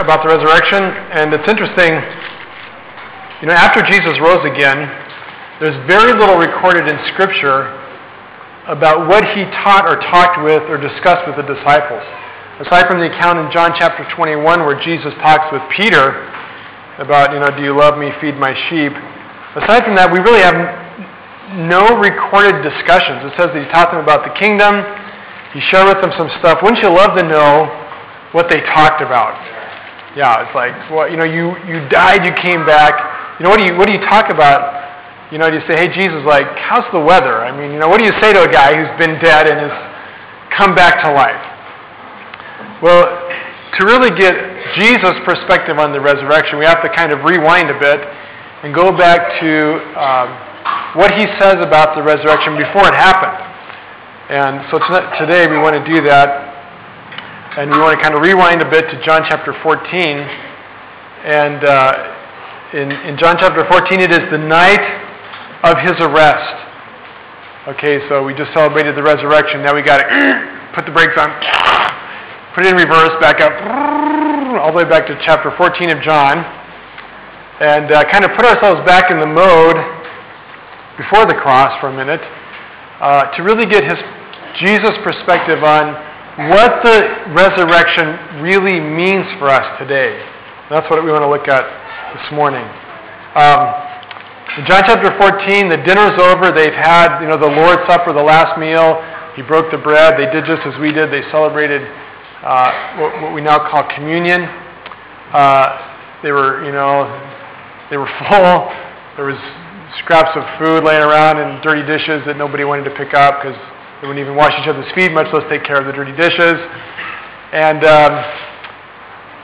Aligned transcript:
about 0.00 0.22
the 0.22 0.30
resurrection, 0.30 0.82
and 1.14 1.34
it's 1.34 1.48
interesting. 1.50 1.92
You 3.42 3.46
know, 3.50 3.58
after 3.58 3.82
Jesus 3.86 4.18
rose 4.18 4.42
again, 4.46 4.86
there's 5.58 5.78
very 5.90 6.14
little 6.14 6.38
recorded 6.38 6.86
in 6.86 6.98
Scripture 7.14 7.74
about 8.70 9.08
what 9.08 9.24
he 9.34 9.42
taught 9.64 9.88
or 9.88 9.96
talked 10.12 10.38
with 10.44 10.62
or 10.70 10.76
discussed 10.76 11.26
with 11.26 11.34
the 11.34 11.46
disciples. 11.46 12.04
Aside 12.62 12.86
from 12.86 12.98
the 13.00 13.08
account 13.10 13.38
in 13.38 13.48
John 13.50 13.72
chapter 13.78 14.04
21 14.14 14.42
where 14.66 14.78
Jesus 14.82 15.14
talks 15.22 15.50
with 15.50 15.62
Peter 15.74 16.26
about, 16.98 17.32
you 17.32 17.38
know, 17.38 17.50
do 17.54 17.62
you 17.62 17.72
love 17.72 17.96
me, 17.96 18.10
feed 18.20 18.34
my 18.34 18.52
sheep. 18.68 18.92
Aside 19.54 19.86
from 19.86 19.94
that, 19.94 20.10
we 20.10 20.18
really 20.20 20.42
have 20.42 20.58
no 21.56 21.96
recorded 21.96 22.60
discussions. 22.60 23.24
It 23.24 23.34
says 23.38 23.54
that 23.54 23.60
he 23.62 23.68
taught 23.72 23.90
them 23.94 24.02
about 24.02 24.26
the 24.26 24.34
kingdom. 24.36 24.84
He 25.54 25.62
shared 25.72 25.88
with 25.88 26.02
them 26.04 26.12
some 26.18 26.28
stuff. 26.38 26.60
Wouldn't 26.60 26.82
you 26.82 26.90
love 26.92 27.16
to 27.16 27.24
know 27.24 27.70
what 28.36 28.50
they 28.50 28.60
talked 28.74 29.00
about? 29.00 29.57
Yeah, 30.16 30.46
it's 30.46 30.54
like, 30.54 30.72
well, 30.90 31.10
you 31.10 31.16
know, 31.16 31.28
you, 31.28 31.52
you 31.68 31.84
died, 31.88 32.24
you 32.24 32.32
came 32.40 32.64
back. 32.64 32.96
You 33.38 33.44
know, 33.44 33.50
what 33.50 33.60
do 33.60 33.66
you, 33.66 33.76
what 33.76 33.86
do 33.86 33.92
you 33.92 34.00
talk 34.08 34.30
about? 34.30 34.76
You 35.30 35.36
know, 35.36 35.50
do 35.50 35.60
you 35.60 35.64
say, 35.68 35.76
hey, 35.76 35.92
Jesus, 35.92 36.24
like, 36.24 36.48
how's 36.56 36.88
the 36.92 37.00
weather? 37.00 37.44
I 37.44 37.52
mean, 37.52 37.70
you 37.72 37.78
know, 37.78 37.88
what 37.88 38.00
do 38.00 38.06
you 38.06 38.16
say 38.20 38.32
to 38.32 38.42
a 38.42 38.50
guy 38.50 38.72
who's 38.72 38.90
been 38.96 39.20
dead 39.20 39.46
and 39.46 39.60
has 39.60 39.76
come 40.56 40.74
back 40.74 41.04
to 41.04 41.12
life? 41.12 41.44
Well, 42.80 43.04
to 43.04 43.80
really 43.84 44.10
get 44.16 44.32
Jesus' 44.80 45.20
perspective 45.28 45.78
on 45.78 45.92
the 45.92 46.00
resurrection, 46.00 46.58
we 46.58 46.64
have 46.64 46.82
to 46.82 46.88
kind 46.88 47.12
of 47.12 47.20
rewind 47.22 47.68
a 47.68 47.78
bit 47.78 48.00
and 48.64 48.74
go 48.74 48.90
back 48.96 49.38
to 49.38 49.50
um, 49.94 50.28
what 50.96 51.12
he 51.14 51.28
says 51.38 51.60
about 51.60 51.94
the 51.94 52.02
resurrection 52.02 52.56
before 52.56 52.88
it 52.88 52.96
happened. 52.96 53.36
And 54.32 54.64
so 54.72 54.80
today 55.20 55.46
we 55.46 55.58
want 55.60 55.76
to 55.76 55.84
do 55.84 56.02
that 56.08 56.47
and 57.58 57.74
we 57.74 57.78
want 57.82 57.98
to 57.98 58.00
kind 58.00 58.14
of 58.14 58.22
rewind 58.22 58.62
a 58.62 58.70
bit 58.70 58.86
to 58.86 59.02
John 59.02 59.26
chapter 59.26 59.50
14. 59.50 59.90
And 61.26 61.58
uh, 61.66 62.70
in, 62.70 62.86
in 63.10 63.18
John 63.18 63.34
chapter 63.34 63.66
14, 63.66 63.98
it 63.98 64.14
is 64.14 64.22
the 64.30 64.38
night 64.38 64.78
of 65.66 65.74
his 65.82 65.98
arrest. 65.98 66.54
Okay, 67.74 67.98
so 68.06 68.22
we 68.22 68.30
just 68.38 68.54
celebrated 68.54 68.94
the 68.94 69.02
resurrection. 69.02 69.66
Now 69.66 69.74
we 69.74 69.82
got 69.82 69.98
to 69.98 70.06
put 70.78 70.86
the 70.86 70.94
brakes 70.94 71.18
on, 71.18 71.34
put 72.54 72.62
it 72.62 72.70
in 72.70 72.78
reverse, 72.78 73.18
back 73.18 73.42
up, 73.42 73.50
all 74.62 74.70
the 74.70 74.78
way 74.78 74.86
back 74.86 75.10
to 75.10 75.18
chapter 75.26 75.50
14 75.58 75.90
of 75.90 75.98
John, 76.06 76.38
and 77.58 77.90
uh, 77.90 78.06
kind 78.06 78.22
of 78.22 78.38
put 78.38 78.46
ourselves 78.46 78.86
back 78.86 79.10
in 79.10 79.18
the 79.18 79.26
mode 79.26 79.82
before 80.94 81.26
the 81.26 81.34
cross 81.34 81.74
for 81.82 81.90
a 81.90 81.96
minute 81.96 82.22
uh, 83.02 83.34
to 83.34 83.42
really 83.42 83.66
get 83.66 83.82
his 83.82 83.98
Jesus' 84.62 84.94
perspective 85.02 85.66
on 85.66 86.06
what 86.46 86.86
the 86.86 87.34
resurrection 87.34 88.38
really 88.38 88.78
means 88.78 89.26
for 89.42 89.50
us 89.50 89.66
today. 89.82 90.22
That's 90.70 90.88
what 90.88 91.02
we 91.02 91.10
want 91.10 91.26
to 91.26 91.30
look 91.30 91.50
at 91.50 91.66
this 92.14 92.30
morning. 92.30 92.62
Um, 93.34 93.74
in 94.54 94.62
John 94.70 94.86
chapter 94.86 95.10
14, 95.18 95.66
the 95.66 95.82
dinner's 95.82 96.14
over. 96.22 96.54
They've 96.54 96.78
had, 96.78 97.18
you 97.18 97.26
know, 97.26 97.34
the 97.34 97.50
Lord's 97.50 97.82
Supper, 97.90 98.14
the 98.14 98.22
last 98.22 98.54
meal. 98.54 99.02
He 99.34 99.42
broke 99.42 99.70
the 99.74 99.82
bread. 99.82 100.14
They 100.14 100.30
did 100.30 100.46
just 100.46 100.62
as 100.62 100.78
we 100.78 100.94
did. 100.94 101.10
They 101.10 101.26
celebrated 101.34 101.82
uh, 102.46 103.02
what, 103.02 103.22
what, 103.22 103.34
we 103.34 103.42
now 103.42 103.58
call 103.58 103.82
communion. 103.94 104.46
Uh, 105.34 106.22
they 106.22 106.30
were, 106.30 106.62
you 106.62 106.70
know, 106.70 107.02
they 107.90 107.98
were 107.98 108.06
full. 108.30 108.70
There 109.18 109.26
was 109.26 109.38
scraps 110.06 110.38
of 110.38 110.46
food 110.62 110.86
laying 110.86 111.02
around 111.02 111.42
and 111.42 111.58
dirty 111.66 111.82
dishes 111.82 112.22
that 112.30 112.38
nobody 112.38 112.62
wanted 112.62 112.86
to 112.86 112.94
pick 112.94 113.12
up 113.14 113.42
because 113.42 113.58
they 114.00 114.06
wouldn't 114.06 114.22
even 114.22 114.38
wash 114.38 114.54
each 114.62 114.68
other's 114.70 114.86
feet, 114.94 115.10
much 115.10 115.26
less 115.34 115.42
take 115.50 115.66
care 115.66 115.74
of 115.74 115.86
the 115.86 115.92
dirty 115.92 116.14
dishes. 116.14 116.54
And, 117.50 117.82
um, 117.82 118.12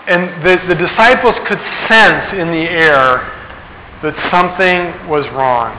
and 0.07 0.23
the, 0.47 0.55
the 0.71 0.79
disciples 0.79 1.35
could 1.51 1.59
sense 1.91 2.39
in 2.39 2.55
the 2.55 2.63
air 2.71 3.35
that 4.07 4.15
something 4.31 5.11
was 5.11 5.27
wrong. 5.35 5.75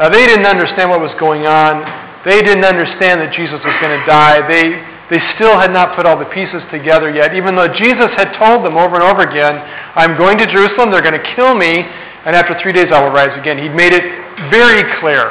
Now, 0.00 0.08
they 0.08 0.24
didn't 0.24 0.48
understand 0.48 0.88
what 0.88 1.04
was 1.04 1.12
going 1.20 1.44
on. 1.44 1.84
They 2.24 2.40
didn't 2.40 2.64
understand 2.64 3.20
that 3.20 3.36
Jesus 3.36 3.60
was 3.60 3.76
going 3.82 3.92
to 3.92 4.04
die. 4.08 4.40
They, 4.48 4.78
they 5.12 5.20
still 5.36 5.60
had 5.60 5.74
not 5.74 5.92
put 5.92 6.08
all 6.08 6.16
the 6.16 6.30
pieces 6.32 6.64
together 6.72 7.12
yet, 7.12 7.36
even 7.36 7.60
though 7.60 7.68
Jesus 7.68 8.08
had 8.16 8.32
told 8.40 8.64
them 8.64 8.80
over 8.80 8.96
and 8.96 9.04
over 9.04 9.20
again, 9.20 9.52
I'm 9.98 10.16
going 10.16 10.40
to 10.40 10.46
Jerusalem, 10.48 10.88
they're 10.88 11.04
going 11.04 11.18
to 11.18 11.28
kill 11.36 11.52
me, 11.52 11.84
and 12.24 12.32
after 12.32 12.56
three 12.62 12.72
days 12.72 12.88
I 12.88 13.04
will 13.04 13.12
rise 13.12 13.36
again. 13.36 13.60
He'd 13.60 13.76
made 13.76 13.92
it 13.92 14.04
very 14.48 14.80
clear 14.96 15.28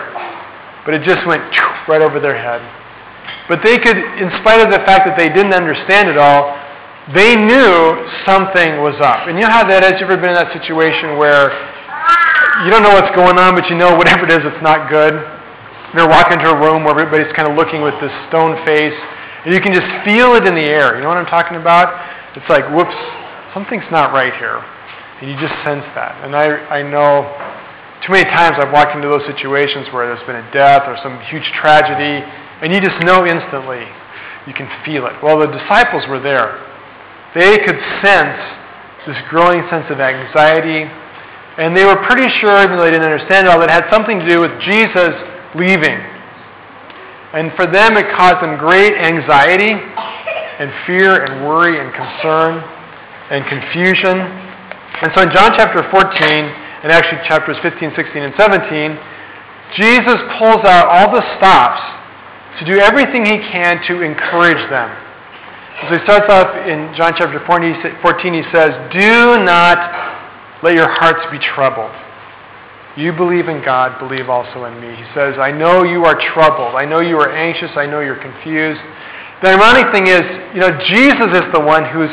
but 0.87 0.95
it 0.95 1.03
just 1.03 1.19
went 1.27 1.43
right 1.91 1.99
over 1.99 2.23
their 2.23 2.39
head. 2.39 2.63
But 3.51 3.59
they 3.59 3.75
could, 3.75 3.99
in 3.99 4.31
spite 4.39 4.63
of 4.63 4.71
the 4.71 4.79
fact 4.87 5.03
that 5.03 5.19
they 5.19 5.27
didn't 5.27 5.51
understand 5.51 6.07
it 6.07 6.15
all, 6.15 6.55
they 7.11 7.35
knew 7.35 8.07
something 8.23 8.79
was 8.79 8.95
up. 9.03 9.27
And 9.27 9.35
you 9.35 9.43
know 9.43 9.51
how 9.51 9.67
that 9.67 9.83
is? 9.83 9.99
You 9.99 10.07
ever 10.07 10.15
been 10.15 10.31
in 10.31 10.39
that 10.39 10.55
situation 10.55 11.19
where 11.19 11.51
you 12.63 12.71
don't 12.71 12.87
know 12.87 12.95
what's 12.95 13.11
going 13.19 13.35
on, 13.35 13.51
but 13.51 13.67
you 13.67 13.75
know 13.75 13.99
whatever 13.99 14.23
it 14.23 14.31
is, 14.31 14.47
it's 14.47 14.63
not 14.63 14.87
good? 14.87 15.11
They're 15.91 16.07
walking 16.07 16.39
into 16.39 16.55
a 16.55 16.59
room 16.59 16.87
where 16.87 16.95
everybody's 16.95 17.35
kind 17.35 17.51
of 17.51 17.59
looking 17.59 17.83
with 17.83 17.95
this 17.99 18.11
stone 18.31 18.55
face, 18.63 18.95
and 19.43 19.51
you 19.51 19.59
can 19.59 19.75
just 19.75 19.87
feel 20.07 20.39
it 20.39 20.47
in 20.47 20.55
the 20.55 20.67
air. 20.71 20.95
You 20.95 21.03
know 21.03 21.11
what 21.11 21.19
I'm 21.19 21.27
talking 21.27 21.59
about? 21.59 21.91
It's 22.35 22.47
like, 22.47 22.63
whoops, 22.71 22.95
something's 23.51 23.87
not 23.91 24.15
right 24.15 24.35
here. 24.39 24.63
And 25.19 25.31
you 25.31 25.35
just 25.35 25.55
sense 25.67 25.83
that. 25.99 26.23
And 26.23 26.31
I, 26.31 26.79
I 26.79 26.81
know 26.83 27.27
too 28.05 28.13
many 28.13 28.25
times 28.29 28.55
I've 28.61 28.71
walked 28.71 28.95
into 28.95 29.07
those 29.07 29.25
situations 29.25 29.89
where 29.89 30.05
there's 30.05 30.25
been 30.27 30.37
a 30.37 30.49
death 30.53 30.83
or 30.85 30.97
some 31.01 31.19
huge 31.31 31.45
tragedy, 31.57 32.21
and 32.61 32.73
you 32.73 32.79
just 32.79 33.01
know 33.03 33.25
instantly. 33.25 33.85
You 34.45 34.53
can 34.53 34.69
feel 34.85 35.07
it. 35.07 35.13
Well, 35.21 35.39
the 35.39 35.49
disciples 35.49 36.05
were 36.07 36.21
there. 36.21 36.61
They 37.35 37.57
could 37.65 37.77
sense 38.05 38.39
this 39.05 39.17
growing 39.29 39.63
sense 39.69 39.89
of 39.89 39.99
anxiety, 39.99 40.85
and 41.57 41.75
they 41.75 41.85
were 41.85 41.97
pretty 42.05 42.29
sure, 42.39 42.53
even 42.63 42.77
though 42.77 42.85
they 42.85 42.91
didn't 42.91 43.09
understand 43.09 43.47
it 43.47 43.49
all, 43.49 43.59
that 43.59 43.69
it 43.69 43.75
had 43.83 43.89
something 43.91 44.19
to 44.19 44.27
do 44.27 44.39
with 44.39 44.53
Jesus 44.61 45.11
leaving. 45.55 45.97
And 47.33 47.51
for 47.57 47.65
them, 47.65 47.97
it 47.97 48.07
caused 48.15 48.39
them 48.39 48.57
great 48.57 48.93
anxiety 48.93 49.73
and 49.73 50.71
fear 50.85 51.25
and 51.25 51.45
worry 51.45 51.79
and 51.79 51.91
concern 51.91 52.63
and 53.29 53.43
confusion. 53.45 54.15
And 55.01 55.11
so 55.13 55.21
in 55.23 55.31
John 55.35 55.51
chapter 55.57 55.83
14, 55.91 56.56
in 56.83 56.91
actually 56.91 57.25
chapters 57.27 57.57
15, 57.61 57.93
16, 57.95 58.21
and 58.21 58.33
17, 58.37 58.97
Jesus 59.75 60.19
pulls 60.37 60.63
out 60.63 60.87
all 60.87 61.11
the 61.11 61.23
stops 61.37 61.81
to 62.59 62.65
do 62.65 62.79
everything 62.79 63.25
he 63.25 63.37
can 63.51 63.81
to 63.87 64.01
encourage 64.01 64.61
them. 64.69 64.89
So 65.81 65.97
he 65.97 66.01
starts 66.05 66.25
off 66.31 66.49
in 66.65 66.93
John 66.95 67.13
chapter 67.17 67.37
14, 67.45 68.33
he 68.33 68.43
says, 68.53 68.71
Do 68.93 69.43
not 69.43 69.77
let 70.63 70.73
your 70.73 70.89
hearts 70.89 71.21
be 71.31 71.37
troubled. 71.37 71.93
You 72.97 73.13
believe 73.13 73.47
in 73.47 73.61
God, 73.63 73.99
believe 73.99 74.27
also 74.27 74.65
in 74.65 74.81
me. 74.81 74.89
He 74.95 75.05
says, 75.13 75.37
I 75.37 75.51
know 75.51 75.83
you 75.83 76.05
are 76.05 76.17
troubled. 76.33 76.73
I 76.73 76.85
know 76.85 76.99
you 76.99 77.17
are 77.17 77.29
anxious. 77.29 77.69
I 77.75 77.85
know 77.85 77.99
you're 77.99 78.17
confused. 78.17 78.81
The 79.43 79.53
ironic 79.53 79.93
thing 79.93 80.07
is, 80.07 80.25
you 80.57 80.61
know, 80.61 80.73
Jesus 80.89 81.29
is 81.37 81.45
the 81.53 81.61
one 81.61 81.85
who's 81.85 82.09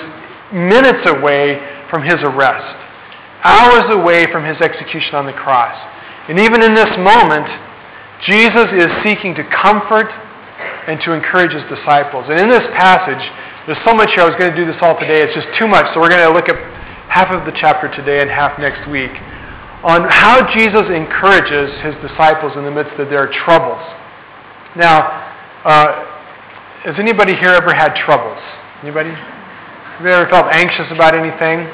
minutes 0.53 1.09
away 1.09 1.57
from 1.89 2.03
his 2.03 2.21
arrest 2.21 2.84
hours 3.45 3.93
away 3.93 4.27
from 4.33 4.45
his 4.45 4.57
execution 4.61 5.15
on 5.15 5.27
the 5.27 5.37
cross. 5.37 5.77
And 6.29 6.41
even 6.41 6.65
in 6.65 6.75
this 6.75 6.91
moment, 6.97 7.47
Jesus 8.25 8.73
is 8.73 8.89
seeking 9.05 9.37
to 9.37 9.45
comfort 9.53 10.09
and 10.89 10.97
to 11.05 11.13
encourage 11.13 11.53
his 11.53 11.65
disciples. 11.69 12.25
And 12.29 12.41
in 12.41 12.49
this 12.49 12.65
passage, 12.73 13.21
there's 13.69 13.81
so 13.85 13.93
much 13.93 14.13
here. 14.17 14.25
I 14.25 14.29
was 14.29 14.37
going 14.41 14.53
to 14.53 14.57
do 14.57 14.65
this 14.65 14.81
all 14.81 14.97
today. 14.97 15.21
It's 15.21 15.37
just 15.37 15.49
too 15.61 15.69
much. 15.69 15.85
So 15.93 16.01
we're 16.01 16.13
going 16.13 16.25
to 16.25 16.33
look 16.33 16.49
at 16.49 16.57
half 17.13 17.29
of 17.33 17.45
the 17.45 17.53
chapter 17.53 17.93
today 17.93 18.21
and 18.25 18.31
half 18.33 18.59
next 18.59 18.89
week 18.89 19.13
on 19.85 20.09
how 20.09 20.41
Jesus 20.57 20.89
encourages 20.89 21.69
his 21.85 21.93
disciples 22.01 22.57
in 22.57 22.65
the 22.65 22.73
midst 22.73 22.97
of 22.97 23.13
their 23.13 23.29
troubles. 23.45 23.85
Now, 24.77 25.05
uh, 25.69 26.89
has 26.89 26.97
anybody 26.97 27.37
here 27.37 27.53
ever 27.53 27.77
had 27.77 27.93
troubles? 27.93 28.41
Anybody? 28.81 29.13
Have 29.13 30.05
you 30.05 30.13
ever 30.13 30.29
felt 30.29 30.49
anxious 30.53 30.89
about 30.91 31.13
anything? 31.13 31.69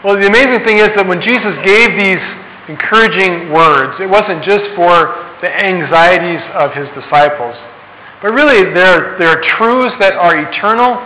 Well, 0.00 0.16
the 0.16 0.32
amazing 0.32 0.64
thing 0.64 0.80
is 0.80 0.88
that 0.96 1.04
when 1.04 1.20
Jesus 1.20 1.52
gave 1.60 1.92
these 2.00 2.24
encouraging 2.72 3.52
words, 3.52 4.00
it 4.00 4.08
wasn't 4.08 4.40
just 4.40 4.64
for 4.72 5.12
the 5.44 5.52
anxieties 5.52 6.40
of 6.56 6.72
his 6.72 6.88
disciples, 6.96 7.52
but 8.24 8.32
really 8.32 8.72
they're, 8.72 9.20
they're 9.20 9.44
truths 9.60 9.92
that 10.00 10.16
are 10.16 10.40
eternal 10.40 10.96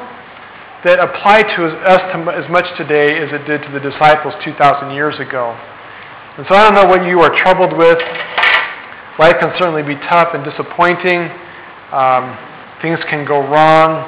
that 0.86 1.02
apply 1.02 1.42
to 1.42 1.74
us 1.90 2.06
as 2.38 2.46
much 2.46 2.70
today 2.78 3.18
as 3.18 3.34
it 3.34 3.42
did 3.50 3.66
to 3.66 3.70
the 3.74 3.82
disciples 3.82 4.30
2,000 4.46 4.94
years 4.94 5.18
ago. 5.18 5.58
And 6.38 6.46
so 6.46 6.54
I 6.54 6.62
don't 6.62 6.78
know 6.78 6.86
what 6.86 7.02
you 7.02 7.18
are 7.18 7.34
troubled 7.34 7.74
with. 7.74 7.98
Life 9.18 9.42
can 9.42 9.50
certainly 9.58 9.82
be 9.82 9.98
tough 10.06 10.38
and 10.38 10.46
disappointing. 10.46 11.34
Um, 11.90 12.30
things 12.78 13.02
can 13.10 13.26
go 13.26 13.42
wrong. 13.42 14.06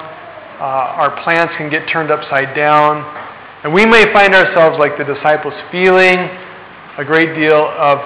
Uh, 0.62 1.02
our 1.02 1.10
plans 1.26 1.50
can 1.58 1.74
get 1.74 1.90
turned 1.90 2.14
upside 2.14 2.54
down. 2.54 3.25
And 3.66 3.74
we 3.74 3.84
may 3.84 4.06
find 4.14 4.32
ourselves, 4.32 4.78
like 4.78 4.94
the 4.94 5.02
disciples, 5.02 5.50
feeling 5.74 6.14
a 6.14 7.02
great 7.02 7.34
deal 7.34 7.66
of 7.66 7.98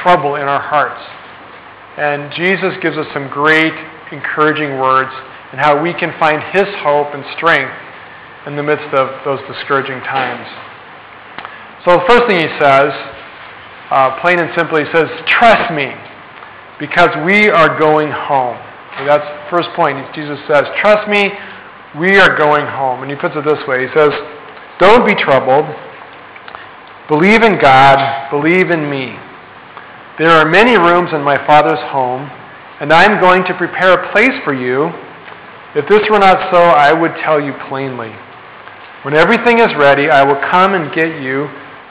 trouble 0.00 0.40
in 0.40 0.48
our 0.48 0.64
hearts. 0.64 1.04
And 2.00 2.32
Jesus 2.32 2.80
gives 2.80 2.96
us 2.96 3.04
some 3.12 3.28
great 3.28 3.76
encouraging 4.08 4.80
words 4.80 5.12
and 5.52 5.60
how 5.60 5.76
we 5.76 5.92
can 5.92 6.16
find 6.16 6.40
His 6.56 6.64
hope 6.80 7.12
and 7.12 7.28
strength 7.36 7.76
in 8.48 8.56
the 8.56 8.64
midst 8.64 8.88
of 8.96 9.20
those 9.28 9.36
discouraging 9.52 10.00
times. 10.00 10.48
So 11.84 12.00
the 12.00 12.08
first 12.08 12.24
thing 12.24 12.40
he 12.40 12.48
says, 12.56 12.88
uh, 13.92 14.16
plain 14.24 14.40
and 14.40 14.48
simply, 14.56 14.88
he 14.88 14.90
says, 14.96 15.12
Trust 15.28 15.76
me, 15.76 15.92
because 16.80 17.12
we 17.28 17.52
are 17.52 17.76
going 17.76 18.08
home. 18.08 18.56
That's 19.04 19.28
the 19.28 19.44
first 19.52 19.68
point. 19.76 20.00
Jesus 20.16 20.40
says, 20.48 20.64
Trust 20.80 21.04
me, 21.04 21.36
we 22.00 22.16
are 22.16 22.32
going 22.32 22.64
home. 22.64 23.04
And 23.04 23.12
he 23.12 23.16
puts 23.20 23.36
it 23.36 23.44
this 23.44 23.60
way 23.68 23.84
He 23.84 23.92
says, 23.92 24.08
Don't 24.82 25.06
be 25.06 25.14
troubled. 25.14 25.66
Believe 27.08 27.44
in 27.44 27.56
God, 27.60 28.28
believe 28.32 28.72
in 28.72 28.90
me. 28.90 29.14
There 30.18 30.32
are 30.32 30.44
many 30.44 30.76
rooms 30.76 31.10
in 31.12 31.22
my 31.22 31.38
Father's 31.46 31.78
home, 31.92 32.28
and 32.80 32.92
I 32.92 33.04
am 33.04 33.20
going 33.20 33.44
to 33.44 33.54
prepare 33.54 33.92
a 33.92 34.10
place 34.10 34.34
for 34.42 34.52
you. 34.52 34.90
If 35.76 35.88
this 35.88 36.02
were 36.10 36.18
not 36.18 36.50
so, 36.52 36.58
I 36.58 36.92
would 36.92 37.12
tell 37.22 37.40
you 37.40 37.54
plainly. 37.68 38.10
When 39.02 39.14
everything 39.14 39.60
is 39.60 39.70
ready, 39.78 40.10
I 40.10 40.24
will 40.24 40.40
come 40.50 40.74
and 40.74 40.92
get 40.92 41.22
you 41.22 41.46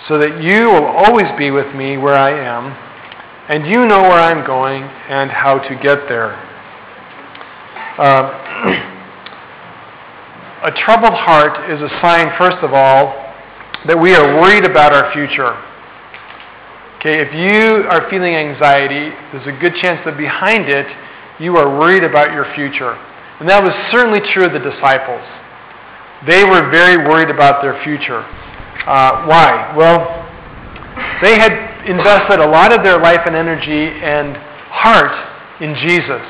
so 0.10 0.18
that 0.18 0.44
you 0.44 0.68
will 0.68 0.92
always 0.92 1.32
be 1.38 1.50
with 1.50 1.74
me 1.74 1.96
where 1.96 2.16
I 2.16 2.32
am, 2.32 2.76
and 3.48 3.66
you 3.72 3.86
know 3.88 4.02
where 4.02 4.20
I'm 4.20 4.46
going 4.46 4.84
and 4.84 5.32
how 5.32 5.60
to 5.60 5.76
get 5.82 6.10
there. 6.10 6.36
Uh, 7.98 8.88
a 10.64 10.72
troubled 10.72 11.14
heart 11.14 11.72
is 11.72 11.82
a 11.82 11.90
sign, 12.02 12.30
first 12.38 12.62
of 12.62 12.74
all, 12.74 13.18
that 13.88 13.98
we 13.98 14.14
are 14.14 14.40
worried 14.40 14.64
about 14.64 14.94
our 14.94 15.12
future. 15.12 15.58
Okay, 17.02 17.18
if 17.18 17.34
you 17.34 17.90
are 17.90 18.06
feeling 18.12 18.38
anxiety, 18.38 19.10
there's 19.34 19.50
a 19.50 19.58
good 19.58 19.74
chance 19.82 19.98
that 20.06 20.18
behind 20.18 20.70
it, 20.70 20.86
you 21.42 21.58
are 21.58 21.66
worried 21.66 22.04
about 22.04 22.30
your 22.30 22.46
future. 22.54 22.94
And 23.42 23.50
that 23.50 23.58
was 23.58 23.74
certainly 23.90 24.22
true 24.22 24.46
of 24.46 24.54
the 24.54 24.62
disciples. 24.62 25.26
They 26.30 26.46
were 26.46 26.70
very 26.70 27.02
worried 27.10 27.34
about 27.34 27.66
their 27.66 27.82
future. 27.82 28.22
Uh, 28.86 29.26
why? 29.26 29.74
Well, 29.74 29.98
they 31.26 31.42
had 31.42 31.90
invested 31.90 32.38
a 32.38 32.46
lot 32.46 32.70
of 32.70 32.86
their 32.86 33.02
life 33.02 33.26
and 33.26 33.34
energy 33.34 33.90
and 33.98 34.38
heart 34.70 35.10
in 35.58 35.74
Jesus. 35.82 36.22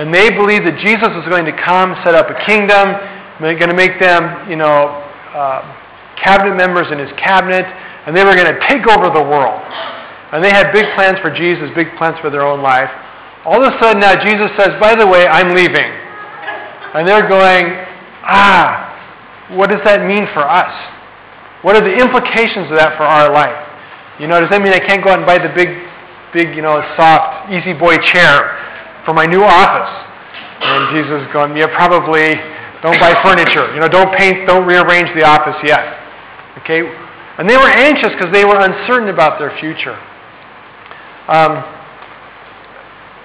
And 0.00 0.08
they 0.08 0.32
believed 0.32 0.64
that 0.64 0.80
Jesus 0.80 1.12
was 1.12 1.28
going 1.28 1.44
to 1.44 1.56
come, 1.60 1.92
set 2.00 2.16
up 2.16 2.32
a 2.32 2.38
kingdom, 2.48 2.96
going 3.40 3.70
to 3.70 3.76
make 3.76 4.00
them, 4.00 4.48
you 4.50 4.56
know, 4.56 5.02
uh, 5.36 5.60
cabinet 6.22 6.56
members 6.56 6.86
in 6.90 6.98
his 6.98 7.12
cabinet, 7.18 7.64
and 8.06 8.16
they 8.16 8.24
were 8.24 8.34
going 8.34 8.48
to 8.48 8.60
take 8.68 8.86
over 8.88 9.12
the 9.12 9.22
world. 9.22 9.60
And 10.32 10.42
they 10.42 10.50
had 10.50 10.72
big 10.72 10.86
plans 10.94 11.18
for 11.20 11.30
Jesus, 11.30 11.70
big 11.74 11.94
plans 11.98 12.16
for 12.20 12.30
their 12.30 12.42
own 12.42 12.62
life. 12.62 12.90
All 13.44 13.62
of 13.62 13.72
a 13.72 13.78
sudden 13.78 14.00
now 14.00 14.16
Jesus 14.18 14.50
says, 14.58 14.74
by 14.80 14.96
the 14.96 15.06
way, 15.06 15.26
I'm 15.26 15.54
leaving. 15.54 15.90
And 16.96 17.06
they're 17.06 17.28
going, 17.28 17.66
ah, 18.24 19.54
what 19.54 19.70
does 19.70 19.84
that 19.84 20.02
mean 20.02 20.26
for 20.34 20.42
us? 20.42 20.72
What 21.62 21.76
are 21.76 21.84
the 21.84 21.94
implications 21.94 22.70
of 22.70 22.76
that 22.76 22.96
for 22.96 23.04
our 23.04 23.30
life? 23.30 23.54
You 24.18 24.26
know, 24.26 24.40
does 24.40 24.50
that 24.50 24.62
mean 24.62 24.72
I 24.72 24.80
can't 24.80 25.04
go 25.04 25.10
out 25.10 25.18
and 25.18 25.26
buy 25.26 25.38
the 25.38 25.52
big, 25.54 25.70
big, 26.32 26.56
you 26.56 26.62
know, 26.62 26.80
soft, 26.96 27.52
easy 27.52 27.76
boy 27.76 27.96
chair 28.00 28.56
for 29.04 29.14
my 29.14 29.26
new 29.26 29.44
office? 29.44 29.92
And 30.58 30.90
Jesus 30.96 31.22
is 31.22 31.30
going, 31.32 31.54
yeah, 31.54 31.70
probably 31.76 32.34
don't 32.86 33.02
buy 33.02 33.18
furniture. 33.18 33.74
You 33.74 33.82
know, 33.82 33.90
don't 33.90 34.14
paint, 34.14 34.46
don't 34.46 34.62
rearrange 34.62 35.10
the 35.18 35.26
office 35.26 35.58
yet. 35.66 35.82
Okay? 36.62 36.86
And 37.34 37.50
they 37.50 37.58
were 37.58 37.66
anxious 37.66 38.14
because 38.14 38.30
they 38.30 38.46
were 38.46 38.62
uncertain 38.62 39.10
about 39.10 39.42
their 39.42 39.50
future. 39.58 39.98
Um, 41.26 41.66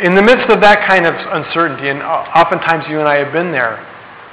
in 0.01 0.17
the 0.17 0.25
midst 0.25 0.49
of 0.49 0.65
that 0.65 0.89
kind 0.89 1.05
of 1.05 1.13
uncertainty, 1.13 1.93
and 1.93 2.01
oftentimes 2.01 2.89
you 2.89 2.97
and 2.97 3.07
I 3.07 3.21
have 3.21 3.29
been 3.29 3.53
there, 3.53 3.77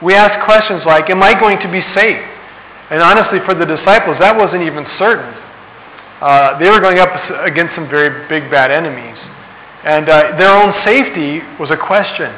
we 0.00 0.16
ask 0.16 0.32
questions 0.48 0.80
like, 0.88 1.12
Am 1.12 1.20
I 1.22 1.36
going 1.36 1.60
to 1.60 1.68
be 1.68 1.84
safe? 1.92 2.24
And 2.88 3.04
honestly, 3.04 3.44
for 3.44 3.52
the 3.52 3.68
disciples, 3.68 4.16
that 4.24 4.32
wasn't 4.32 4.64
even 4.64 4.88
certain. 4.96 5.28
Uh, 6.24 6.56
they 6.56 6.72
were 6.72 6.80
going 6.80 6.98
up 6.98 7.12
against 7.44 7.76
some 7.76 7.84
very 7.92 8.24
big, 8.32 8.50
bad 8.50 8.72
enemies. 8.72 9.20
And 9.84 10.08
uh, 10.08 10.40
their 10.40 10.56
own 10.56 10.72
safety 10.88 11.44
was 11.60 11.68
a 11.68 11.76
question. 11.76 12.32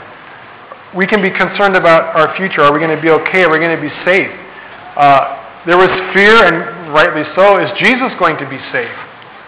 We 0.96 1.06
can 1.06 1.22
be 1.22 1.30
concerned 1.30 1.76
about 1.76 2.16
our 2.18 2.36
future. 2.36 2.62
Are 2.62 2.72
we 2.72 2.80
going 2.80 2.94
to 2.94 3.00
be 3.00 3.10
okay? 3.10 3.44
Are 3.44 3.50
we 3.50 3.58
going 3.58 3.74
to 3.74 3.82
be 3.82 3.94
safe? 4.04 4.30
Uh, 4.96 5.62
there 5.66 5.76
was 5.78 5.88
fear, 6.14 6.34
and 6.34 6.92
rightly 6.92 7.22
so. 7.36 7.62
Is 7.62 7.70
Jesus 7.78 8.10
going 8.18 8.36
to 8.38 8.48
be 8.48 8.58
safe? 8.72 8.96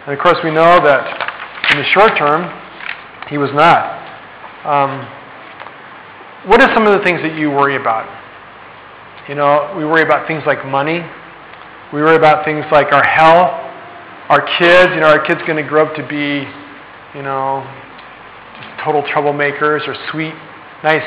And 0.06 0.14
of 0.14 0.20
course, 0.22 0.38
we 0.44 0.50
know 0.50 0.78
that 0.78 1.02
in 1.72 1.78
the 1.78 1.84
short 1.90 2.14
term, 2.16 2.46
he 3.28 3.38
was 3.38 3.50
not. 3.54 3.98
Um, 4.62 5.02
what 6.46 6.62
are 6.62 6.72
some 6.74 6.86
of 6.86 6.92
the 6.98 7.02
things 7.02 7.22
that 7.22 7.34
you 7.34 7.50
worry 7.50 7.74
about? 7.74 8.06
You 9.28 9.34
know, 9.34 9.74
we 9.76 9.84
worry 9.84 10.02
about 10.02 10.26
things 10.26 10.42
like 10.46 10.66
money. 10.66 11.02
We 11.92 12.02
worry 12.02 12.16
about 12.16 12.44
things 12.44 12.64
like 12.70 12.92
our 12.92 13.04
health, 13.04 13.50
our 14.28 14.42
kids. 14.58 14.94
You 14.94 15.00
know, 15.00 15.10
our 15.10 15.24
kids 15.24 15.40
going 15.46 15.62
to 15.62 15.68
grow 15.68 15.86
up 15.86 15.94
to 15.96 16.06
be, 16.06 16.46
you 17.18 17.22
know, 17.22 17.66
just 18.58 18.84
total 18.84 19.02
troublemakers 19.02 19.86
or 19.88 19.94
sweet, 20.10 20.34
nice, 20.82 21.02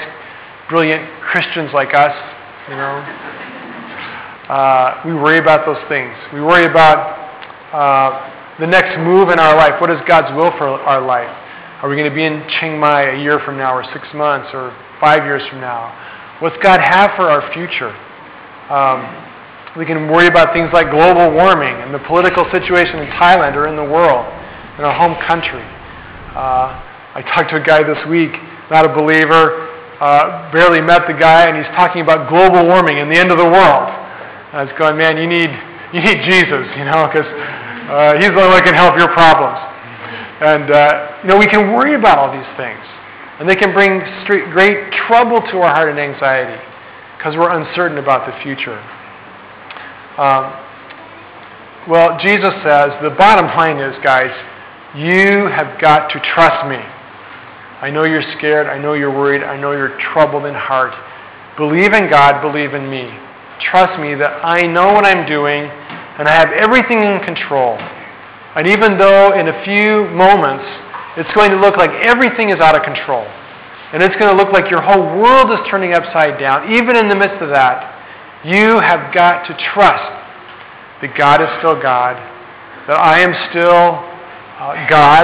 brilliant 0.70 1.04
Christians 1.22 1.72
like 1.74 1.94
us. 1.94 2.16
You 2.70 2.76
know, 2.76 2.96
uh, 4.50 5.02
we 5.06 5.14
worry 5.14 5.38
about 5.38 5.66
those 5.66 5.82
things. 5.90 6.14
We 6.34 6.42
worry 6.42 6.66
about 6.66 6.98
uh, 7.74 8.58
the 8.60 8.68
next 8.68 8.98
move 8.98 9.30
in 9.30 9.40
our 9.40 9.56
life. 9.56 9.80
What 9.80 9.92
is 9.92 10.00
God's 10.08 10.36
will 10.36 10.52
for 10.58 10.68
our 10.68 11.06
life? 11.06 11.30
Are 11.82 11.90
we 11.90 11.96
going 11.96 12.10
to 12.10 12.16
be 12.16 12.26
in 12.26 12.42
Chiang 12.58 12.80
Mai 12.80 13.14
a 13.14 13.22
year 13.22 13.40
from 13.46 13.58
now, 13.58 13.76
or 13.76 13.84
six 13.94 14.08
months, 14.16 14.50
or 14.54 14.76
five 15.00 15.26
years 15.26 15.44
from 15.50 15.62
now? 15.62 15.94
What's 16.40 16.58
God 16.64 16.80
have 16.82 17.12
for 17.16 17.30
our 17.30 17.54
future? 17.54 17.94
Um, 18.72 19.06
we 19.78 19.86
can 19.86 20.08
worry 20.10 20.28
about 20.28 20.54
things 20.54 20.70
like 20.74 20.90
global 20.90 21.30
warming 21.32 21.76
and 21.84 21.94
the 21.94 22.00
political 22.08 22.46
situation 22.52 23.00
in 23.00 23.08
Thailand 23.20 23.56
or 23.56 23.68
in 23.68 23.76
the 23.76 23.84
world, 23.84 24.26
in 24.80 24.86
our 24.86 24.96
home 24.96 25.16
country. 25.28 25.62
Uh, 26.34 26.82
I 27.14 27.22
talked 27.36 27.52
to 27.52 27.58
a 27.58 27.64
guy 27.64 27.84
this 27.84 28.00
week, 28.08 28.32
not 28.72 28.90
a 28.90 28.94
believer, 28.96 29.65
uh, 30.00 30.51
barely 30.51 30.81
met 30.81 31.07
the 31.07 31.13
guy, 31.13 31.47
and 31.47 31.56
he's 31.56 31.71
talking 31.75 32.01
about 32.01 32.27
global 32.27 32.68
warming 32.68 33.00
and 33.00 33.12
the 33.12 33.18
end 33.18 33.31
of 33.31 33.38
the 33.38 33.47
world. 33.47 33.88
I 34.56 34.63
was 34.63 34.71
going, 34.80 34.97
man, 34.97 35.18
you 35.18 35.27
need 35.27 35.51
you 35.94 36.01
need 36.03 36.19
Jesus, 36.27 36.68
you 36.75 36.83
know, 36.83 37.07
because 37.07 37.27
uh, 37.27 38.19
he's 38.19 38.31
the 38.31 38.39
only 38.39 38.51
one 38.51 38.59
who 38.59 38.68
can 38.68 38.75
help 38.75 38.97
your 38.97 39.12
problems. 39.15 39.59
And 40.44 40.68
uh, 40.71 41.24
you 41.24 41.30
know, 41.30 41.38
we 41.38 41.47
can 41.47 41.71
worry 41.71 41.95
about 41.95 42.19
all 42.19 42.31
these 42.31 42.51
things, 42.59 42.83
and 43.39 43.47
they 43.47 43.56
can 43.56 43.71
bring 43.71 44.03
great 44.51 44.92
trouble 45.07 45.39
to 45.39 45.56
our 45.63 45.71
heart 45.71 45.89
and 45.89 46.00
anxiety 46.00 46.59
because 47.18 47.36
we're 47.38 47.51
uncertain 47.51 47.97
about 47.97 48.27
the 48.27 48.36
future. 48.44 48.77
Um, 50.19 50.65
well, 51.88 52.18
Jesus 52.19 52.51
says 52.64 52.92
the 53.04 53.16
bottom 53.18 53.47
line 53.47 53.78
is, 53.78 53.95
guys, 54.04 54.31
you 54.95 55.47
have 55.52 55.80
got 55.80 56.09
to 56.09 56.19
trust 56.33 56.68
me. 56.68 56.80
I 57.82 57.90
know 57.92 58.04
you're 58.04 58.26
scared. 58.38 58.68
I 58.68 58.78
know 58.78 58.94
you're 58.94 59.14
worried. 59.14 59.44
I 59.44 59.58
know 59.58 59.72
you're 59.72 59.98
troubled 60.14 60.46
in 60.46 60.54
heart. 60.54 60.94
Believe 61.58 61.94
in 61.94 62.10
God. 62.10 62.42
Believe 62.42 62.74
in 62.74 62.90
me. 62.90 63.12
Trust 63.72 64.00
me 64.00 64.16
that 64.16 64.44
I 64.44 64.68
know 64.68 64.94
what 64.94 65.06
I'm 65.06 65.26
doing 65.26 65.64
and 66.18 66.28
I 66.28 66.32
have 66.32 66.52
everything 66.52 67.04
in 67.04 67.20
control. 67.24 67.78
And 68.56 68.68
even 68.68 68.98
though 68.98 69.34
in 69.34 69.48
a 69.48 69.64
few 69.64 70.08
moments 70.16 70.64
it's 71.18 71.32
going 71.34 71.52
to 71.52 71.60
look 71.60 71.78
like 71.78 71.92
everything 72.04 72.50
is 72.50 72.60
out 72.60 72.76
of 72.76 72.84
control, 72.84 73.24
and 73.94 74.04
it's 74.04 74.16
going 74.20 74.28
to 74.28 74.36
look 74.36 74.52
like 74.52 74.70
your 74.70 74.82
whole 74.82 75.04
world 75.16 75.52
is 75.52 75.60
turning 75.70 75.94
upside 75.94 76.38
down. 76.40 76.74
Even 76.76 76.98
in 76.98 77.08
the 77.08 77.16
midst 77.16 77.40
of 77.40 77.50
that, 77.56 77.96
you 78.44 78.80
have 78.84 79.14
got 79.14 79.48
to 79.48 79.56
trust 79.72 80.12
that 81.00 81.16
God 81.16 81.40
is 81.40 81.48
still 81.60 81.80
God, 81.80 82.20
that 82.88 83.00
I 83.00 83.24
am 83.24 83.32
still 83.48 84.04
uh, 84.60 84.76
God, 84.92 85.24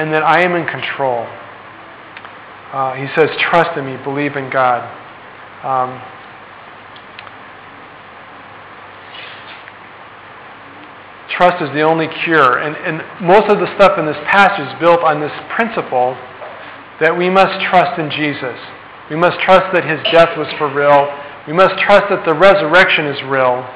and 0.00 0.14
that 0.14 0.24
I 0.24 0.40
am 0.40 0.56
in 0.56 0.64
control. 0.64 1.28
Uh, 2.72 2.96
he 2.96 3.04
says, 3.12 3.28
Trust 3.52 3.76
in 3.76 3.84
me, 3.84 4.00
believe 4.02 4.32
in 4.32 4.48
God. 4.48 4.80
Um, 5.60 6.00
trust 11.36 11.60
is 11.60 11.68
the 11.76 11.84
only 11.84 12.08
cure. 12.24 12.64
And, 12.64 12.72
and 12.80 13.04
most 13.20 13.52
of 13.52 13.60
the 13.60 13.68
stuff 13.76 14.00
in 14.00 14.06
this 14.08 14.16
passage 14.24 14.72
is 14.72 14.72
built 14.80 15.04
on 15.04 15.20
this 15.20 15.36
principle 15.52 16.16
that 17.04 17.12
we 17.12 17.28
must 17.28 17.60
trust 17.68 18.00
in 18.00 18.08
Jesus. 18.08 18.56
We 19.12 19.16
must 19.16 19.36
trust 19.44 19.68
that 19.76 19.84
his 19.84 20.00
death 20.16 20.32
was 20.40 20.48
for 20.56 20.72
real. 20.72 21.12
We 21.44 21.52
must 21.52 21.76
trust 21.84 22.08
that 22.08 22.24
the 22.24 22.32
resurrection 22.32 23.04
is 23.04 23.20
real. 23.28 23.68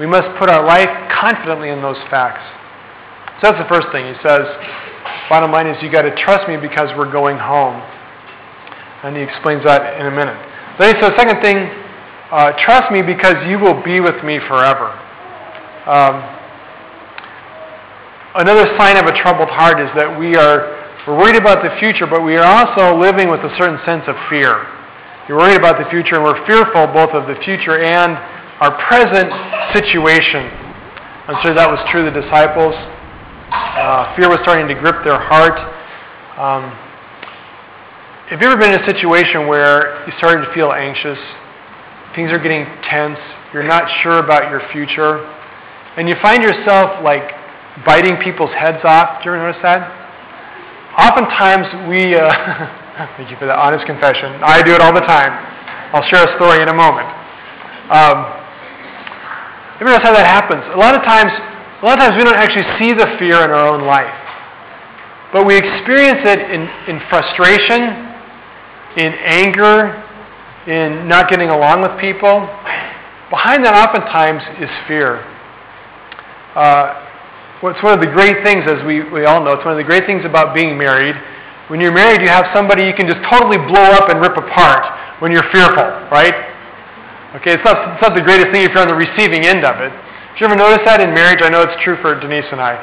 We 0.00 0.08
must 0.08 0.32
put 0.40 0.48
our 0.48 0.64
life 0.64 0.88
confidently 1.12 1.68
in 1.68 1.84
those 1.84 2.00
facts. 2.08 2.48
So 3.44 3.52
that's 3.52 3.60
the 3.60 3.68
first 3.68 3.92
thing. 3.92 4.08
He 4.08 4.16
says, 4.24 4.48
bottom 5.30 5.54
line 5.54 5.68
is 5.70 5.80
you 5.80 5.90
got 5.90 6.02
to 6.02 6.14
trust 6.26 6.50
me 6.50 6.58
because 6.58 6.90
we're 6.98 7.10
going 7.10 7.38
home. 7.38 7.78
And 9.06 9.16
he 9.16 9.22
explains 9.22 9.64
that 9.64 9.96
in 9.96 10.04
a 10.04 10.10
minute. 10.10 10.36
Then 10.76 10.92
he 10.92 11.00
says, 11.00 11.14
second 11.16 11.40
thing, 11.40 11.70
uh, 12.34 12.52
trust 12.66 12.90
me 12.90 13.00
because 13.00 13.38
you 13.46 13.62
will 13.62 13.80
be 13.80 14.02
with 14.02 14.18
me 14.26 14.42
forever. 14.50 14.90
Um, 15.86 16.18
another 18.42 18.66
sign 18.76 18.98
of 18.98 19.06
a 19.06 19.14
troubled 19.22 19.48
heart 19.48 19.80
is 19.80 19.88
that 19.94 20.10
we 20.18 20.36
are 20.36 20.76
we're 21.06 21.16
worried 21.16 21.40
about 21.40 21.64
the 21.64 21.72
future, 21.80 22.06
but 22.06 22.20
we 22.20 22.36
are 22.36 22.44
also 22.44 22.92
living 22.92 23.32
with 23.32 23.40
a 23.40 23.50
certain 23.56 23.80
sense 23.88 24.04
of 24.04 24.14
fear. 24.28 24.68
We're 25.26 25.40
worried 25.40 25.56
about 25.56 25.80
the 25.80 25.88
future, 25.88 26.20
and 26.20 26.24
we're 26.24 26.44
fearful 26.44 26.86
both 26.92 27.16
of 27.16 27.24
the 27.24 27.40
future 27.40 27.80
and 27.80 28.20
our 28.60 28.76
present 28.84 29.32
situation. 29.72 30.44
I'm 31.24 31.40
sure 31.40 31.56
that 31.56 31.70
was 31.70 31.80
true 31.88 32.04
of 32.04 32.12
the 32.12 32.20
disciples. 32.20 32.76
Uh, 33.50 34.14
fear 34.14 34.28
was 34.28 34.38
starting 34.42 34.68
to 34.68 34.74
grip 34.78 35.02
their 35.02 35.18
heart. 35.18 35.58
Um, 36.38 36.70
have 38.30 38.40
you 38.40 38.46
ever 38.46 38.54
been 38.54 38.72
in 38.72 38.78
a 38.78 38.86
situation 38.86 39.48
where 39.48 40.06
you 40.06 40.12
started 40.18 40.46
to 40.46 40.54
feel 40.54 40.70
anxious? 40.70 41.18
Things 42.14 42.30
are 42.30 42.38
getting 42.38 42.62
tense. 42.86 43.18
You're 43.52 43.66
not 43.66 43.90
sure 44.02 44.22
about 44.22 44.50
your 44.54 44.62
future. 44.70 45.26
And 45.98 46.08
you 46.08 46.14
find 46.22 46.42
yourself 46.42 47.02
like 47.02 47.26
biting 47.84 48.22
people's 48.22 48.54
heads 48.54 48.86
off. 48.86 49.18
Do 49.22 49.30
you 49.30 49.34
ever 49.34 49.50
notice 49.50 49.62
that? 49.66 49.82
Oftentimes 50.94 51.90
we, 51.90 52.14
uh, 52.14 52.30
thank 53.18 53.34
you 53.34 53.36
for 53.42 53.50
that 53.50 53.58
honest 53.58 53.82
confession. 53.86 54.38
I 54.46 54.62
do 54.62 54.74
it 54.74 54.80
all 54.80 54.94
the 54.94 55.02
time. 55.02 55.34
I'll 55.90 56.06
share 56.06 56.22
a 56.22 56.30
story 56.38 56.62
in 56.62 56.70
a 56.70 56.74
moment. 56.74 57.10
Um, 57.90 58.30
you 59.82 59.90
ever 59.90 59.98
notice 59.98 60.06
how 60.06 60.14
that 60.14 60.30
happens? 60.30 60.62
A 60.70 60.78
lot 60.78 60.94
of 60.94 61.02
times, 61.02 61.34
a 61.80 61.86
lot 61.86 61.96
of 61.96 62.04
times 62.04 62.16
we 62.16 62.24
don't 62.24 62.36
actually 62.36 62.68
see 62.76 62.92
the 62.92 63.08
fear 63.18 63.40
in 63.40 63.50
our 63.50 63.72
own 63.72 63.86
life. 63.86 64.12
But 65.32 65.46
we 65.46 65.56
experience 65.56 66.20
it 66.28 66.40
in, 66.52 66.68
in 66.92 67.00
frustration, 67.08 67.80
in 69.00 69.16
anger, 69.24 69.96
in 70.66 71.08
not 71.08 71.30
getting 71.30 71.48
along 71.48 71.80
with 71.80 71.96
people. 71.96 72.44
Behind 73.30 73.64
that, 73.64 73.72
oftentimes, 73.72 74.42
is 74.60 74.68
fear. 74.84 75.24
Uh, 76.52 77.06
it's 77.62 77.82
one 77.82 77.94
of 77.94 78.00
the 78.04 78.10
great 78.12 78.44
things, 78.44 78.68
as 78.68 78.84
we, 78.84 79.00
we 79.08 79.24
all 79.24 79.40
know, 79.40 79.52
it's 79.56 79.64
one 79.64 79.72
of 79.72 79.80
the 79.80 79.86
great 79.86 80.04
things 80.04 80.26
about 80.26 80.52
being 80.52 80.76
married. 80.76 81.14
When 81.68 81.80
you're 81.80 81.94
married, 81.94 82.20
you 82.20 82.28
have 82.28 82.50
somebody 82.52 82.84
you 82.84 82.92
can 82.92 83.06
just 83.06 83.22
totally 83.30 83.56
blow 83.56 83.94
up 83.96 84.10
and 84.10 84.20
rip 84.20 84.36
apart 84.36 84.84
when 85.22 85.30
you're 85.32 85.46
fearful, 85.48 85.86
right? 86.10 86.34
Okay, 87.40 87.54
it's 87.54 87.64
not, 87.64 87.94
it's 87.94 88.02
not 88.02 88.12
the 88.18 88.26
greatest 88.26 88.50
thing 88.52 88.66
if 88.66 88.74
you're 88.74 88.82
on 88.82 88.90
the 88.90 88.98
receiving 88.98 89.46
end 89.46 89.64
of 89.64 89.78
it. 89.78 89.94
Did 90.34 90.40
you 90.40 90.46
ever 90.46 90.56
notice 90.56 90.84
that 90.86 91.00
in 91.00 91.12
marriage? 91.12 91.40
I 91.42 91.50
know 91.50 91.62
it's 91.62 91.76
true 91.82 91.98
for 92.00 92.18
Denise 92.18 92.46
and 92.50 92.60
I. 92.60 92.78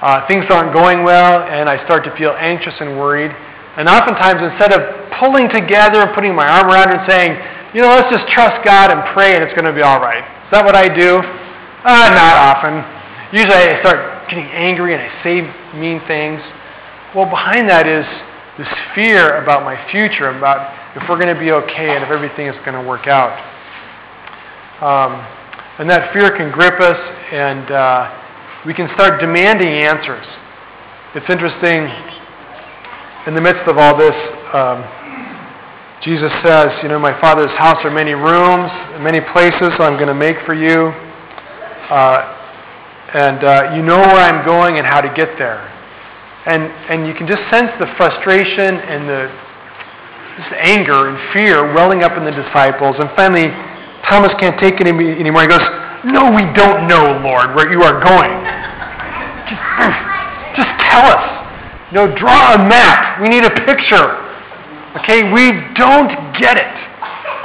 Uh, 0.00 0.26
things 0.28 0.44
aren't 0.50 0.72
going 0.72 1.02
well, 1.02 1.42
and 1.48 1.68
I 1.68 1.82
start 1.84 2.04
to 2.04 2.12
feel 2.16 2.36
anxious 2.36 2.74
and 2.80 2.98
worried. 2.98 3.32
And 3.76 3.88
oftentimes, 3.88 4.38
instead 4.40 4.72
of 4.72 4.82
pulling 5.18 5.48
together 5.50 6.02
and 6.06 6.14
putting 6.14 6.34
my 6.34 6.46
arm 6.46 6.70
around 6.70 6.94
her 6.94 7.02
and 7.02 7.06
saying, 7.10 7.32
you 7.74 7.82
know, 7.82 7.90
let's 7.90 8.10
just 8.10 8.30
trust 8.30 8.62
God 8.64 8.94
and 8.94 9.02
pray 9.12 9.34
and 9.34 9.42
it's 9.42 9.54
going 9.54 9.66
to 9.66 9.74
be 9.74 9.82
all 9.82 9.98
right. 9.98 10.22
Is 10.22 10.50
that 10.54 10.64
what 10.64 10.76
I 10.78 10.86
do? 10.86 11.18
Uh, 11.18 12.06
not 12.14 12.36
often. 12.38 12.86
Usually 13.34 13.58
I 13.58 13.82
start 13.82 14.30
getting 14.30 14.46
angry 14.46 14.94
and 14.94 15.02
I 15.02 15.10
say 15.26 15.42
mean 15.74 15.98
things. 16.06 16.38
Well, 17.18 17.26
behind 17.26 17.68
that 17.68 17.90
is 17.90 18.06
this 18.58 18.70
fear 18.94 19.42
about 19.42 19.66
my 19.66 19.74
future, 19.90 20.30
about 20.30 20.70
if 20.94 21.02
we're 21.08 21.18
going 21.18 21.34
to 21.34 21.40
be 21.40 21.50
okay 21.50 21.98
and 21.98 22.04
if 22.04 22.10
everything 22.10 22.46
is 22.46 22.54
going 22.64 22.78
to 22.78 22.86
work 22.86 23.10
out. 23.10 23.34
Um, 24.78 25.18
and 25.78 25.90
that 25.90 26.12
fear 26.14 26.30
can 26.30 26.52
grip 26.52 26.78
us, 26.80 26.98
and 27.34 27.66
uh, 27.70 28.62
we 28.66 28.74
can 28.74 28.88
start 28.94 29.20
demanding 29.20 29.68
answers. 29.68 30.24
It's 31.14 31.26
interesting, 31.26 31.90
in 33.26 33.34
the 33.34 33.42
midst 33.42 33.66
of 33.66 33.78
all 33.78 33.98
this, 33.98 34.14
um, 34.54 34.86
Jesus 36.06 36.30
says, 36.44 36.68
You 36.82 36.88
know, 36.88 36.98
my 36.98 37.18
Father's 37.20 37.50
house 37.58 37.82
are 37.82 37.90
many 37.90 38.14
rooms, 38.14 38.70
many 39.02 39.20
places 39.32 39.74
I'm 39.82 39.98
going 39.98 40.12
to 40.12 40.14
make 40.14 40.36
for 40.46 40.54
you. 40.54 40.94
Uh, 41.90 42.34
and 43.14 43.42
uh, 43.42 43.72
you 43.74 43.82
know 43.82 43.98
where 43.98 44.22
I'm 44.22 44.44
going 44.46 44.78
and 44.78 44.86
how 44.86 45.00
to 45.00 45.12
get 45.14 45.38
there. 45.38 45.64
And, 46.46 46.64
and 46.92 47.06
you 47.06 47.14
can 47.14 47.26
just 47.26 47.42
sense 47.50 47.70
the 47.80 47.88
frustration 47.96 48.78
and 48.78 49.08
the 49.08 49.26
anger 50.60 51.08
and 51.08 51.16
fear 51.32 51.74
welling 51.74 52.02
up 52.04 52.18
in 52.18 52.24
the 52.24 52.34
disciples. 52.34 52.96
And 52.98 53.10
finally, 53.16 53.48
Thomas 54.08 54.32
can't 54.38 54.58
take 54.60 54.80
it 54.80 54.86
anymore. 54.86 55.42
He 55.42 55.48
goes, 55.48 55.64
No, 56.04 56.28
we 56.30 56.44
don't 56.52 56.86
know, 56.86 57.20
Lord, 57.24 57.56
where 57.56 57.70
you 57.72 57.80
are 57.82 58.00
going. 58.04 58.34
Just, 59.48 59.98
just 60.60 60.72
tell 60.88 61.04
us. 61.08 61.24
Know, 61.92 62.10
draw 62.16 62.54
a 62.54 62.58
map. 62.58 63.20
We 63.22 63.28
need 63.28 63.44
a 63.44 63.54
picture. 63.54 64.18
Okay, 65.00 65.30
we 65.30 65.52
don't 65.78 66.10
get 66.40 66.58
it. 66.58 66.74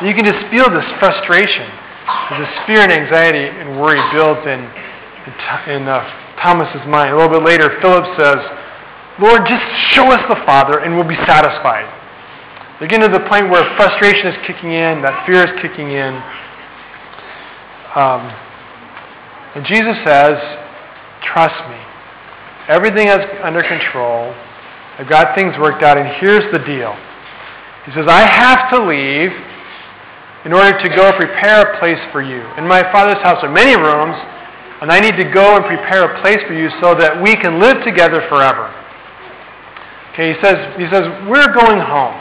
You 0.02 0.16
can 0.16 0.26
just 0.26 0.42
feel 0.50 0.70
this 0.72 0.86
frustration. 1.00 1.70
This 2.40 2.50
fear 2.66 2.82
and 2.82 2.92
anxiety 2.92 3.46
and 3.46 3.80
worry 3.80 4.02
builds 4.14 4.42
in, 4.48 4.66
in, 5.70 5.88
uh, 5.88 6.02
Thomas's 6.42 6.82
mind. 6.88 7.14
A 7.14 7.18
little 7.18 7.30
bit 7.30 7.44
later, 7.44 7.78
Philip 7.82 8.06
says, 8.18 8.40
Lord, 9.20 9.46
just 9.46 9.66
show 9.92 10.08
us 10.10 10.24
the 10.30 10.40
Father 10.48 10.80
and 10.80 10.96
we'll 10.96 11.08
be 11.08 11.20
satisfied. 11.28 11.86
They're 12.80 12.88
getting 12.88 13.12
to 13.12 13.14
the 13.14 13.28
point 13.28 13.52
where 13.52 13.62
frustration 13.76 14.32
is 14.32 14.38
kicking 14.48 14.72
in, 14.72 15.04
that 15.04 15.28
fear 15.28 15.44
is 15.44 15.54
kicking 15.62 15.92
in, 15.92 16.16
um, 17.96 18.30
and 19.56 19.66
Jesus 19.66 19.98
says, 20.06 20.38
Trust 21.34 21.58
me. 21.70 21.80
Everything 22.70 23.08
is 23.08 23.20
under 23.42 23.64
control. 23.64 24.34
I've 25.00 25.10
got 25.10 25.36
things 25.36 25.58
worked 25.58 25.82
out, 25.82 25.98
and 25.98 26.08
here's 26.22 26.46
the 26.54 26.60
deal. 26.60 26.94
He 27.86 27.92
says, 27.94 28.06
I 28.08 28.22
have 28.30 28.70
to 28.72 28.86
leave 28.86 29.32
in 30.46 30.54
order 30.54 30.78
to 30.78 30.90
go 30.96 31.12
prepare 31.18 31.62
a 31.62 31.80
place 31.80 32.00
for 32.12 32.22
you. 32.22 32.46
In 32.58 32.68
my 32.68 32.84
Father's 32.92 33.22
house 33.24 33.44
are 33.44 33.52
many 33.52 33.76
rooms, 33.76 34.16
and 34.82 34.92
I 34.92 35.00
need 35.00 35.18
to 35.18 35.28
go 35.34 35.56
and 35.56 35.66
prepare 35.66 36.06
a 36.06 36.22
place 36.22 36.40
for 36.48 36.54
you 36.54 36.70
so 36.82 36.94
that 36.96 37.22
we 37.22 37.36
can 37.36 37.60
live 37.60 37.84
together 37.84 38.22
forever. 38.30 38.70
Okay, 40.14 40.34
he 40.34 40.38
says, 40.44 40.58
he 40.78 40.86
says, 40.94 41.04
We're 41.28 41.52
going 41.52 41.80
home, 41.82 42.16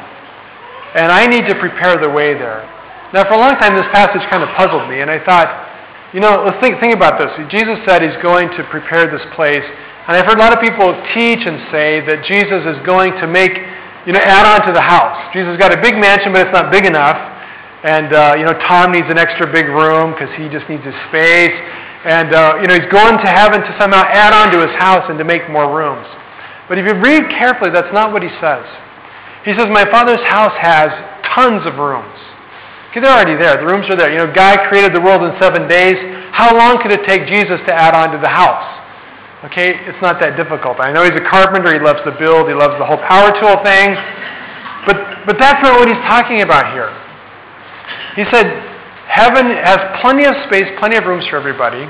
and 0.96 1.12
I 1.12 1.26
need 1.26 1.46
to 1.46 1.54
prepare 1.60 2.00
the 2.00 2.10
way 2.10 2.34
there. 2.34 2.66
Now, 3.12 3.24
for 3.24 3.34
a 3.34 3.40
long 3.40 3.56
time, 3.56 3.72
this 3.72 3.88
passage 3.88 4.20
kind 4.28 4.44
of 4.44 4.52
puzzled 4.52 4.84
me, 4.88 5.00
and 5.00 5.08
I 5.08 5.16
thought, 5.24 5.48
you 6.12 6.20
know, 6.20 6.44
let's 6.44 6.60
think, 6.60 6.80
think 6.80 6.92
about 6.92 7.16
this. 7.16 7.32
Jesus 7.48 7.80
said 7.88 8.04
he's 8.04 8.16
going 8.20 8.52
to 8.56 8.64
prepare 8.68 9.08
this 9.08 9.24
place, 9.32 9.64
and 10.08 10.16
I've 10.16 10.24
heard 10.24 10.36
a 10.36 10.44
lot 10.44 10.52
of 10.52 10.60
people 10.60 10.92
teach 11.16 11.40
and 11.44 11.68
say 11.72 12.04
that 12.04 12.24
Jesus 12.24 12.64
is 12.68 12.80
going 12.84 13.12
to 13.20 13.26
make, 13.28 13.52
you 14.04 14.12
know, 14.12 14.20
add 14.20 14.44
on 14.44 14.64
to 14.68 14.72
the 14.72 14.80
house. 14.80 15.16
Jesus 15.32 15.56
got 15.60 15.72
a 15.72 15.80
big 15.80 15.96
mansion, 16.00 16.32
but 16.32 16.48
it's 16.48 16.52
not 16.56 16.72
big 16.72 16.84
enough. 16.84 17.16
And, 17.84 18.12
uh, 18.12 18.36
you 18.36 18.44
know, 18.44 18.56
Tom 18.68 18.92
needs 18.92 19.08
an 19.08 19.16
extra 19.16 19.48
big 19.48 19.68
room 19.68 20.12
because 20.12 20.32
he 20.36 20.48
just 20.48 20.68
needs 20.68 20.84
his 20.84 20.96
space. 21.12 21.56
And, 22.04 22.32
uh, 22.32 22.60
you 22.60 22.68
know, 22.68 22.76
he's 22.76 22.92
going 22.92 23.20
to 23.20 23.28
heaven 23.28 23.60
to 23.60 23.72
somehow 23.80 24.04
add 24.04 24.32
on 24.32 24.52
to 24.52 24.64
his 24.64 24.74
house 24.76 25.08
and 25.08 25.16
to 25.16 25.24
make 25.24 25.48
more 25.48 25.68
rooms. 25.68 26.08
But 26.68 26.76
if 26.76 26.84
you 26.84 26.96
read 27.00 27.28
carefully, 27.32 27.72
that's 27.72 27.92
not 27.92 28.12
what 28.12 28.20
he 28.20 28.28
says. 28.40 28.64
He 29.44 29.56
says, 29.56 29.68
My 29.72 29.88
Father's 29.88 30.24
house 30.28 30.56
has 30.60 30.92
tons 31.36 31.64
of 31.64 31.76
rooms. 31.80 32.27
Okay, 32.90 33.00
they're 33.00 33.12
already 33.12 33.36
there. 33.36 33.60
The 33.60 33.68
rooms 33.68 33.84
are 33.90 33.96
there. 33.96 34.10
You 34.10 34.18
know, 34.18 34.32
God 34.32 34.68
created 34.68 34.94
the 34.94 35.00
world 35.00 35.20
in 35.22 35.36
seven 35.40 35.68
days. 35.68 35.96
How 36.32 36.56
long 36.56 36.80
could 36.80 36.92
it 36.92 37.04
take 37.04 37.28
Jesus 37.28 37.60
to 37.68 37.72
add 37.74 37.94
on 37.94 38.12
to 38.12 38.18
the 38.18 38.32
house? 38.32 38.64
Okay, 39.44 39.76
it's 39.86 40.00
not 40.02 40.18
that 40.20 40.34
difficult. 40.40 40.80
I 40.80 40.90
know 40.90 41.04
he's 41.04 41.14
a 41.14 41.28
carpenter. 41.28 41.70
He 41.70 41.78
loves 41.78 42.00
to 42.08 42.12
build. 42.16 42.48
He 42.48 42.56
loves 42.56 42.74
the 42.80 42.86
whole 42.88 42.98
power 43.04 43.30
tool 43.36 43.60
thing. 43.62 43.92
But, 44.88 45.28
but 45.28 45.36
that's 45.38 45.60
not 45.62 45.78
what 45.78 45.86
he's 45.86 46.02
talking 46.08 46.40
about 46.40 46.72
here. 46.72 46.90
He 48.16 48.24
said, 48.32 48.48
Heaven 49.06 49.46
has 49.62 49.78
plenty 50.00 50.24
of 50.24 50.34
space, 50.48 50.66
plenty 50.80 50.96
of 50.96 51.04
rooms 51.04 51.28
for 51.28 51.36
everybody. 51.36 51.84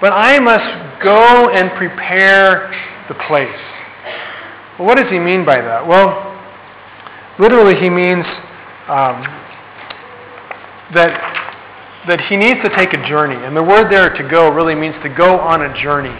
But 0.00 0.12
I 0.12 0.38
must 0.38 1.02
go 1.02 1.50
and 1.50 1.70
prepare 1.76 2.68
the 3.08 3.14
place. 3.26 3.60
Well, 4.78 4.88
what 4.88 4.98
does 4.98 5.10
he 5.10 5.18
mean 5.18 5.44
by 5.44 5.60
that? 5.60 5.86
Well, 5.86 6.36
literally, 7.38 7.80
he 7.80 7.88
means 7.88 8.24
um, 8.88 9.24
that, 10.94 11.10
that 12.06 12.20
he 12.28 12.36
needs 12.36 12.62
to 12.62 12.70
take 12.76 12.92
a 12.92 13.02
journey. 13.08 13.34
And 13.34 13.56
the 13.56 13.62
word 13.62 13.90
there 13.90 14.10
to 14.10 14.24
go 14.28 14.50
really 14.52 14.74
means 14.74 14.94
to 15.02 15.08
go 15.08 15.40
on 15.40 15.62
a 15.62 15.72
journey. 15.82 16.14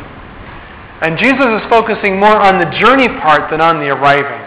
And 1.03 1.19
Jesus 1.19 1.45
is 1.45 1.63
focusing 1.69 2.19
more 2.19 2.35
on 2.35 2.59
the 2.59 2.67
journey 2.81 3.07
part 3.21 3.51
than 3.51 3.61
on 3.61 3.79
the 3.79 3.93
arriving. 3.93 4.43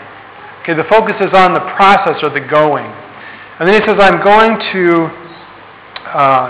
Okay, 0.63 0.73
the 0.73 0.87
focus 0.89 1.15
is 1.21 1.31
on 1.31 1.53
the 1.53 1.63
process 1.77 2.19
or 2.25 2.33
the 2.33 2.41
going. 2.41 2.89
And 3.59 3.67
then 3.67 3.79
he 3.79 3.83
says, 3.87 4.01
I'm 4.01 4.23
going 4.23 4.57
to, 4.73 4.83
uh, 6.09 6.49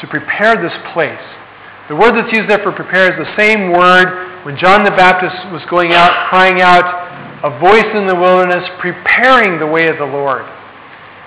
to 0.00 0.06
prepare 0.06 0.56
this 0.56 0.74
place. 0.94 1.20
The 1.88 1.96
word 1.96 2.14
that's 2.14 2.32
used 2.32 2.48
there 2.48 2.62
for 2.62 2.72
prepare 2.72 3.10
is 3.10 3.18
the 3.18 3.34
same 3.36 3.72
word 3.72 4.46
when 4.46 4.56
John 4.56 4.84
the 4.84 4.94
Baptist 4.94 5.34
was 5.52 5.62
going 5.68 5.92
out, 5.92 6.30
crying 6.30 6.62
out, 6.62 6.86
a 7.42 7.58
voice 7.58 7.90
in 7.98 8.06
the 8.06 8.14
wilderness, 8.14 8.62
preparing 8.78 9.58
the 9.58 9.66
way 9.66 9.88
of 9.88 9.98
the 9.98 10.06
Lord. 10.06 10.46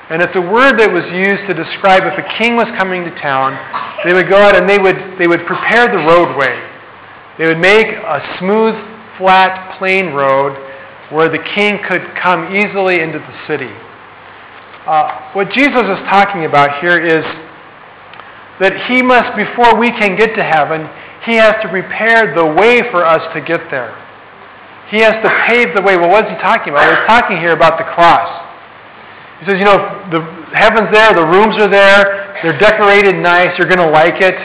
And 0.10 0.22
it's 0.22 0.36
a 0.38 0.42
word 0.42 0.78
that 0.78 0.94
was 0.94 1.02
used 1.10 1.50
to 1.50 1.58
describe 1.58 2.06
if 2.06 2.14
a 2.14 2.28
king 2.38 2.54
was 2.54 2.70
coming 2.78 3.02
to 3.10 3.14
town, 3.18 3.58
they 4.06 4.14
would 4.14 4.30
go 4.30 4.38
out 4.38 4.54
and 4.54 4.70
they 4.70 4.78
would, 4.78 5.18
they 5.18 5.26
would 5.26 5.42
prepare 5.50 5.90
the 5.90 5.98
roadway. 6.06 6.54
They 7.42 7.50
would 7.50 7.58
make 7.58 7.90
a 7.90 8.22
smooth, 8.38 8.78
flat, 9.18 9.78
plain 9.82 10.14
road 10.14 10.54
where 11.10 11.26
the 11.26 11.42
king 11.58 11.82
could 11.90 12.06
come 12.22 12.54
easily 12.54 13.02
into 13.02 13.18
the 13.18 13.36
city. 13.50 13.74
Uh, 14.86 15.34
what 15.34 15.50
Jesus 15.50 15.82
is 15.82 16.02
talking 16.06 16.46
about 16.46 16.78
here 16.86 17.02
is 17.02 17.26
that 18.62 18.86
he 18.86 19.02
must, 19.02 19.34
before 19.34 19.74
we 19.74 19.90
can 19.90 20.14
get 20.16 20.38
to 20.38 20.46
heaven, 20.46 20.86
he 21.26 21.42
has 21.42 21.58
to 21.66 21.68
prepare 21.74 22.38
the 22.38 22.46
way 22.46 22.86
for 22.94 23.02
us 23.02 23.26
to 23.34 23.42
get 23.42 23.74
there. 23.74 23.98
He 24.94 25.02
has 25.02 25.18
to 25.26 25.30
pave 25.50 25.74
the 25.74 25.82
way. 25.82 25.98
Well, 25.98 26.14
what 26.14 26.30
is 26.30 26.32
he 26.32 26.38
talking 26.38 26.78
about? 26.78 26.86
He's 26.86 27.10
talking 27.10 27.42
here 27.42 27.58
about 27.58 27.82
the 27.82 27.90
cross. 27.98 28.45
He 29.40 29.46
says, 29.46 29.56
you 29.60 29.66
know, 29.66 29.78
the 30.12 30.22
heaven's 30.56 30.92
there, 30.96 31.14
the 31.14 31.28
rooms 31.28 31.60
are 31.60 31.68
there, 31.68 32.40
they're 32.42 32.58
decorated 32.58 33.16
nice, 33.20 33.52
you're 33.58 33.68
going 33.68 33.84
to 33.84 33.92
like 33.92 34.22
it. 34.22 34.36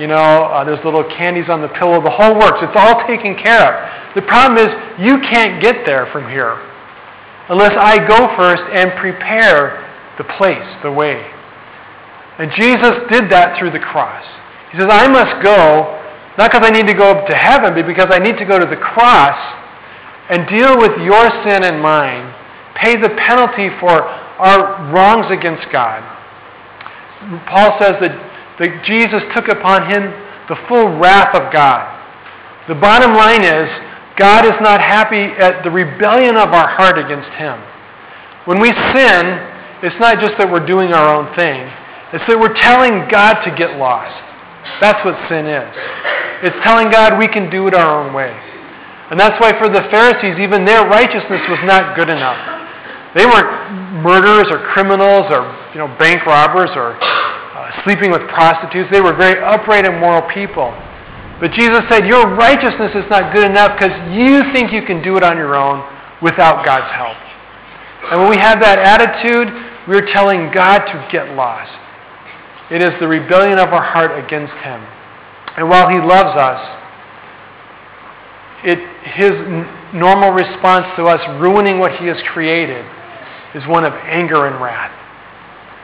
You 0.00 0.06
know, 0.06 0.48
uh, 0.48 0.64
there's 0.64 0.82
little 0.84 1.04
candies 1.04 1.50
on 1.50 1.60
the 1.60 1.68
pillow, 1.68 2.00
the 2.00 2.10
whole 2.10 2.34
works. 2.34 2.64
It's 2.64 2.76
all 2.76 3.06
taken 3.06 3.36
care 3.36 3.60
of. 3.60 4.14
The 4.16 4.22
problem 4.22 4.56
is, 4.56 4.72
you 4.98 5.20
can't 5.20 5.60
get 5.60 5.84
there 5.84 6.08
from 6.12 6.28
here 6.28 6.56
unless 7.48 7.76
I 7.76 8.00
go 8.00 8.32
first 8.36 8.62
and 8.72 8.92
prepare 8.96 9.84
the 10.16 10.24
place, 10.40 10.64
the 10.82 10.92
way. 10.92 11.20
And 12.38 12.50
Jesus 12.56 13.04
did 13.12 13.28
that 13.28 13.58
through 13.58 13.72
the 13.72 13.84
cross. 13.84 14.24
He 14.72 14.80
says, 14.80 14.88
I 14.88 15.08
must 15.08 15.44
go, 15.44 16.00
not 16.38 16.50
because 16.50 16.64
I 16.64 16.70
need 16.70 16.86
to 16.88 16.96
go 16.96 17.12
to 17.12 17.36
heaven, 17.36 17.74
but 17.74 17.86
because 17.86 18.08
I 18.08 18.18
need 18.18 18.38
to 18.38 18.46
go 18.48 18.58
to 18.58 18.64
the 18.64 18.80
cross 18.80 19.36
and 20.32 20.48
deal 20.48 20.80
with 20.80 20.96
your 21.04 21.28
sin 21.44 21.64
and 21.64 21.82
mine, 21.82 22.32
pay 22.80 22.96
the 22.96 23.12
penalty 23.28 23.68
for 23.76 24.00
our 24.38 24.92
wrongs 24.92 25.26
against 25.30 25.66
God. 25.72 26.00
Paul 27.48 27.78
says 27.80 27.94
that, 28.00 28.14
that 28.58 28.84
Jesus 28.84 29.22
took 29.34 29.48
upon 29.48 29.90
him 29.90 30.10
the 30.48 30.56
full 30.68 30.98
wrath 30.98 31.34
of 31.34 31.52
God. 31.52 31.88
The 32.68 32.74
bottom 32.74 33.14
line 33.14 33.42
is, 33.42 33.68
God 34.16 34.44
is 34.44 34.54
not 34.60 34.80
happy 34.80 35.32
at 35.40 35.64
the 35.64 35.70
rebellion 35.70 36.36
of 36.36 36.52
our 36.52 36.68
heart 36.68 36.98
against 36.98 37.30
Him. 37.40 37.58
When 38.44 38.60
we 38.60 38.68
sin, 38.92 39.22
it's 39.82 39.98
not 39.98 40.20
just 40.20 40.36
that 40.38 40.50
we're 40.50 40.66
doing 40.66 40.92
our 40.92 41.08
own 41.08 41.32
thing, 41.34 41.64
it's 42.12 42.22
that 42.28 42.38
we're 42.38 42.54
telling 42.60 43.08
God 43.08 43.40
to 43.42 43.50
get 43.56 43.80
lost. 43.80 44.14
That's 44.84 45.00
what 45.04 45.16
sin 45.32 45.46
is. 45.48 45.70
It's 46.44 46.58
telling 46.62 46.90
God 46.90 47.18
we 47.18 47.26
can 47.26 47.48
do 47.48 47.66
it 47.66 47.74
our 47.74 48.04
own 48.04 48.12
way. 48.12 48.30
And 49.10 49.18
that's 49.18 49.40
why 49.40 49.56
for 49.58 49.68
the 49.68 49.82
Pharisees, 49.90 50.38
even 50.38 50.64
their 50.64 50.84
righteousness 50.86 51.42
was 51.48 51.62
not 51.64 51.96
good 51.96 52.10
enough. 52.10 52.38
They 53.16 53.24
weren't 53.24 53.50
murderers 54.02 54.50
or 54.50 54.58
criminals 54.74 55.30
or 55.30 55.46
you 55.72 55.78
know, 55.78 55.88
bank 55.98 56.26
robbers 56.26 56.70
or 56.74 56.98
uh, 56.98 57.84
sleeping 57.84 58.10
with 58.10 58.22
prostitutes. 58.28 58.90
They 58.90 59.00
were 59.00 59.14
very 59.14 59.40
upright 59.42 59.86
and 59.86 59.98
moral 59.98 60.26
people. 60.34 60.74
But 61.40 61.52
Jesus 61.52 61.80
said, 61.90 62.06
Your 62.06 62.34
righteousness 62.34 62.92
is 62.94 63.08
not 63.10 63.34
good 63.34 63.48
enough 63.48 63.78
because 63.78 63.94
you 64.12 64.42
think 64.52 64.72
you 64.72 64.82
can 64.82 65.02
do 65.02 65.16
it 65.16 65.22
on 65.22 65.36
your 65.36 65.54
own 65.54 65.82
without 66.20 66.64
God's 66.64 66.90
help. 66.92 67.18
And 68.10 68.20
when 68.20 68.30
we 68.30 68.36
have 68.36 68.60
that 68.60 68.78
attitude, 68.78 69.48
we're 69.88 70.06
telling 70.12 70.50
God 70.52 70.86
to 70.86 71.08
get 71.10 71.34
lost. 71.34 71.72
It 72.70 72.82
is 72.82 72.90
the 73.00 73.08
rebellion 73.08 73.58
of 73.58 73.70
our 73.70 73.82
heart 73.82 74.12
against 74.18 74.54
Him. 74.62 74.80
And 75.56 75.68
while 75.68 75.88
He 75.88 75.98
loves 75.98 76.34
us, 76.38 76.62
it, 78.64 78.78
His 79.18 79.32
normal 79.94 80.30
response 80.30 80.86
to 80.96 81.04
us 81.04 81.20
ruining 81.40 81.78
what 81.78 81.92
He 81.98 82.06
has 82.06 82.16
created 82.32 82.84
is 83.54 83.66
one 83.66 83.84
of 83.84 83.92
anger 83.92 84.46
and 84.46 84.60
wrath. 84.62 84.92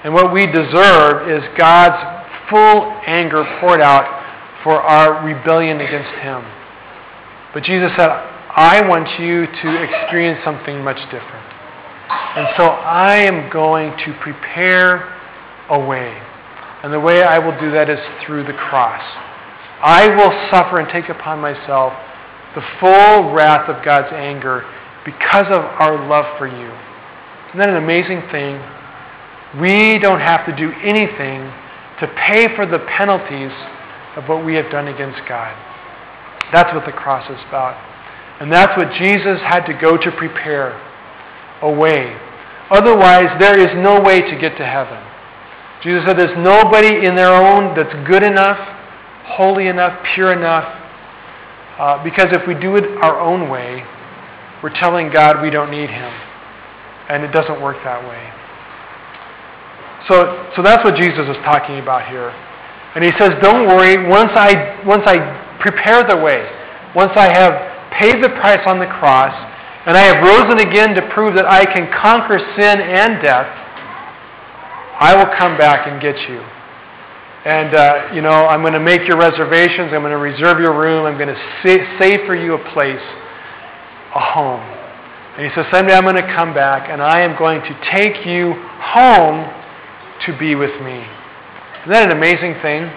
And 0.05 0.15
what 0.15 0.33
we 0.33 0.47
deserve 0.47 1.29
is 1.29 1.43
God's 1.59 1.99
full 2.49 2.93
anger 3.07 3.45
poured 3.61 3.81
out 3.81 4.07
for 4.63 4.81
our 4.81 5.25
rebellion 5.25 5.81
against 5.81 6.11
Him. 6.21 6.43
But 7.53 7.63
Jesus 7.65 7.91
said, 7.97 8.09
I 8.09 8.81
want 8.89 9.09
you 9.21 9.47
to 9.47 9.83
experience 9.83 10.41
something 10.45 10.83
much 10.83 10.99
different. 11.11 11.47
And 12.09 12.49
so 12.57 12.65
I 12.65 13.17
am 13.17 13.51
going 13.51 13.93
to 14.05 14.15
prepare 14.21 15.15
a 15.69 15.79
way. 15.79 16.17
And 16.83 16.93
the 16.93 17.01
way 17.01 17.23
I 17.23 17.39
will 17.39 17.59
do 17.61 17.71
that 17.73 17.91
is 17.91 17.99
through 18.25 18.45
the 18.45 18.53
cross. 18.53 19.03
I 19.83 20.09
will 20.09 20.33
suffer 20.51 20.79
and 20.79 20.89
take 20.91 21.09
upon 21.09 21.41
myself 21.41 21.93
the 22.55 22.63
full 22.81 23.33
wrath 23.33 23.69
of 23.69 23.85
God's 23.85 24.13
anger 24.13 24.65
because 25.05 25.47
of 25.51 25.63
our 25.63 26.09
love 26.09 26.39
for 26.39 26.47
you. 26.47 26.88
Isn't 27.49 27.61
that 27.61 27.71
an 27.71 27.77
amazing 27.77 28.23
thing? 28.31 28.61
We 29.61 29.99
don't 29.99 30.21
have 30.21 30.45
to 30.45 30.55
do 30.55 30.71
anything 30.85 31.49
to 32.01 32.07
pay 32.29 32.55
for 32.55 32.67
the 32.67 32.79
penalties 32.81 33.53
of 34.17 34.29
what 34.29 34.45
we 34.45 34.55
have 34.55 34.71
done 34.71 34.89
against 34.89 35.21
God. 35.29 35.57
That's 36.53 36.73
what 36.75 36.85
the 36.85 36.93
cross 36.93 37.25
is 37.31 37.41
about. 37.49 37.77
And 38.41 38.53
that's 38.53 38.77
what 38.77 38.93
Jesus 39.01 39.41
had 39.41 39.65
to 39.67 39.73
go 39.73 39.97
to 39.97 40.13
prepare 40.13 40.77
a 41.63 41.71
way. 41.73 42.17
Otherwise, 42.71 43.35
there 43.41 43.59
is 43.59 43.75
no 43.83 44.01
way 44.01 44.21
to 44.21 44.39
get 44.39 44.57
to 44.59 44.67
heaven. 44.67 45.03
Jesus 45.83 46.05
said 46.07 46.19
there's 46.19 46.37
nobody 46.37 47.07
in 47.07 47.15
their 47.15 47.33
own 47.33 47.75
that's 47.75 47.95
good 48.07 48.23
enough, 48.23 48.59
holy 49.25 49.69
enough, 49.69 49.99
pure 50.15 50.33
enough. 50.33 50.67
Uh, 51.79 52.03
because 52.05 52.27
if 52.33 52.47
we 52.47 52.55
do 52.55 52.77
it 52.77 52.85
our 53.03 53.19
own 53.19 53.49
way, 53.49 53.85
we're 54.63 54.75
telling 54.75 55.11
God 55.11 55.41
we 55.41 55.51
don't 55.51 55.71
need 55.71 55.89
Him. 55.89 56.28
And 57.09 57.25
it 57.25 57.33
doesn't 57.33 57.61
work 57.61 57.77
that 57.85 58.05
way. 58.05 58.21
So, 60.09 60.53
so 60.57 60.63
that's 60.63 60.85
what 60.85 60.97
Jesus 60.97 61.29
is 61.29 61.37
talking 61.45 61.79
about 61.81 62.09
here. 62.09 62.33
And 62.95 63.05
he 63.05 63.13
says, 63.19 63.33
Don't 63.43 63.69
worry, 63.69 64.09
once 64.09 64.33
I, 64.35 64.81
once 64.87 65.05
I 65.07 65.21
prepare 65.61 66.05
the 66.05 66.17
way, 66.17 66.49
once 66.95 67.13
I 67.17 67.29
have 67.33 67.53
paid 67.93 68.23
the 68.23 68.31
price 68.41 68.65
on 68.67 68.79
the 68.79 68.87
cross, 68.87 69.35
and 69.87 69.97
I 69.97 70.05
have 70.05 70.21
risen 70.25 70.61
again 70.61 70.95
to 70.97 71.03
prove 71.15 71.35
that 71.37 71.47
I 71.47 71.65
can 71.65 71.89
conquer 71.93 72.39
sin 72.57 72.81
and 72.81 73.23
death, 73.23 73.49
I 75.01 75.15
will 75.17 75.31
come 75.39 75.57
back 75.57 75.87
and 75.87 76.01
get 76.01 76.17
you. 76.29 76.41
And, 77.45 77.75
uh, 77.75 78.09
you 78.13 78.21
know, 78.21 78.31
I'm 78.31 78.61
going 78.61 78.75
to 78.75 78.81
make 78.81 79.07
your 79.07 79.17
reservations. 79.17 79.93
I'm 79.95 80.03
going 80.03 80.13
to 80.13 80.19
reserve 80.19 80.59
your 80.59 80.77
room. 80.79 81.07
I'm 81.07 81.17
going 81.17 81.33
to 81.33 81.41
save 81.65 82.27
for 82.27 82.35
you 82.35 82.55
a 82.55 82.73
place, 82.73 83.01
a 84.15 84.21
home. 84.21 84.78
And 85.39 85.47
he 85.47 85.55
says, 85.55 85.71
Someday 85.71 85.95
I'm 85.95 86.03
going 86.03 86.19
to 86.19 86.35
come 86.35 86.53
back 86.53 86.91
and 86.91 87.01
I 87.01 87.23
am 87.23 87.39
going 87.39 87.63
to 87.63 87.73
take 87.95 88.27
you 88.27 88.59
home 88.59 89.47
to 90.27 90.35
be 90.35 90.59
with 90.59 90.75
me. 90.83 90.99
Isn't 91.87 91.95
that 91.95 92.11
an 92.11 92.17
amazing 92.19 92.59
thing? 92.59 92.91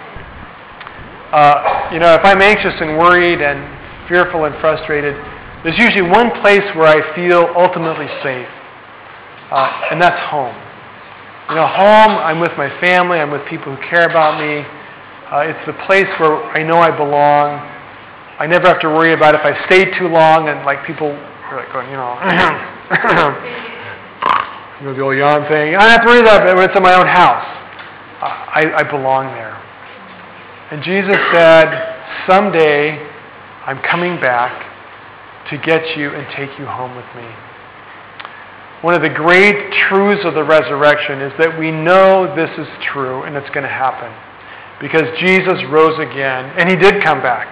Uh, 1.30 1.88
you 1.94 2.02
know, 2.02 2.18
if 2.18 2.26
I'm 2.26 2.42
anxious 2.42 2.74
and 2.82 2.98
worried 2.98 3.38
and 3.38 3.62
fearful 4.10 4.44
and 4.44 4.58
frustrated, 4.58 5.14
there's 5.62 5.78
usually 5.78 6.02
one 6.02 6.34
place 6.42 6.66
where 6.74 6.90
I 6.90 7.14
feel 7.14 7.46
ultimately 7.54 8.10
safe, 8.26 8.50
uh, 9.54 9.94
and 9.94 10.02
that's 10.02 10.18
home. 10.26 10.58
You 11.48 11.62
know, 11.62 11.70
home, 11.70 12.18
I'm 12.18 12.40
with 12.40 12.52
my 12.58 12.68
family, 12.82 13.22
I'm 13.22 13.30
with 13.30 13.46
people 13.46 13.70
who 13.70 13.80
care 13.86 14.10
about 14.10 14.42
me. 14.42 14.66
Uh, 15.30 15.46
it's 15.46 15.64
the 15.64 15.78
place 15.86 16.10
where 16.18 16.42
I 16.50 16.66
know 16.66 16.82
I 16.82 16.90
belong. 16.90 17.62
I 18.42 18.48
never 18.50 18.66
have 18.66 18.80
to 18.80 18.88
worry 18.88 19.14
about 19.14 19.36
if 19.36 19.46
I 19.46 19.54
stay 19.70 19.86
too 19.96 20.08
long 20.08 20.50
and 20.50 20.66
like 20.66 20.84
people 20.84 21.14
like 21.56 21.72
going, 21.72 21.88
you 21.90 21.96
know, 21.96 22.14
you 24.80 24.86
know 24.86 24.94
the 24.94 25.00
old 25.00 25.16
yawn 25.16 25.48
thing. 25.48 25.74
I 25.76 25.88
have 25.90 26.02
to 26.02 26.20
about 26.20 26.48
it 26.48 26.54
when 26.56 26.68
it's 26.68 26.76
in 26.76 26.82
my 26.82 26.94
own 26.94 27.06
house. 27.06 27.46
I, 28.22 28.70
I 28.76 28.82
belong 28.84 29.26
there. 29.34 29.58
And 30.70 30.82
Jesus 30.82 31.16
said, 31.32 31.66
Someday 32.28 33.00
I'm 33.66 33.82
coming 33.82 34.20
back 34.20 34.52
to 35.50 35.58
get 35.58 35.96
you 35.96 36.10
and 36.14 36.26
take 36.36 36.58
you 36.58 36.66
home 36.66 36.94
with 36.94 37.08
me. 37.16 37.26
One 38.82 38.94
of 38.94 39.02
the 39.02 39.10
great 39.10 39.72
truths 39.88 40.24
of 40.24 40.34
the 40.34 40.44
resurrection 40.44 41.20
is 41.20 41.32
that 41.38 41.58
we 41.58 41.70
know 41.70 42.34
this 42.34 42.50
is 42.58 42.66
true 42.92 43.22
and 43.22 43.36
it's 43.36 43.50
going 43.50 43.66
to 43.66 43.72
happen. 43.72 44.10
Because 44.80 45.06
Jesus 45.20 45.62
rose 45.70 45.98
again, 45.98 46.50
and 46.58 46.68
he 46.68 46.74
did 46.74 47.02
come 47.02 47.22
back. 47.22 47.46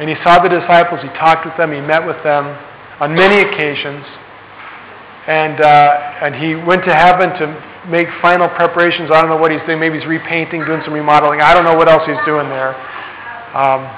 And 0.00 0.08
he 0.08 0.16
saw 0.24 0.40
the 0.40 0.48
disciples, 0.48 1.00
he 1.02 1.08
talked 1.20 1.44
with 1.44 1.56
them, 1.56 1.72
he 1.72 1.80
met 1.80 2.04
with 2.04 2.16
them 2.24 2.56
on 3.00 3.14
many 3.14 3.40
occasions. 3.40 4.04
And, 5.26 5.60
uh, 5.60 6.20
and 6.22 6.34
he 6.34 6.54
went 6.54 6.84
to 6.84 6.94
heaven 6.94 7.30
to 7.40 7.88
make 7.88 8.08
final 8.20 8.48
preparations. 8.48 9.10
I 9.10 9.20
don't 9.20 9.30
know 9.30 9.36
what 9.36 9.50
he's 9.50 9.60
doing. 9.66 9.80
Maybe 9.80 9.98
he's 9.98 10.06
repainting, 10.06 10.64
doing 10.64 10.82
some 10.84 10.92
remodeling. 10.92 11.40
I 11.40 11.54
don't 11.54 11.64
know 11.64 11.74
what 11.74 11.88
else 11.88 12.02
he's 12.06 12.20
doing 12.26 12.48
there. 12.48 12.76
Um, 13.56 13.88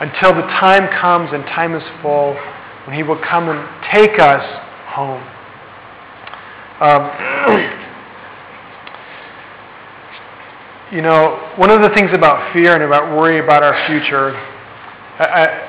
until 0.00 0.34
the 0.34 0.46
time 0.60 0.88
comes 1.00 1.30
and 1.32 1.44
time 1.44 1.74
is 1.74 1.82
full 2.02 2.34
when 2.86 2.96
he 2.96 3.02
will 3.02 3.20
come 3.28 3.48
and 3.48 3.66
take 3.92 4.18
us 4.18 4.44
home. 4.92 5.22
Um, 6.80 7.10
you 10.92 11.02
know, 11.02 11.52
one 11.56 11.70
of 11.70 11.80
the 11.82 11.90
things 11.90 12.10
about 12.12 12.52
fear 12.52 12.74
and 12.74 12.82
about 12.82 13.16
worry 13.16 13.38
about 13.38 13.62
our 13.62 13.86
future 13.86 14.36
uh, 15.18 15.65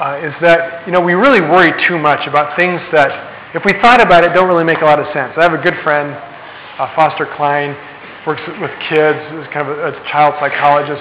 uh, 0.00 0.18
is 0.18 0.34
that, 0.42 0.86
you 0.86 0.92
know, 0.92 1.00
we 1.00 1.14
really 1.14 1.40
worry 1.40 1.70
too 1.86 1.98
much 1.98 2.26
about 2.26 2.58
things 2.58 2.82
that, 2.90 3.54
if 3.54 3.62
we 3.62 3.72
thought 3.78 4.02
about 4.02 4.24
it, 4.24 4.34
don't 4.34 4.48
really 4.48 4.66
make 4.66 4.82
a 4.82 4.84
lot 4.84 4.98
of 4.98 5.06
sense. 5.14 5.32
I 5.38 5.46
have 5.46 5.54
a 5.54 5.62
good 5.62 5.78
friend 5.86 6.10
uh, 6.10 6.90
Foster 6.98 7.30
Cline, 7.38 7.78
works 8.26 8.42
with 8.58 8.74
kids, 8.90 9.20
is 9.38 9.46
kind 9.54 9.62
of 9.62 9.78
a, 9.78 9.94
a 9.94 10.04
child 10.10 10.34
psychologist. 10.42 10.98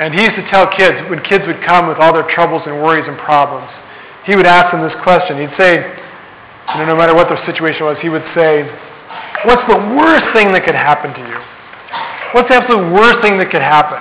And 0.00 0.16
he 0.16 0.24
used 0.24 0.36
to 0.40 0.46
tell 0.48 0.64
kids, 0.72 0.96
when 1.12 1.20
kids 1.28 1.44
would 1.44 1.60
come 1.68 1.86
with 1.86 2.00
all 2.00 2.16
their 2.16 2.26
troubles 2.32 2.62
and 2.64 2.80
worries 2.80 3.04
and 3.04 3.20
problems, 3.20 3.68
he 4.24 4.32
would 4.36 4.48
ask 4.48 4.72
them 4.72 4.80
this 4.80 4.96
question. 5.04 5.36
He'd 5.36 5.52
say, 5.60 5.84
you 6.72 6.76
know, 6.80 6.94
no 6.94 6.96
matter 6.96 7.12
what 7.12 7.28
their 7.28 7.42
situation 7.44 7.84
was, 7.84 8.00
he 8.00 8.08
would 8.08 8.24
say, 8.32 8.64
What's 9.44 9.66
the 9.68 9.76
worst 9.76 10.24
thing 10.32 10.54
that 10.54 10.64
could 10.64 10.78
happen 10.78 11.12
to 11.12 11.20
you? 11.20 11.38
What's 12.32 12.48
the 12.48 12.62
absolute 12.62 12.94
worst 12.94 13.20
thing 13.20 13.36
that 13.42 13.50
could 13.50 13.60
happen? 13.60 14.00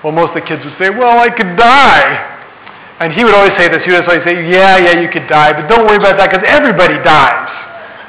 Well, 0.00 0.14
most 0.14 0.32
of 0.32 0.40
the 0.40 0.46
kids 0.46 0.64
would 0.64 0.78
say, 0.80 0.88
Well, 0.88 1.18
I 1.20 1.28
could 1.28 1.58
die. 1.58 2.29
And 3.00 3.12
he 3.16 3.24
would 3.24 3.34
always 3.34 3.56
say 3.56 3.68
this. 3.68 3.80
He 3.84 3.92
would 3.92 4.04
always 4.04 4.24
say, 4.28 4.36
Yeah, 4.44 4.76
yeah, 4.76 5.00
you 5.00 5.08
could 5.08 5.26
die, 5.26 5.52
but 5.56 5.68
don't 5.68 5.88
worry 5.88 5.96
about 5.96 6.20
that 6.20 6.30
because 6.30 6.44
everybody 6.44 7.00
dies. 7.00 7.48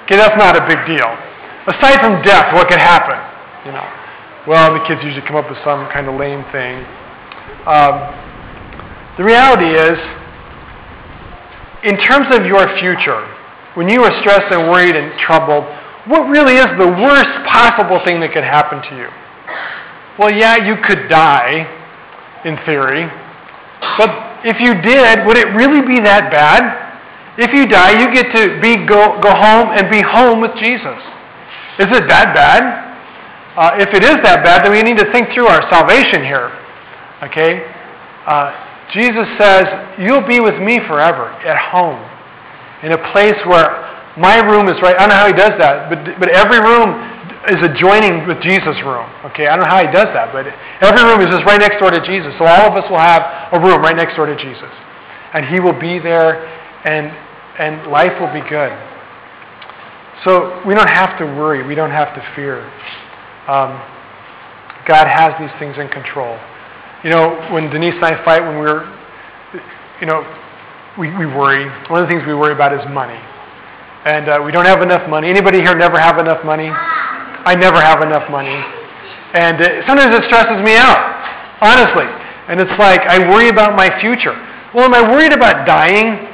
Okay, 0.04 0.20
that's 0.20 0.36
not 0.36 0.60
a 0.60 0.64
big 0.68 0.84
deal. 0.84 1.08
Aside 1.68 2.04
from 2.04 2.20
death, 2.28 2.52
what 2.54 2.68
could 2.68 2.84
happen? 2.84 3.16
You 3.64 3.72
know, 3.72 3.88
well, 4.48 4.74
the 4.76 4.84
kids 4.84 5.00
usually 5.04 5.24
come 5.24 5.40
up 5.40 5.48
with 5.48 5.60
some 5.64 5.88
kind 5.96 6.12
of 6.12 6.20
lame 6.20 6.44
thing. 6.52 6.84
Um, 7.64 8.12
the 9.16 9.24
reality 9.24 9.72
is, 9.72 9.96
in 11.88 11.96
terms 12.04 12.28
of 12.36 12.46
your 12.46 12.68
future, 12.84 13.24
when 13.76 13.88
you 13.88 14.04
are 14.04 14.12
stressed 14.20 14.52
and 14.52 14.68
worried 14.68 14.96
and 14.96 15.16
troubled, 15.20 15.64
what 16.12 16.28
really 16.28 16.60
is 16.60 16.68
the 16.76 16.92
worst 17.00 17.32
possible 17.48 18.02
thing 18.04 18.20
that 18.20 18.34
could 18.34 18.44
happen 18.44 18.82
to 18.90 18.94
you? 18.98 19.08
Well, 20.20 20.34
yeah, 20.34 20.58
you 20.58 20.76
could 20.84 21.08
die, 21.08 21.64
in 22.44 22.58
theory. 22.66 23.06
But 23.98 24.31
if 24.44 24.60
you 24.60 24.74
did, 24.82 25.26
would 25.28 25.38
it 25.38 25.54
really 25.54 25.86
be 25.86 26.02
that 26.02 26.32
bad? 26.32 26.82
If 27.38 27.54
you 27.54 27.66
die, 27.66 27.98
you 28.02 28.12
get 28.12 28.34
to 28.36 28.60
be 28.60 28.86
go, 28.86 29.20
go 29.22 29.32
home 29.32 29.72
and 29.72 29.90
be 29.90 30.02
home 30.02 30.42
with 30.42 30.52
Jesus. 30.58 31.00
Is 31.80 31.90
it 31.94 32.10
that 32.10 32.34
bad? 32.36 32.92
Uh, 33.56 33.76
if 33.80 33.94
it 33.94 34.04
is 34.04 34.18
that 34.24 34.44
bad, 34.44 34.64
then 34.66 34.72
we 34.72 34.82
need 34.82 34.98
to 34.98 35.12
think 35.12 35.32
through 35.34 35.48
our 35.48 35.64
salvation 35.72 36.24
here. 36.24 36.52
Okay? 37.24 37.68
Uh, 38.28 38.52
Jesus 38.94 39.28
says, 39.40 39.66
You'll 40.00 40.26
be 40.26 40.40
with 40.40 40.60
me 40.60 40.80
forever 40.88 41.32
at 41.44 41.58
home, 41.58 42.00
in 42.84 42.92
a 42.92 43.02
place 43.12 43.38
where 43.46 43.88
my 44.18 44.40
room 44.44 44.68
is 44.68 44.76
right. 44.82 44.96
I 44.96 45.08
don't 45.08 45.10
know 45.10 45.22
how 45.22 45.28
he 45.28 45.38
does 45.38 45.56
that, 45.60 45.88
but, 45.88 46.04
but 46.20 46.30
every 46.30 46.60
room 46.60 47.11
is 47.50 47.58
adjoining 47.66 48.28
with 48.28 48.38
Jesus' 48.42 48.78
room. 48.86 49.10
Okay, 49.34 49.48
I 49.48 49.58
don't 49.58 49.66
know 49.66 49.72
how 49.74 49.82
he 49.82 49.90
does 49.90 50.14
that, 50.14 50.30
but 50.30 50.46
every 50.86 51.02
room 51.02 51.26
is 51.26 51.34
just 51.34 51.42
right 51.46 51.58
next 51.58 51.80
door 51.82 51.90
to 51.90 52.02
Jesus. 52.06 52.34
So 52.38 52.46
all 52.46 52.70
of 52.70 52.78
us 52.78 52.86
will 52.90 53.02
have 53.02 53.50
a 53.54 53.60
room 53.60 53.82
right 53.82 53.96
next 53.96 54.16
door 54.16 54.28
to 54.28 54.38
Jesus. 54.38 54.70
And 55.34 55.46
he 55.50 55.60
will 55.60 55.74
be 55.74 55.98
there 55.98 56.46
and, 56.86 57.10
and 57.58 57.90
life 57.90 58.14
will 58.22 58.30
be 58.30 58.46
good. 58.48 58.70
So 60.24 60.62
we 60.68 60.76
don't 60.76 60.90
have 60.90 61.18
to 61.18 61.26
worry. 61.26 61.66
We 61.66 61.74
don't 61.74 61.90
have 61.90 62.14
to 62.14 62.22
fear. 62.36 62.62
Um, 63.50 63.82
God 64.86 65.10
has 65.10 65.34
these 65.42 65.54
things 65.58 65.78
in 65.82 65.90
control. 65.90 66.38
You 67.04 67.10
know, 67.10 67.50
when 67.50 67.72
Denise 67.72 67.96
and 67.96 68.06
I 68.06 68.24
fight, 68.24 68.42
when 68.42 68.60
we're, 68.60 68.86
you 70.00 70.06
know, 70.06 70.22
we, 71.00 71.10
we 71.18 71.26
worry. 71.26 71.66
One 71.90 72.04
of 72.04 72.08
the 72.08 72.14
things 72.14 72.22
we 72.28 72.36
worry 72.36 72.54
about 72.54 72.74
is 72.74 72.86
money. 72.94 73.18
And 74.06 74.30
uh, 74.30 74.42
we 74.46 74.52
don't 74.52 74.66
have 74.66 74.82
enough 74.82 75.10
money. 75.10 75.30
Anybody 75.30 75.60
here 75.60 75.74
never 75.76 75.98
have 76.00 76.20
enough 76.20 76.46
money? 76.46 76.70
I 77.46 77.56
never 77.56 77.82
have 77.82 78.02
enough 78.02 78.30
money. 78.30 78.56
And 79.34 79.58
uh, 79.62 79.88
sometimes 79.88 80.14
it 80.14 80.24
stresses 80.28 80.60
me 80.62 80.76
out, 80.76 81.00
honestly. 81.62 82.06
And 82.52 82.60
it's 82.60 82.76
like, 82.78 83.02
I 83.08 83.18
worry 83.32 83.50
about 83.50 83.76
my 83.76 83.88
future. 84.02 84.36
Well, 84.76 84.86
am 84.86 84.94
I 84.94 85.04
worried 85.04 85.34
about 85.34 85.66
dying? 85.66 86.28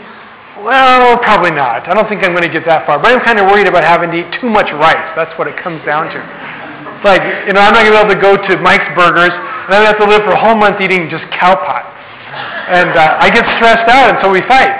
Well, 0.65 1.17
probably 1.21 1.51
not. 1.51 1.85
I 1.85 1.93
don't 1.93 2.09
think 2.09 2.25
I'm 2.25 2.33
going 2.33 2.45
to 2.47 2.53
get 2.53 2.65
that 2.65 2.89
far. 2.89 2.97
But 2.97 3.13
I'm 3.13 3.21
kind 3.21 3.37
of 3.37 3.45
worried 3.45 3.69
about 3.69 3.85
having 3.85 4.09
to 4.09 4.17
eat 4.17 4.29
too 4.41 4.49
much 4.49 4.73
rice. 4.73 5.13
That's 5.13 5.33
what 5.37 5.45
it 5.45 5.53
comes 5.61 5.85
down 5.85 6.09
to. 6.09 6.19
It's 6.97 7.05
like, 7.05 7.21
you 7.45 7.53
know, 7.53 7.61
I'm 7.61 7.77
not 7.77 7.85
going 7.85 7.93
to 7.93 8.01
be 8.01 8.01
able 8.01 8.15
to 8.17 8.23
go 8.23 8.33
to 8.33 8.53
Mike's 8.57 8.89
Burgers, 8.97 9.29
and 9.29 9.69
I'm 9.69 9.85
going 9.85 9.85
to 9.85 9.93
have 9.93 10.01
to 10.01 10.09
live 10.09 10.25
for 10.25 10.33
a 10.33 10.41
whole 10.41 10.57
month 10.57 10.81
eating 10.81 11.05
just 11.13 11.29
cow 11.37 11.53
pot. 11.53 11.85
And 12.73 12.89
uh, 12.97 13.21
I 13.21 13.29
get 13.29 13.45
stressed 13.61 13.85
out, 13.85 14.09
and 14.09 14.17
so 14.25 14.33
we 14.33 14.41
fight 14.49 14.73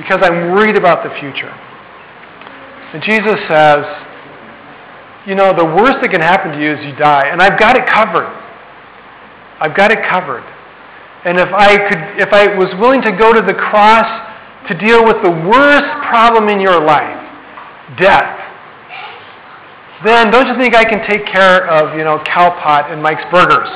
because 0.00 0.24
I'm 0.24 0.56
worried 0.56 0.80
about 0.80 1.04
the 1.04 1.12
future. 1.20 1.52
And 2.96 3.04
Jesus 3.04 3.36
says, 3.52 3.84
you 5.26 5.34
know, 5.34 5.54
the 5.54 5.64
worst 5.64 6.02
that 6.02 6.10
can 6.10 6.20
happen 6.20 6.52
to 6.52 6.58
you 6.58 6.74
is 6.74 6.84
you 6.84 6.96
die, 6.96 7.30
and 7.30 7.40
I've 7.40 7.58
got 7.58 7.76
it 7.78 7.86
covered. 7.86 8.30
I've 9.62 9.76
got 9.76 9.92
it 9.92 10.02
covered. 10.10 10.42
And 11.24 11.38
if 11.38 11.48
I 11.54 11.78
could, 11.78 12.02
if 12.18 12.32
I 12.34 12.50
was 12.58 12.66
willing 12.82 13.02
to 13.02 13.12
go 13.14 13.32
to 13.32 13.40
the 13.40 13.54
cross 13.54 14.10
to 14.66 14.74
deal 14.74 15.06
with 15.06 15.22
the 15.22 15.30
worst 15.30 15.86
problem 16.10 16.48
in 16.48 16.58
your 16.58 16.82
life, 16.82 17.22
death, 17.96 18.42
then 20.04 20.32
don't 20.34 20.48
you 20.50 20.58
think 20.58 20.74
I 20.74 20.82
can 20.82 21.06
take 21.06 21.26
care 21.26 21.70
of, 21.70 21.96
you 21.96 22.02
know, 22.02 22.18
Cowpot 22.26 22.90
and 22.90 23.00
Mike's 23.00 23.22
Burgers? 23.30 23.70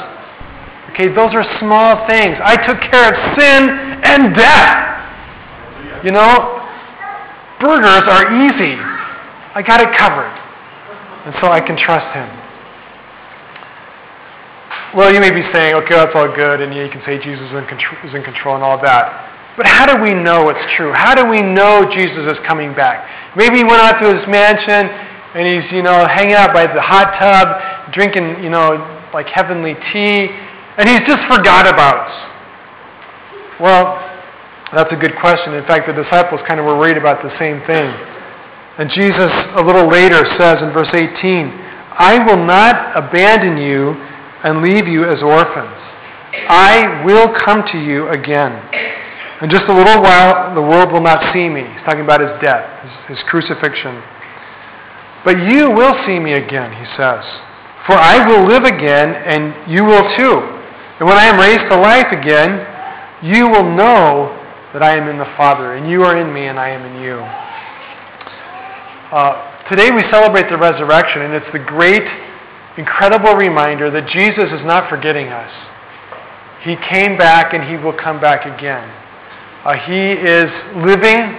Okay, 0.91 1.07
those 1.15 1.31
are 1.39 1.47
small 1.63 2.09
things. 2.11 2.35
I 2.43 2.59
took 2.67 2.83
care 2.91 3.15
of 3.15 3.39
sin 3.39 3.71
and 4.03 4.35
death. 4.35 6.03
You 6.03 6.11
know, 6.11 6.67
burgers 7.61 8.03
are 8.11 8.27
easy. 8.43 8.75
I 9.55 9.63
got 9.63 9.81
it 9.81 9.97
covered. 9.97 10.46
And 11.27 11.35
so 11.43 11.51
I 11.51 11.61
can 11.61 11.77
trust 11.77 12.07
him. 12.15 12.31
Well, 14.95 15.13
you 15.13 15.21
may 15.21 15.35
be 15.35 15.43
saying, 15.53 15.75
okay, 15.75 15.95
that's 15.99 16.15
all 16.15 16.31
good, 16.31 16.61
and 16.63 16.73
you 16.73 16.89
can 16.89 17.03
say 17.05 17.19
Jesus 17.19 17.51
is 17.51 17.57
in, 17.59 17.67
control, 17.67 17.99
is 18.07 18.15
in 18.15 18.23
control 18.23 18.55
and 18.55 18.63
all 18.63 18.81
that. 18.81 19.27
But 19.57 19.67
how 19.67 19.85
do 19.85 20.01
we 20.01 20.15
know 20.15 20.49
it's 20.49 20.63
true? 20.77 20.93
How 20.95 21.15
do 21.15 21.27
we 21.27 21.43
know 21.43 21.85
Jesus 21.91 22.31
is 22.31 22.39
coming 22.47 22.73
back? 22.75 23.37
Maybe 23.37 23.59
he 23.59 23.65
went 23.65 23.83
out 23.83 24.01
to 24.01 24.07
his 24.15 24.23
mansion 24.29 24.87
and 25.35 25.45
he's, 25.45 25.69
you 25.73 25.83
know, 25.83 26.07
hanging 26.07 26.35
out 26.35 26.55
by 26.55 26.65
the 26.65 26.81
hot 26.81 27.19
tub, 27.19 27.93
drinking, 27.93 28.45
you 28.45 28.49
know, 28.49 28.79
like 29.13 29.27
heavenly 29.29 29.75
tea, 29.93 30.29
and 30.79 30.89
he's 30.89 31.03
just 31.09 31.21
forgot 31.29 31.67
about 31.67 32.09
us. 32.09 32.15
Well, 33.61 33.99
that's 34.73 34.93
a 34.93 34.97
good 34.97 35.17
question. 35.21 35.55
In 35.55 35.65
fact, 35.67 35.89
the 35.89 35.93
disciples 35.93 36.41
kind 36.47 36.61
of 36.61 36.67
were 36.67 36.79
worried 36.79 36.97
about 36.97 37.23
the 37.23 37.33
same 37.39 37.61
thing. 37.67 38.16
And 38.79 38.91
Jesus, 38.91 39.33
a 39.57 39.65
little 39.65 39.89
later, 39.89 40.21
says 40.39 40.61
in 40.61 40.73
verse 40.73 40.93
18, 40.93 41.49
I 41.97 42.21
will 42.27 42.45
not 42.45 42.93
abandon 42.93 43.57
you 43.57 43.93
and 44.45 44.61
leave 44.61 44.87
you 44.87 45.05
as 45.05 45.23
orphans. 45.23 45.81
I 46.49 47.03
will 47.05 47.33
come 47.33 47.65
to 47.73 47.79
you 47.79 48.09
again. 48.09 48.53
In 49.41 49.49
just 49.49 49.65
a 49.69 49.73
little 49.73 50.03
while, 50.03 50.55
the 50.55 50.61
world 50.61 50.93
will 50.93 51.01
not 51.01 51.33
see 51.33 51.49
me. 51.49 51.65
He's 51.65 51.85
talking 51.89 52.05
about 52.05 52.21
his 52.21 52.37
death, 52.45 52.85
his, 53.09 53.17
his 53.17 53.25
crucifixion. 53.29 54.03
But 55.25 55.41
you 55.49 55.71
will 55.71 55.97
see 56.07 56.21
me 56.21 56.35
again, 56.35 56.73
he 56.73 56.85
says. 56.97 57.25
For 57.89 57.97
I 57.97 58.27
will 58.29 58.47
live 58.47 58.65
again, 58.65 59.15
and 59.15 59.71
you 59.73 59.85
will 59.85 60.05
too. 60.17 60.37
And 61.01 61.09
when 61.09 61.17
I 61.17 61.25
am 61.25 61.41
raised 61.41 61.71
to 61.71 61.81
life 61.81 62.13
again, 62.13 62.61
you 63.25 63.49
will 63.49 63.65
know 63.65 64.37
that 64.73 64.83
I 64.83 64.97
am 64.97 65.09
in 65.09 65.17
the 65.17 65.33
Father, 65.37 65.75
and 65.75 65.89
you 65.91 66.03
are 66.03 66.17
in 66.17 66.33
me, 66.33 66.47
and 66.47 66.59
I 66.59 66.69
am 66.71 66.85
in 66.85 67.03
you. 67.03 67.46
Uh, 69.13 69.63
today 69.71 69.93
we 69.93 70.03
celebrate 70.11 70.51
the 70.51 70.59
resurrection, 70.59 71.23
and 71.23 71.33
it's 71.33 71.47
the 71.53 71.61
great, 71.61 72.03
incredible 72.77 73.35
reminder 73.37 73.89
that 73.89 74.09
Jesus 74.09 74.51
is 74.51 74.67
not 74.67 74.91
forgetting 74.91 75.29
us. 75.29 75.53
He 76.65 76.75
came 76.91 77.17
back, 77.17 77.55
and 77.55 77.63
he 77.71 77.77
will 77.77 77.93
come 77.93 78.21
back 78.21 78.43
again. 78.47 78.91
Uh, 79.63 79.75
he 79.87 80.11
is 80.11 80.51
living. 80.83 81.39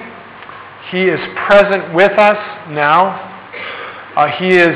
He 0.91 1.11
is 1.11 1.19
present 1.45 1.93
with 1.93 2.15
us 2.17 2.39
now. 2.71 3.19
Uh, 4.15 4.31
he 4.39 4.47
is 4.47 4.71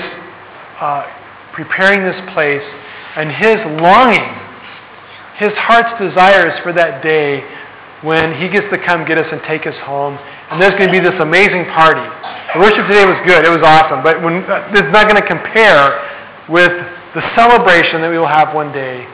uh, 0.82 1.08
preparing 1.54 2.04
this 2.04 2.19
place, 2.34 2.67
and 3.15 3.32
his 3.32 3.56
longing, 3.80 4.36
his 5.39 5.56
heart's 5.56 5.95
desire 5.95 6.51
is 6.51 6.60
for 6.60 6.73
that 6.73 7.01
day 7.01 7.39
when 8.01 8.33
he 8.41 8.49
gets 8.49 8.65
to 8.73 8.79
come 8.81 9.05
get 9.05 9.17
us 9.17 9.29
and 9.31 9.41
take 9.45 9.67
us 9.67 9.77
home. 9.85 10.17
And 10.49 10.61
there's 10.61 10.73
going 10.73 10.89
to 10.89 10.95
be 10.95 10.99
this 10.99 11.17
amazing 11.21 11.65
party. 11.73 12.01
The 12.53 12.59
worship 12.59 12.89
today 12.89 13.05
was 13.05 13.21
good. 13.25 13.45
It 13.45 13.53
was 13.53 13.63
awesome. 13.63 14.01
But 14.03 14.21
when, 14.21 14.43
uh, 14.43 14.73
it's 14.73 14.91
not 14.91 15.07
going 15.07 15.21
to 15.21 15.27
compare 15.27 16.01
with 16.49 16.73
the 17.13 17.21
celebration 17.37 18.01
that 18.01 18.09
we 18.09 18.17
will 18.17 18.27
have 18.27 18.55
one 18.55 18.73
day 18.73 19.05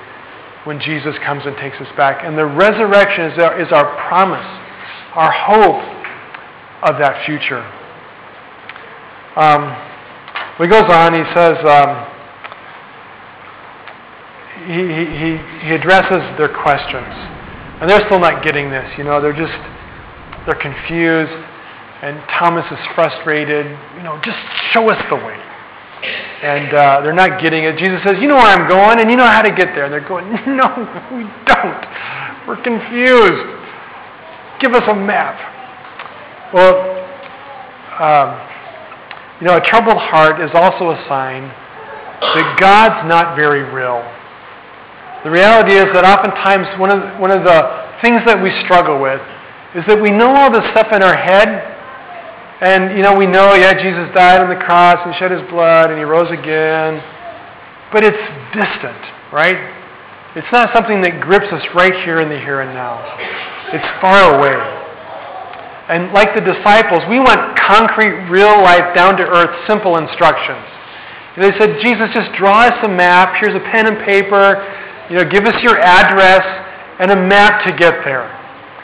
when 0.63 0.79
Jesus 0.79 1.15
comes 1.25 1.43
and 1.45 1.55
takes 1.57 1.77
us 1.77 1.87
back. 1.95 2.23
And 2.23 2.37
the 2.37 2.45
resurrection 2.45 3.31
is 3.31 3.39
our, 3.39 3.59
is 3.59 3.71
our 3.71 3.87
promise, 4.07 4.47
our 5.15 5.31
hope 5.31 5.83
of 6.87 6.99
that 6.99 7.25
future. 7.25 7.63
Um, 9.35 9.75
he 10.57 10.67
goes 10.67 10.89
on, 10.89 11.13
he 11.13 11.23
says, 11.35 11.57
um, 11.67 11.91
he, 14.65 14.81
he, 14.81 15.67
he 15.67 15.75
addresses 15.75 16.23
their 16.37 16.49
questions. 16.49 17.36
And 17.79 17.89
they're 17.89 18.05
still 18.05 18.19
not 18.19 18.43
getting 18.43 18.71
this, 18.71 18.89
you 18.97 19.03
know, 19.03 19.21
they're 19.21 19.37
just, 19.37 19.57
they're 20.45 20.59
confused. 20.59 21.33
And 22.01 22.21
Thomas 22.39 22.65
is 22.71 22.79
frustrated. 22.93 23.65
You 23.97 24.03
know, 24.03 24.19
just 24.23 24.37
show 24.71 24.89
us 24.89 25.01
the 25.09 25.15
way 25.15 25.37
and 26.03 26.73
uh, 26.73 27.01
they're 27.01 27.13
not 27.13 27.41
getting 27.41 27.63
it. 27.63 27.77
Jesus 27.77 27.99
says, 28.05 28.15
You 28.21 28.27
know 28.27 28.35
where 28.35 28.53
I'm 28.53 28.69
going, 28.69 28.99
and 28.99 29.09
you 29.09 29.17
know 29.17 29.25
how 29.25 29.41
to 29.41 29.49
get 29.49 29.73
there. 29.73 29.85
And 29.85 29.93
they're 29.93 30.07
going, 30.07 30.29
No, 30.45 30.67
we 31.11 31.25
don't. 31.49 31.85
We're 32.47 32.61
confused. 32.61 33.41
Give 34.61 34.73
us 34.73 34.83
a 34.87 34.95
map. 34.95 35.35
Well, 36.53 36.77
um, 37.99 38.29
you 39.41 39.47
know, 39.47 39.57
a 39.57 39.61
troubled 39.61 39.97
heart 39.97 40.41
is 40.41 40.49
also 40.53 40.91
a 40.91 41.05
sign 41.09 41.43
that 42.21 42.57
God's 42.59 43.07
not 43.07 43.35
very 43.35 43.63
real. 43.63 44.01
The 45.23 45.31
reality 45.31 45.73
is 45.73 45.89
that 45.93 46.05
oftentimes 46.05 46.67
one 46.79 46.93
of, 46.93 47.19
one 47.19 47.31
of 47.31 47.43
the 47.43 47.59
things 48.01 48.21
that 48.29 48.37
we 48.37 48.53
struggle 48.65 49.01
with 49.01 49.21
is 49.73 49.83
that 49.89 49.97
we 49.97 50.09
know 50.09 50.29
all 50.33 50.51
this 50.51 50.65
stuff 50.71 50.93
in 50.93 51.01
our 51.01 51.17
head, 51.17 51.73
and, 52.61 52.97
you 52.97 53.03
know, 53.03 53.13
we 53.13 53.25
know, 53.25 53.53
yeah, 53.53 53.73
Jesus 53.77 54.09
died 54.17 54.41
on 54.41 54.49
the 54.49 54.57
cross 54.57 54.97
and 55.05 55.13
shed 55.21 55.29
his 55.29 55.45
blood 55.49 55.93
and 55.93 55.97
he 55.97 56.05
rose 56.05 56.29
again. 56.33 56.97
But 57.93 58.01
it's 58.01 58.23
distant, 58.49 58.97
right? 59.29 59.57
It's 60.33 60.49
not 60.51 60.73
something 60.73 61.01
that 61.05 61.21
grips 61.21 61.49
us 61.53 61.61
right 61.77 61.93
here 62.01 62.21
in 62.21 62.29
the 62.29 62.37
here 62.37 62.61
and 62.61 62.73
now. 62.73 62.97
It's 63.73 63.85
far 64.01 64.37
away. 64.37 64.57
And 65.87 66.11
like 66.13 66.33
the 66.33 66.41
disciples, 66.41 67.05
we 67.07 67.21
want 67.21 67.57
concrete, 67.57 68.25
real 68.27 68.57
life, 68.59 68.93
down 68.93 69.17
to 69.17 69.25
earth, 69.25 69.53
simple 69.69 69.97
instructions. 69.97 70.65
They 71.37 71.53
said, 71.61 71.77
Jesus, 71.85 72.09
just 72.17 72.33
draw 72.33 72.65
us 72.65 72.77
a 72.83 72.89
map. 72.89 73.37
Here's 73.39 73.53
a 73.53 73.63
pen 73.69 73.85
and 73.85 74.01
paper. 74.01 74.65
You 75.09 75.17
know, 75.17 75.25
give 75.29 75.45
us 75.45 75.55
your 75.63 75.79
address 75.79 76.43
and 76.99 77.11
a 77.11 77.15
map 77.15 77.65
to 77.65 77.71
get 77.75 78.03
there. 78.03 78.27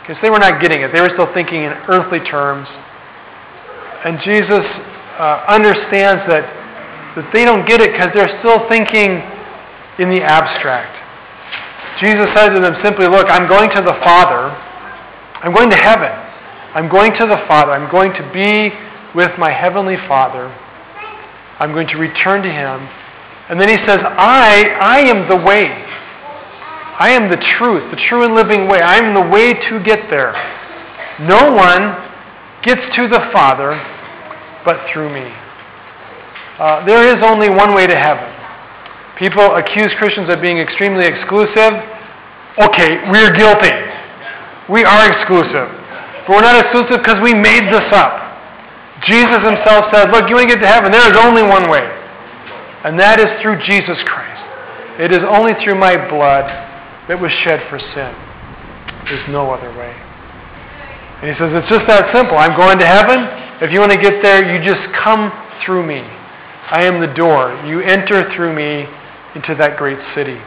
Because 0.01 0.17
they 0.21 0.29
were 0.29 0.39
not 0.39 0.61
getting 0.61 0.81
it. 0.81 0.91
They 0.93 1.01
were 1.01 1.11
still 1.15 1.31
thinking 1.33 1.63
in 1.63 1.71
earthly 1.87 2.19
terms. 2.19 2.67
And 4.03 4.19
Jesus 4.23 4.63
uh, 5.19 5.47
understands 5.47 6.27
that, 6.27 6.43
that 7.15 7.31
they 7.33 7.45
don't 7.45 7.67
get 7.67 7.79
it 7.79 7.93
because 7.93 8.11
they're 8.15 8.39
still 8.43 8.67
thinking 8.67 9.23
in 9.99 10.11
the 10.11 10.19
abstract. 10.23 10.91
Jesus 12.03 12.27
said 12.35 12.51
to 12.51 12.59
them 12.59 12.75
simply, 12.83 13.07
Look, 13.07 13.27
I'm 13.29 13.47
going 13.47 13.69
to 13.75 13.81
the 13.81 13.95
Father. 14.03 14.51
I'm 15.39 15.53
going 15.53 15.69
to 15.69 15.77
heaven. 15.77 16.11
I'm 16.75 16.89
going 16.89 17.11
to 17.19 17.25
the 17.27 17.39
Father. 17.47 17.71
I'm 17.71 17.91
going 17.91 18.11
to 18.13 18.23
be 18.33 18.75
with 19.15 19.31
my 19.37 19.51
heavenly 19.51 19.97
Father. 20.07 20.51
I'm 21.59 21.71
going 21.71 21.87
to 21.87 21.97
return 21.97 22.41
to 22.43 22.49
him. 22.49 22.89
And 23.47 23.59
then 23.59 23.69
he 23.69 23.77
says, 23.85 23.99
I, 24.03 24.73
I 24.81 24.99
am 25.07 25.29
the 25.29 25.37
way. 25.37 25.69
I 27.03 27.11
am 27.11 27.27
the 27.27 27.41
truth, 27.59 27.91
the 27.91 27.99
true 28.07 28.23
and 28.23 28.31
living 28.31 28.71
way. 28.71 28.79
I 28.79 28.95
am 28.95 29.11
the 29.11 29.27
way 29.27 29.51
to 29.51 29.83
get 29.83 30.07
there. 30.07 30.31
No 31.27 31.51
one 31.51 31.99
gets 32.63 32.79
to 32.95 33.11
the 33.11 33.27
Father 33.35 33.75
but 34.63 34.87
through 34.87 35.11
me. 35.11 35.27
Uh, 36.63 36.87
there 36.87 37.03
is 37.03 37.19
only 37.19 37.51
one 37.51 37.75
way 37.75 37.91
to 37.91 37.97
heaven. 37.99 38.23
People 39.19 39.43
accuse 39.59 39.91
Christians 39.99 40.31
of 40.31 40.39
being 40.39 40.63
extremely 40.63 41.03
exclusive. 41.03 41.75
Okay, 42.71 43.03
we're 43.11 43.35
guilty. 43.35 43.75
We 44.71 44.87
are 44.87 45.03
exclusive. 45.03 45.67
But 46.23 46.39
we're 46.39 46.47
not 46.47 46.55
exclusive 46.55 47.03
because 47.03 47.19
we 47.19 47.35
made 47.35 47.67
this 47.67 47.83
up. 47.91 48.15
Jesus 49.11 49.43
himself 49.43 49.91
said, 49.91 50.07
Look, 50.15 50.31
you 50.31 50.39
want 50.39 50.47
to 50.47 50.55
get 50.55 50.63
to 50.63 50.71
heaven? 50.71 50.95
There 50.95 51.03
is 51.03 51.19
only 51.19 51.43
one 51.43 51.67
way. 51.67 51.83
And 52.87 52.95
that 52.95 53.19
is 53.19 53.27
through 53.43 53.59
Jesus 53.67 53.99
Christ. 54.07 55.03
It 55.03 55.11
is 55.11 55.19
only 55.27 55.51
through 55.59 55.75
my 55.75 55.99
blood 56.07 56.62
that 57.07 57.19
was 57.19 57.31
shed 57.43 57.59
for 57.69 57.79
sin. 57.79 58.13
There's 59.05 59.27
no 59.29 59.51
other 59.51 59.69
way. 59.75 59.91
And 61.23 61.31
he 61.31 61.35
says, 61.39 61.51
It's 61.55 61.71
just 61.71 61.87
that 61.87 62.11
simple. 62.15 62.35
I'm 62.35 62.55
going 62.55 62.79
to 62.79 62.87
heaven. 62.87 63.23
If 63.63 63.71
you 63.71 63.79
want 63.79 63.91
to 63.91 63.99
get 63.99 64.23
there, 64.23 64.43
you 64.43 64.59
just 64.59 64.83
come 65.03 65.31
through 65.63 65.87
me. 65.87 66.03
I 66.03 66.83
am 66.83 66.99
the 66.99 67.11
door. 67.15 67.55
You 67.63 67.79
enter 67.79 68.27
through 68.35 68.55
me 68.55 68.87
into 69.35 69.55
that 69.55 69.75
great 69.77 69.99
city. 70.15 70.39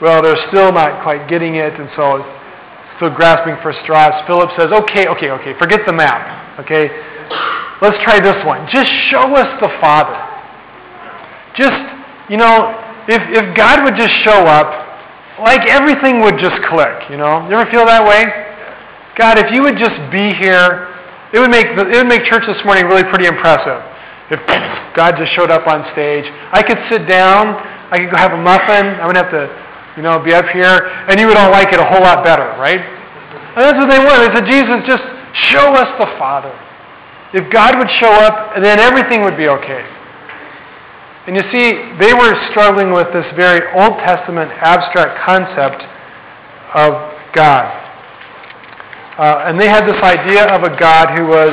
Well, 0.00 0.20
they're 0.20 0.40
still 0.48 0.72
not 0.72 1.02
quite 1.02 1.28
getting 1.28 1.56
it, 1.56 1.72
and 1.72 1.88
so 1.96 2.24
still 2.96 3.12
grasping 3.12 3.56
for 3.60 3.72
straws. 3.84 4.12
Philip 4.28 4.48
says, 4.56 4.72
Okay, 4.72 5.08
okay, 5.08 5.30
okay, 5.40 5.52
forget 5.58 5.84
the 5.84 5.92
map. 5.92 6.60
Okay? 6.60 6.88
Let's 7.80 8.00
try 8.04 8.20
this 8.20 8.40
one. 8.44 8.64
Just 8.72 8.88
show 9.12 9.28
us 9.36 9.48
the 9.60 9.68
Father. 9.80 10.16
Just, 11.56 11.76
you 12.28 12.36
know, 12.36 12.72
if, 13.08 13.20
if 13.28 13.56
God 13.56 13.84
would 13.84 13.96
just 13.96 14.12
show 14.24 14.48
up, 14.48 14.85
like 15.42 15.68
everything 15.68 16.20
would 16.20 16.38
just 16.38 16.56
click, 16.68 17.10
you 17.10 17.16
know? 17.16 17.46
You 17.48 17.56
ever 17.56 17.70
feel 17.70 17.84
that 17.86 18.04
way? 18.04 18.24
God, 19.16 19.38
if 19.38 19.52
you 19.52 19.62
would 19.62 19.76
just 19.76 19.96
be 20.12 20.32
here, 20.36 20.92
it 21.32 21.40
would 21.40 21.50
make, 21.50 21.66
it 21.66 21.96
would 21.96 22.08
make 22.08 22.24
church 22.24 22.44
this 22.46 22.60
morning 22.64 22.86
really 22.86 23.04
pretty 23.04 23.26
impressive. 23.26 23.80
If 24.28 24.40
God 24.96 25.16
just 25.16 25.32
showed 25.34 25.50
up 25.50 25.66
on 25.66 25.86
stage, 25.92 26.24
I 26.52 26.62
could 26.62 26.78
sit 26.90 27.08
down 27.08 27.56
I 27.90 28.02
could 28.02 28.10
go 28.10 28.18
have 28.18 28.34
a 28.34 28.42
muffin. 28.42 28.98
I 28.98 29.06
wouldn't 29.06 29.22
have 29.22 29.30
to, 29.30 29.46
you 29.94 30.02
know, 30.02 30.18
be 30.18 30.34
up 30.34 30.46
here, 30.50 30.90
and 31.06 31.20
you 31.20 31.26
would 31.30 31.38
all 31.38 31.50
like 31.50 31.70
it 31.70 31.78
a 31.78 31.86
whole 31.86 32.02
lot 32.02 32.24
better, 32.24 32.46
right? 32.58 32.82
And 32.82 33.62
that's 33.62 33.78
what 33.78 33.86
they 33.86 34.02
wanted. 34.02 34.26
They 34.26 34.34
said, 34.34 34.46
Jesus, 34.50 34.82
just 34.90 35.06
show 35.54 35.70
us 35.70 35.86
the 36.02 36.10
Father. 36.18 36.50
If 37.32 37.46
God 37.52 37.78
would 37.78 37.90
show 38.02 38.10
up, 38.10 38.58
then 38.58 38.80
everything 38.80 39.22
would 39.22 39.36
be 39.36 39.46
okay. 39.46 39.86
And 41.26 41.34
you 41.34 41.42
see, 41.50 41.74
they 41.98 42.14
were 42.14 42.34
struggling 42.50 42.92
with 42.92 43.10
this 43.12 43.26
very 43.34 43.58
Old 43.74 43.98
Testament 43.98 44.50
abstract 44.62 45.18
concept 45.26 45.82
of 46.74 46.92
God. 47.34 47.66
Uh, 49.18 49.48
and 49.48 49.58
they 49.58 49.66
had 49.66 49.88
this 49.88 50.00
idea 50.02 50.46
of 50.54 50.62
a 50.62 50.78
God 50.78 51.18
who 51.18 51.26
was 51.26 51.50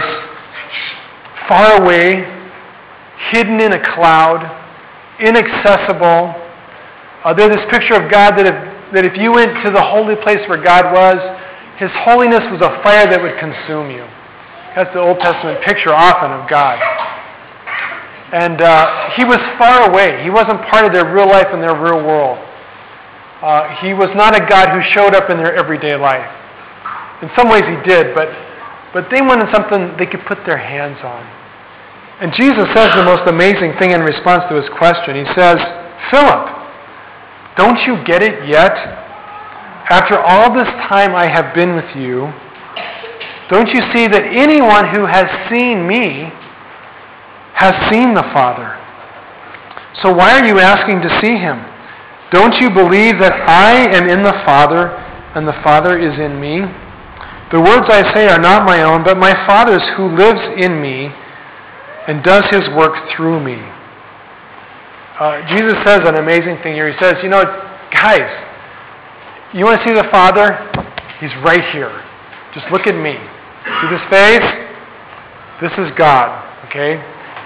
far 1.49 1.81
away, 1.81 2.21
hidden 3.31 3.61
in 3.61 3.73
a 3.73 3.81
cloud, 3.95 4.45
inaccessible. 5.19 6.35
Uh, 7.25 7.33
there's 7.33 7.55
this 7.55 7.65
picture 7.71 7.95
of 7.95 8.11
God 8.11 8.37
that 8.37 8.45
if, 8.45 8.93
that 8.93 9.05
if 9.05 9.17
you 9.17 9.31
went 9.31 9.57
to 9.65 9.71
the 9.71 9.81
holy 9.81 10.15
place 10.21 10.45
where 10.47 10.61
God 10.61 10.93
was, 10.93 11.17
His 11.79 11.89
holiness 12.05 12.45
was 12.51 12.61
a 12.61 12.77
fire 12.83 13.09
that 13.09 13.17
would 13.17 13.39
consume 13.39 13.89
you. 13.89 14.05
That's 14.75 14.93
the 14.93 15.01
Old 15.01 15.17
Testament 15.17 15.65
picture 15.65 15.93
often 15.93 16.29
of 16.29 16.49
God. 16.49 16.77
And 18.33 18.61
uh, 18.61 19.13
He 19.15 19.23
was 19.23 19.37
far 19.61 19.89
away. 19.89 20.23
He 20.23 20.29
wasn't 20.29 20.59
part 20.73 20.85
of 20.85 20.91
their 20.91 21.05
real 21.05 21.29
life 21.29 21.47
and 21.53 21.61
their 21.61 21.77
real 21.77 22.01
world. 22.01 22.41
Uh, 23.41 23.75
he 23.81 23.93
was 23.93 24.09
not 24.15 24.35
a 24.35 24.43
God 24.49 24.73
who 24.73 24.81
showed 24.91 25.13
up 25.13 25.29
in 25.29 25.37
their 25.37 25.53
everyday 25.53 25.95
life. 25.95 26.25
In 27.21 27.29
some 27.37 27.47
ways, 27.47 27.63
He 27.63 27.77
did, 27.87 28.15
but, 28.15 28.27
but 28.91 29.07
they 29.13 29.21
wanted 29.21 29.53
something 29.53 29.95
they 29.97 30.07
could 30.07 30.25
put 30.25 30.43
their 30.45 30.57
hands 30.57 30.97
on. 31.03 31.23
And 32.21 32.31
Jesus 32.39 32.65
says 32.73 32.93
the 32.95 33.03
most 33.03 33.27
amazing 33.27 33.73
thing 33.79 33.91
in 33.91 34.01
response 34.01 34.43
to 34.49 34.55
his 34.55 34.69
question. 34.77 35.17
He 35.17 35.27
says, 35.35 35.57
Philip, 36.09 36.45
don't 37.57 37.77
you 37.85 38.03
get 38.05 38.23
it 38.23 38.47
yet? 38.47 38.71
After 39.89 40.17
all 40.17 40.53
this 40.53 40.69
time 40.87 41.15
I 41.15 41.27
have 41.27 41.53
been 41.53 41.75
with 41.75 41.91
you, 41.97 42.31
don't 43.49 43.67
you 43.67 43.81
see 43.91 44.07
that 44.07 44.23
anyone 44.23 44.93
who 44.95 45.05
has 45.05 45.27
seen 45.51 45.85
me 45.85 46.31
has 47.53 47.73
seen 47.91 48.13
the 48.13 48.23
Father? 48.33 48.79
So 50.01 50.11
why 50.11 50.39
are 50.39 50.45
you 50.45 50.59
asking 50.59 51.01
to 51.01 51.09
see 51.21 51.37
him? 51.37 51.61
Don't 52.31 52.55
you 52.59 52.69
believe 52.69 53.19
that 53.19 53.33
I 53.45 53.93
am 53.93 54.09
in 54.09 54.23
the 54.23 54.33
Father 54.45 54.89
and 55.35 55.47
the 55.47 55.53
Father 55.63 55.97
is 55.97 56.17
in 56.17 56.41
me? 56.41 56.65
The 57.53 57.61
words 57.61 57.85
I 57.89 58.01
say 58.15 58.27
are 58.27 58.39
not 58.39 58.65
my 58.65 58.81
own, 58.81 59.03
but 59.03 59.17
my 59.17 59.33
Father's 59.45 59.85
who 59.95 60.17
lives 60.17 60.41
in 60.57 60.81
me 60.81 61.13
and 62.07 62.23
does 62.23 62.43
his 62.49 62.67
work 62.75 62.97
through 63.15 63.39
me. 63.39 63.61
Uh, 65.19 65.45
Jesus 65.55 65.77
says 65.85 66.01
an 66.09 66.17
amazing 66.17 66.57
thing 66.63 66.73
here. 66.73 66.91
He 66.91 66.97
says, 66.99 67.13
You 67.21 67.29
know, 67.29 67.43
guys, 67.93 68.25
you 69.53 69.63
want 69.63 69.79
to 69.79 69.87
see 69.87 69.93
the 69.93 70.09
Father? 70.09 70.57
He's 71.21 71.31
right 71.45 71.63
here. 71.71 71.93
Just 72.55 72.65
look 72.71 72.87
at 72.87 72.97
me. 72.97 73.13
See 73.13 73.89
this 73.93 74.01
face? 74.09 74.49
This 75.61 75.71
is 75.77 75.93
God. 75.95 76.33
Okay? 76.65 76.97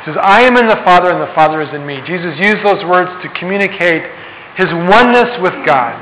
Says, 0.08 0.16
I 0.24 0.48
am 0.48 0.56
in 0.56 0.68
the 0.68 0.80
Father, 0.88 1.12
and 1.12 1.20
the 1.20 1.34
Father 1.36 1.62
is 1.62 1.70
in 1.76 1.86
me. 1.86 2.00
Jesus 2.08 2.40
used 2.40 2.64
those 2.64 2.84
words 2.88 3.12
to 3.22 3.28
communicate 3.36 4.08
his 4.56 4.72
oneness 4.88 5.36
with 5.44 5.54
God. 5.68 6.00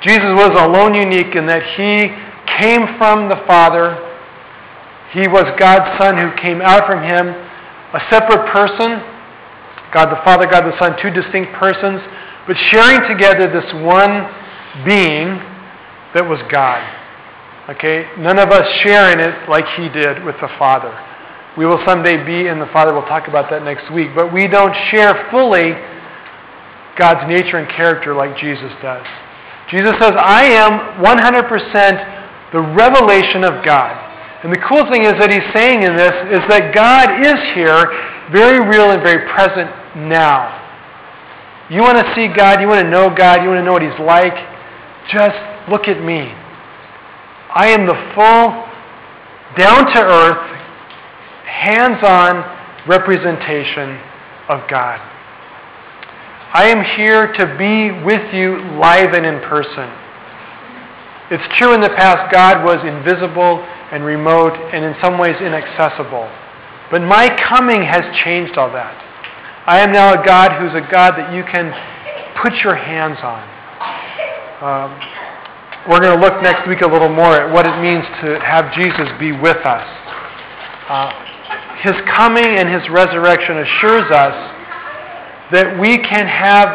Jesus 0.00 0.32
was 0.32 0.56
alone 0.56 0.96
unique 0.96 1.36
in 1.36 1.44
that 1.46 1.62
he 1.76 2.08
came 2.58 2.96
from 2.96 3.28
the 3.28 3.36
Father 3.46 4.10
he 5.12 5.26
was 5.26 5.42
God's 5.58 5.98
Son 5.98 6.16
who 6.16 6.30
came 6.38 6.62
out 6.62 6.86
from 6.86 7.02
him, 7.02 7.34
a 7.34 8.00
separate 8.10 8.46
person, 8.54 9.02
God 9.92 10.06
the 10.06 10.22
Father, 10.24 10.46
God 10.46 10.62
the 10.62 10.78
Son, 10.78 10.94
two 11.02 11.10
distinct 11.10 11.52
persons, 11.54 12.00
but 12.46 12.56
sharing 12.70 13.02
together 13.10 13.50
this 13.50 13.66
one 13.82 14.30
being 14.86 15.42
that 16.14 16.22
was 16.22 16.38
God. 16.50 16.78
Okay? 17.70 18.06
None 18.18 18.38
of 18.38 18.50
us 18.50 18.66
sharing 18.86 19.18
it 19.18 19.48
like 19.48 19.66
He 19.76 19.88
did 19.88 20.24
with 20.24 20.36
the 20.40 20.48
Father. 20.58 20.94
We 21.58 21.66
will 21.66 21.82
someday 21.86 22.22
be 22.24 22.46
in 22.46 22.58
the 22.58 22.68
Father. 22.72 22.92
We'll 22.92 23.08
talk 23.10 23.28
about 23.28 23.50
that 23.50 23.64
next 23.64 23.90
week. 23.92 24.10
But 24.14 24.32
we 24.32 24.46
don't 24.46 24.74
share 24.90 25.28
fully 25.30 25.74
God's 26.96 27.26
nature 27.28 27.58
and 27.58 27.68
character 27.68 28.14
like 28.14 28.36
Jesus 28.38 28.70
does. 28.82 29.06
Jesus 29.70 29.94
says, 30.00 30.12
I 30.18 30.44
am 30.58 31.02
100% 31.02 32.52
the 32.52 32.60
revelation 32.60 33.44
of 33.44 33.64
God. 33.64 33.94
And 34.42 34.52
the 34.52 34.60
cool 34.66 34.88
thing 34.90 35.04
is 35.04 35.14
that 35.20 35.30
he's 35.30 35.46
saying 35.54 35.82
in 35.82 35.94
this 35.96 36.14
is 36.32 36.42
that 36.48 36.74
God 36.74 37.22
is 37.22 37.38
here, 37.54 37.86
very 38.32 38.58
real 38.58 38.90
and 38.90 39.02
very 39.02 39.28
present 39.30 39.70
now. 40.08 40.56
You 41.70 41.82
want 41.82 41.98
to 41.98 42.06
see 42.14 42.26
God, 42.26 42.60
you 42.60 42.66
want 42.66 42.82
to 42.82 42.90
know 42.90 43.14
God, 43.14 43.42
you 43.42 43.48
want 43.48 43.60
to 43.60 43.64
know 43.64 43.72
what 43.72 43.82
he's 43.82 44.00
like, 44.02 44.34
just 45.12 45.38
look 45.70 45.86
at 45.86 46.02
me. 46.02 46.34
I 47.54 47.70
am 47.70 47.86
the 47.86 47.94
full, 48.14 48.66
down 49.54 49.86
to 49.94 50.00
earth, 50.02 50.59
hands 51.50 52.02
on 52.02 52.86
representation 52.86 53.98
of 54.48 54.68
God. 54.70 54.98
I 56.52 56.66
am 56.66 56.82
here 56.96 57.32
to 57.32 57.46
be 57.58 57.90
with 58.04 58.34
you 58.34 58.58
live 58.78 59.12
and 59.14 59.26
in 59.26 59.40
person. 59.46 59.90
It's 61.30 61.46
true 61.58 61.74
in 61.74 61.80
the 61.80 61.90
past, 61.90 62.32
God 62.32 62.64
was 62.64 62.82
invisible 62.82 63.62
and 63.92 64.04
remote 64.04 64.54
and 64.74 64.84
in 64.84 64.94
some 65.02 65.18
ways 65.18 65.36
inaccessible. 65.40 66.30
But 66.90 67.02
my 67.02 67.28
coming 67.38 67.82
has 67.82 68.02
changed 68.24 68.58
all 68.58 68.72
that. 68.72 68.98
I 69.66 69.78
am 69.78 69.92
now 69.92 70.20
a 70.20 70.26
God 70.26 70.58
who's 70.58 70.74
a 70.74 70.82
God 70.90 71.14
that 71.14 71.32
you 71.32 71.44
can 71.44 71.70
put 72.42 72.54
your 72.64 72.74
hands 72.74 73.18
on. 73.22 73.46
Um, 74.58 74.90
we're 75.88 76.00
going 76.00 76.18
to 76.18 76.20
look 76.20 76.42
next 76.42 76.66
week 76.68 76.80
a 76.82 76.88
little 76.88 77.08
more 77.08 77.30
at 77.30 77.52
what 77.52 77.66
it 77.66 77.78
means 77.80 78.04
to 78.22 78.40
have 78.40 78.74
Jesus 78.74 79.06
be 79.20 79.30
with 79.30 79.62
us. 79.64 79.86
Uh, 80.90 81.29
his 81.82 81.94
coming 82.14 82.58
and 82.58 82.68
his 82.68 82.84
resurrection 82.90 83.58
assures 83.58 84.10
us 84.12 84.36
that 85.52 85.80
we 85.80 85.98
can 85.98 86.26
have 86.26 86.68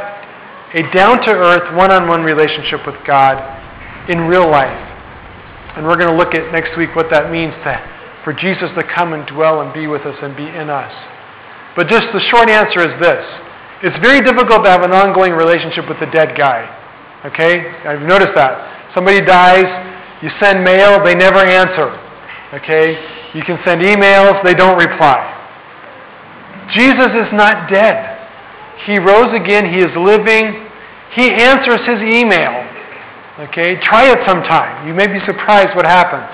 a 0.73 0.83
down 0.91 1.21
to 1.23 1.31
earth, 1.31 1.75
one 1.77 1.91
on 1.91 2.07
one 2.07 2.23
relationship 2.23 2.85
with 2.85 2.95
God 3.07 3.39
in 4.09 4.27
real 4.27 4.49
life. 4.49 4.75
And 5.77 5.85
we're 5.85 5.97
going 5.97 6.11
to 6.11 6.17
look 6.17 6.35
at 6.35 6.51
next 6.51 6.77
week 6.77 6.95
what 6.95 7.09
that 7.11 7.31
means 7.31 7.53
to, 7.63 7.73
for 8.23 8.33
Jesus 8.33 8.69
to 8.75 8.83
come 8.95 9.13
and 9.13 9.25
dwell 9.27 9.61
and 9.61 9.73
be 9.73 9.87
with 9.87 10.01
us 10.03 10.17
and 10.21 10.35
be 10.35 10.47
in 10.47 10.69
us. 10.69 10.91
But 11.75 11.87
just 11.87 12.07
the 12.11 12.23
short 12.31 12.49
answer 12.49 12.79
is 12.79 12.93
this 12.99 13.23
it's 13.83 13.99
very 13.99 14.21
difficult 14.21 14.63
to 14.63 14.69
have 14.71 14.83
an 14.83 14.91
ongoing 14.91 15.33
relationship 15.33 15.87
with 15.87 16.01
a 16.01 16.09
dead 16.09 16.35
guy. 16.35 16.65
Okay? 17.25 17.69
I've 17.85 18.01
noticed 18.01 18.33
that. 18.35 18.91
Somebody 18.95 19.21
dies, 19.21 19.67
you 20.23 20.31
send 20.41 20.63
mail, 20.63 21.03
they 21.03 21.13
never 21.13 21.39
answer. 21.39 21.91
Okay? 22.55 22.95
You 23.35 23.43
can 23.43 23.59
send 23.67 23.81
emails, 23.81 24.41
they 24.45 24.53
don't 24.55 24.79
reply. 24.79 25.19
Jesus 26.73 27.11
is 27.11 27.29
not 27.35 27.69
dead. 27.69 28.15
He 28.87 28.97
rose 28.97 29.35
again, 29.35 29.67
he 29.67 29.79
is 29.83 29.91
living. 29.99 30.63
He 31.11 31.31
answers 31.35 31.83
his 31.83 31.99
email. 32.15 32.63
Okay? 33.51 33.75
Try 33.83 34.07
it 34.07 34.19
sometime. 34.25 34.87
You 34.87 34.93
may 34.93 35.07
be 35.07 35.19
surprised 35.27 35.75
what 35.75 35.85
happens. 35.85 36.31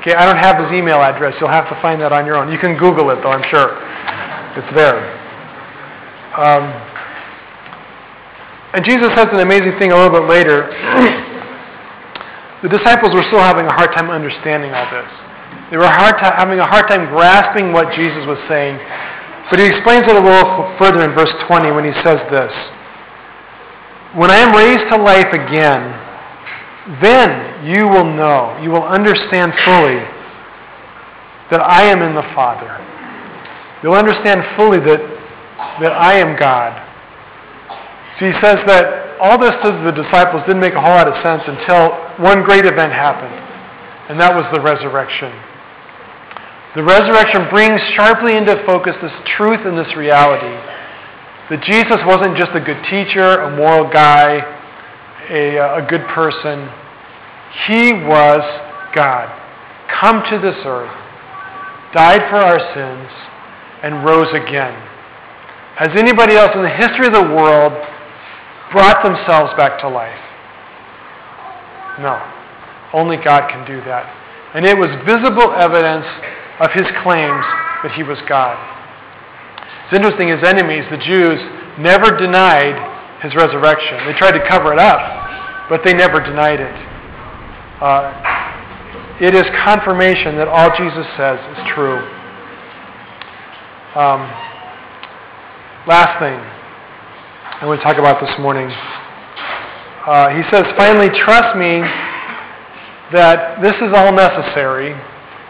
Okay, 0.00 0.14
I 0.16 0.24
don't 0.24 0.40
have 0.40 0.56
his 0.56 0.72
email 0.72 1.04
address. 1.04 1.36
You'll 1.38 1.52
have 1.52 1.68
to 1.68 1.76
find 1.82 2.00
that 2.00 2.12
on 2.12 2.24
your 2.24 2.40
own. 2.40 2.50
You 2.50 2.56
can 2.56 2.78
Google 2.80 3.10
it, 3.12 3.20
though, 3.20 3.28
I'm 3.28 3.44
sure. 3.52 3.76
It's 4.56 4.72
there. 4.72 4.96
Um, 6.40 6.72
and 8.72 8.80
Jesus 8.88 9.12
says 9.12 9.28
an 9.36 9.44
amazing 9.44 9.76
thing 9.76 9.92
a 9.92 9.96
little 9.96 10.16
bit 10.16 10.24
later. 10.24 10.72
the 12.64 12.72
disciples 12.72 13.12
were 13.12 13.24
still 13.28 13.44
having 13.44 13.68
a 13.68 13.74
hard 13.76 13.92
time 13.92 14.08
understanding 14.08 14.72
all 14.72 14.88
this. 14.88 15.12
They 15.72 15.80
were 15.80 15.88
hard 15.88 16.20
having 16.20 16.60
a 16.60 16.68
hard 16.68 16.84
time 16.92 17.08
grasping 17.08 17.72
what 17.72 17.96
Jesus 17.96 18.28
was 18.28 18.36
saying. 18.44 18.76
But 19.48 19.56
he 19.56 19.72
explains 19.72 20.04
it 20.04 20.12
a 20.12 20.20
little 20.20 20.68
further 20.76 21.00
in 21.00 21.16
verse 21.16 21.32
20 21.48 21.72
when 21.72 21.88
he 21.88 21.96
says 22.04 22.20
this 22.28 22.52
When 24.12 24.28
I 24.28 24.44
am 24.44 24.52
raised 24.52 24.92
to 24.92 25.00
life 25.00 25.32
again, 25.32 25.96
then 27.00 27.64
you 27.64 27.88
will 27.88 28.04
know, 28.04 28.60
you 28.60 28.68
will 28.68 28.84
understand 28.84 29.56
fully 29.64 29.96
that 31.48 31.64
I 31.64 31.88
am 31.88 32.04
in 32.04 32.12
the 32.20 32.28
Father. 32.36 32.68
You'll 33.80 33.96
understand 33.96 34.44
fully 34.60 34.76
that 34.84 35.00
that 35.80 35.92
I 35.96 36.20
am 36.20 36.36
God. 36.36 36.76
So 38.20 38.28
he 38.28 38.36
says 38.44 38.60
that 38.68 39.16
all 39.24 39.40
this 39.40 39.56
to 39.64 39.72
the 39.88 39.92
disciples 39.96 40.44
didn't 40.44 40.60
make 40.60 40.74
a 40.74 40.82
whole 40.84 41.00
lot 41.00 41.08
of 41.08 41.16
sense 41.24 41.40
until 41.48 41.96
one 42.20 42.44
great 42.44 42.66
event 42.66 42.92
happened, 42.92 43.32
and 44.12 44.20
that 44.20 44.36
was 44.36 44.44
the 44.52 44.60
resurrection. 44.60 45.32
The 46.74 46.82
resurrection 46.82 47.48
brings 47.50 47.80
sharply 47.94 48.36
into 48.36 48.56
focus 48.64 48.96
this 49.02 49.12
truth 49.36 49.60
and 49.66 49.76
this 49.76 49.94
reality 49.94 50.56
that 51.50 51.60
Jesus 51.68 52.00
wasn't 52.06 52.32
just 52.38 52.56
a 52.56 52.60
good 52.60 52.80
teacher, 52.88 53.44
a 53.44 53.54
moral 53.54 53.92
guy, 53.92 54.40
a, 55.28 55.58
uh, 55.58 55.84
a 55.84 55.86
good 55.86 56.00
person. 56.16 56.64
He 57.68 57.92
was 57.92 58.40
God, 58.96 59.28
come 60.00 60.24
to 60.32 60.40
this 60.40 60.56
earth, 60.64 60.96
died 61.92 62.24
for 62.32 62.40
our 62.40 62.56
sins, 62.72 63.10
and 63.84 64.00
rose 64.00 64.32
again. 64.32 64.72
Has 65.76 65.92
anybody 65.92 66.36
else 66.36 66.52
in 66.54 66.62
the 66.62 66.72
history 66.72 67.04
of 67.04 67.12
the 67.12 67.28
world 67.36 67.76
brought 68.72 69.04
themselves 69.04 69.52
back 69.60 69.78
to 69.80 69.88
life? 69.88 70.24
No. 72.00 72.16
Only 72.94 73.16
God 73.16 73.48
can 73.52 73.66
do 73.66 73.84
that. 73.84 74.08
And 74.54 74.64
it 74.64 74.76
was 74.76 74.88
visible 75.04 75.52
evidence 75.52 76.08
of 76.62 76.70
his 76.72 76.86
claims 77.02 77.44
that 77.82 77.92
he 77.98 78.06
was 78.06 78.16
God. 78.30 78.56
It's 79.90 79.98
interesting, 79.98 80.30
his 80.30 80.46
enemies, 80.46 80.86
the 80.88 81.02
Jews, 81.02 81.36
never 81.76 82.14
denied 82.16 82.78
his 83.20 83.34
resurrection. 83.34 84.06
They 84.06 84.14
tried 84.14 84.38
to 84.38 84.44
cover 84.48 84.72
it 84.72 84.78
up, 84.78 85.68
but 85.68 85.82
they 85.84 85.92
never 85.92 86.22
denied 86.22 86.62
it. 86.62 86.76
Uh, 87.82 88.14
it 89.20 89.34
is 89.34 89.44
confirmation 89.66 90.38
that 90.38 90.48
all 90.48 90.70
Jesus 90.78 91.06
says 91.18 91.42
is 91.58 91.60
true. 91.74 91.98
Um, 93.98 94.30
Last 95.82 96.22
thing 96.22 96.38
I 96.38 97.66
want 97.66 97.80
to 97.80 97.84
talk 97.84 97.98
about 97.98 98.22
this 98.22 98.30
morning. 98.38 98.70
Uh, 98.70 100.30
he 100.30 100.46
says, 100.54 100.62
finally, 100.78 101.10
trust 101.10 101.58
me 101.58 101.82
that 103.10 103.58
this 103.58 103.74
is 103.82 103.90
all 103.90 104.14
necessary. 104.14 104.94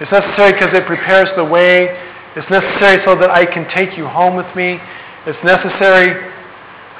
It's 0.02 0.10
necessary 0.10 0.50
because 0.58 0.74
it 0.74 0.82
prepares 0.84 1.30
the 1.38 1.46
way. 1.46 1.86
It's 2.34 2.50
necessary 2.50 2.98
so 3.06 3.14
that 3.14 3.30
I 3.30 3.46
can 3.46 3.70
take 3.70 3.94
you 3.94 4.02
home 4.10 4.34
with 4.34 4.50
me. 4.58 4.82
It's 5.30 5.38
necessary, 5.46 6.10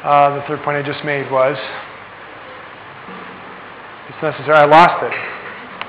uh, 0.07 0.38
the 0.38 0.47
third 0.47 0.62
point 0.62 0.79
I 0.79 0.87
just 0.87 1.03
made 1.03 1.27
was, 1.27 1.59
it's 4.07 4.23
necessary. 4.23 4.55
I 4.55 4.71
lost 4.71 5.03
it. 5.03 5.15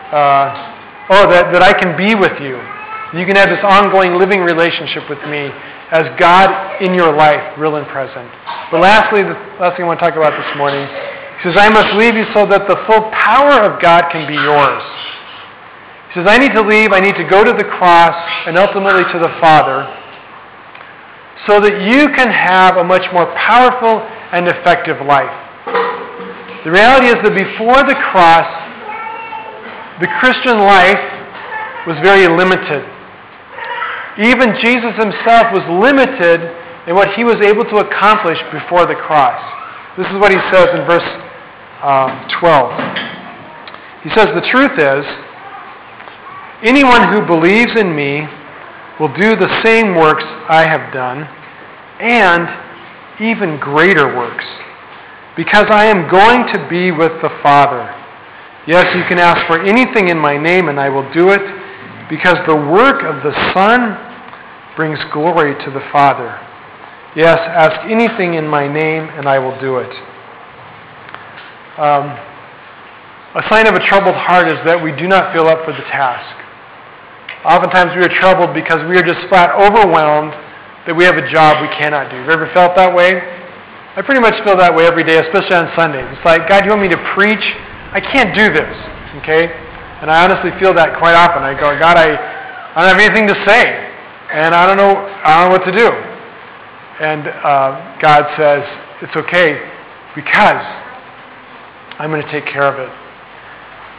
Uh, 0.09 1.13
oh, 1.13 1.29
that, 1.29 1.53
that 1.53 1.61
I 1.61 1.77
can 1.77 1.93
be 1.93 2.17
with 2.17 2.33
you. 2.41 2.57
You 3.13 3.29
can 3.29 3.37
have 3.37 3.53
this 3.53 3.61
ongoing 3.61 4.17
living 4.17 4.41
relationship 4.41 5.05
with 5.05 5.21
me 5.29 5.53
as 5.93 6.09
God 6.17 6.49
in 6.81 6.97
your 6.97 7.13
life, 7.13 7.53
real 7.61 7.77
and 7.77 7.85
present. 7.93 8.25
But 8.73 8.81
lastly, 8.81 9.21
the 9.21 9.37
last 9.61 9.77
thing 9.77 9.85
I 9.85 9.93
want 9.93 10.01
to 10.01 10.05
talk 10.09 10.17
about 10.17 10.33
this 10.33 10.49
morning, 10.57 10.89
he 10.89 11.41
says, 11.45 11.61
I 11.61 11.69
must 11.69 11.93
leave 11.93 12.17
you 12.17 12.25
so 12.33 12.49
that 12.49 12.65
the 12.65 12.81
full 12.89 13.05
power 13.13 13.61
of 13.69 13.77
God 13.77 14.09
can 14.09 14.25
be 14.25 14.33
yours. 14.33 14.81
Says, 16.13 16.25
I 16.29 16.37
need 16.37 16.53
to 16.53 16.61
leave, 16.61 16.93
I 16.93 16.99
need 16.99 17.15
to 17.15 17.27
go 17.27 17.43
to 17.43 17.53
the 17.53 17.65
cross 17.65 18.13
and 18.45 18.57
ultimately 18.57 19.01
to 19.01 19.19
the 19.19 19.33
Father 19.41 19.89
so 21.47 21.59
that 21.59 21.83
you 21.83 22.07
can 22.15 22.29
have 22.29 22.77
a 22.77 22.83
much 22.83 23.03
more 23.11 23.27
powerful 23.35 23.99
and 24.31 24.47
effective 24.47 25.01
life. 25.03 25.33
The 26.63 26.71
reality 26.71 27.11
is 27.11 27.19
that 27.19 27.35
before 27.35 27.83
the 27.83 27.97
cross, 28.13 28.47
the 29.99 30.07
Christian 30.23 30.63
life 30.63 31.01
was 31.83 31.99
very 31.99 32.29
limited. 32.31 32.87
Even 34.21 34.55
Jesus 34.63 34.95
himself 34.95 35.51
was 35.51 35.65
limited 35.67 36.39
in 36.87 36.95
what 36.95 37.11
he 37.17 37.25
was 37.25 37.41
able 37.43 37.65
to 37.67 37.83
accomplish 37.83 38.39
before 38.53 38.85
the 38.85 38.95
cross. 38.95 39.41
This 39.97 40.07
is 40.07 40.15
what 40.21 40.31
he 40.31 40.39
says 40.53 40.71
in 40.71 40.87
verse 40.87 41.09
uh, 41.83 42.07
12. 42.39 44.07
He 44.07 44.09
says, 44.15 44.31
The 44.31 44.47
truth 44.47 44.79
is, 44.79 45.03
anyone 46.63 47.13
who 47.13 47.25
believes 47.25 47.77
in 47.79 47.95
me 47.95 48.27
will 48.99 49.13
do 49.13 49.35
the 49.35 49.61
same 49.63 49.95
works 49.95 50.23
I 50.49 50.65
have 50.67 50.93
done, 50.93 51.27
and 51.99 52.47
even 53.19 53.59
greater 53.59 54.15
works, 54.15 54.45
because 55.35 55.65
I 55.69 55.85
am 55.85 56.09
going 56.09 56.47
to 56.53 56.67
be 56.69 56.91
with 56.91 57.21
the 57.21 57.29
Father. 57.43 57.83
Yes, 58.65 58.85
you 58.95 59.03
can 59.09 59.19
ask 59.19 59.45
for 59.47 59.61
anything 59.61 60.07
in 60.09 60.17
my 60.17 60.37
name, 60.37 60.69
and 60.69 60.79
I 60.79 60.89
will 60.89 61.11
do 61.13 61.29
it 61.29 61.41
because 62.09 62.37
the 62.47 62.55
work 62.55 63.03
of 63.03 63.23
the 63.23 63.33
Son 63.53 63.97
brings 64.75 64.99
glory 65.11 65.53
to 65.65 65.71
the 65.71 65.83
Father. 65.91 66.39
Yes, 67.15 67.37
ask 67.37 67.89
anything 67.89 68.35
in 68.35 68.47
my 68.47 68.67
name, 68.67 69.09
and 69.09 69.27
I 69.27 69.37
will 69.37 69.59
do 69.59 69.77
it. 69.77 69.91
Um, 71.77 72.17
a 73.35 73.41
sign 73.49 73.67
of 73.67 73.73
a 73.73 73.85
troubled 73.85 74.15
heart 74.15 74.47
is 74.47 74.57
that 74.65 74.81
we 74.81 74.91
do 74.95 75.07
not 75.07 75.33
feel 75.33 75.47
up 75.47 75.65
for 75.65 75.73
the 75.73 75.85
task. 75.89 76.42
Oftentimes 77.43 77.91
we 77.99 78.03
are 78.07 78.13
troubled 78.23 78.55
because 78.55 78.79
we 78.87 78.95
are 78.95 79.03
just 79.03 79.19
flat 79.27 79.51
overwhelmed 79.59 80.31
that 80.87 80.95
we 80.95 81.03
have 81.03 81.19
a 81.19 81.27
job 81.27 81.59
we 81.59 81.67
cannot 81.75 82.07
do. 82.07 82.15
Have 82.23 82.27
you 82.27 82.35
ever 82.39 82.47
felt 82.55 82.75
that 82.79 82.91
way? 82.95 83.19
I 83.95 84.01
pretty 84.01 84.23
much 84.23 84.39
feel 84.47 84.55
that 84.57 84.71
way 84.71 84.87
every 84.87 85.03
day, 85.03 85.19
especially 85.19 85.55
on 85.59 85.67
Sundays. 85.75 86.07
It's 86.15 86.25
like, 86.25 86.47
God, 86.47 86.63
you 86.63 86.71
want 86.71 86.87
me 86.87 86.91
to 86.95 87.01
preach? 87.13 87.43
I 87.91 87.99
can't 87.99 88.31
do 88.31 88.47
this. 88.47 88.73
Okay? 89.21 89.51
And 90.01 90.07
I 90.07 90.23
honestly 90.23 90.51
feel 90.59 90.73
that 90.75 90.95
quite 90.99 91.15
often. 91.19 91.43
I 91.43 91.53
go, 91.53 91.71
God, 91.79 91.99
I, 91.99 92.15
I 92.15 92.83
don't 92.83 92.95
have 92.95 93.03
anything 93.03 93.27
to 93.27 93.37
say, 93.43 93.63
and 94.31 94.55
I 94.55 94.65
don't 94.65 94.79
know, 94.79 94.95
I 94.95 95.39
don't 95.39 95.51
know 95.51 95.55
what 95.55 95.67
to 95.67 95.75
do. 95.75 95.87
And 97.03 97.27
uh, 97.27 97.99
God 97.99 98.23
says, 98.39 98.63
it's 99.03 99.15
okay 99.19 99.59
because 100.15 100.63
I'm 101.99 102.09
going 102.09 102.23
to 102.23 102.31
take 102.31 102.47
care 102.47 102.65
of 102.65 102.79
it. 102.79 103.02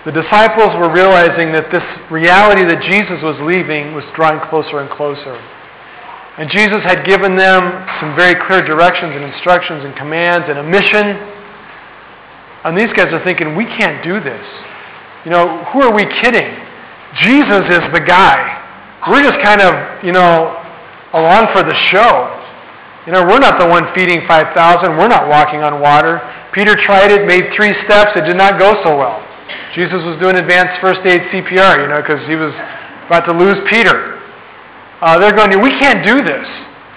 The 0.05 0.13
disciples 0.13 0.69
were 0.77 0.93
realizing 0.93 1.57
that 1.57 1.73
this 1.73 1.85
reality 2.13 2.61
that 2.69 2.77
Jesus 2.85 3.25
was 3.25 3.41
leaving 3.41 3.97
was 3.97 4.05
drawing 4.13 4.37
closer 4.53 4.85
and 4.85 4.93
closer. 4.93 5.33
And 6.37 6.51
Jesus 6.53 6.85
had 6.85 7.09
given 7.09 7.41
them 7.41 7.65
some 8.05 8.13
very 8.13 8.37
clear 8.45 8.61
directions 8.61 9.17
and 9.17 9.25
instructions 9.25 9.81
and 9.81 9.97
commands 9.97 10.45
and 10.45 10.61
a 10.61 10.67
mission. 10.67 11.17
And 12.69 12.77
these 12.77 12.93
guys 12.93 13.09
are 13.17 13.25
thinking, 13.25 13.57
we 13.57 13.65
can't 13.65 14.05
do 14.05 14.21
this. 14.21 14.45
You 15.25 15.33
know, 15.33 15.65
who 15.73 15.81
are 15.81 15.95
we 15.95 16.05
kidding? 16.21 16.53
Jesus 17.25 17.65
is 17.73 17.85
the 17.97 18.05
guy. 18.05 18.37
We're 19.09 19.25
just 19.25 19.41
kind 19.41 19.65
of, 19.65 19.73
you 20.05 20.13
know, 20.13 20.53
along 21.17 21.49
for 21.57 21.65
the 21.65 21.77
show. 21.89 22.29
You 23.07 23.13
know, 23.13 23.25
we're 23.25 23.41
not 23.41 23.57
the 23.57 23.69
one 23.69 23.89
feeding 23.95 24.27
5,000. 24.29 24.53
We're 25.01 25.09
not 25.09 25.29
walking 25.33 25.65
on 25.65 25.81
water. 25.81 26.21
Peter 26.53 26.77
tried 26.77 27.11
it, 27.11 27.25
made 27.27 27.57
three 27.57 27.73
steps, 27.89 28.13
it 28.17 28.29
did 28.29 28.37
not 28.37 28.59
go 28.59 28.77
so 28.85 28.97
well. 28.97 29.23
Jesus 29.75 30.01
was 30.07 30.21
doing 30.21 30.37
advanced 30.37 30.81
first 30.81 31.01
aid 31.05 31.21
CPR, 31.35 31.83
you 31.83 31.89
know, 31.89 32.01
because 32.01 32.23
he 32.29 32.37
was 32.37 32.55
about 33.07 33.27
to 33.27 33.35
lose 33.35 33.59
Peter. 33.71 34.21
Uh, 35.01 35.19
they're 35.19 35.35
going, 35.35 35.51
we 35.61 35.71
can't 35.81 36.07
do 36.07 36.23
this. 36.23 36.47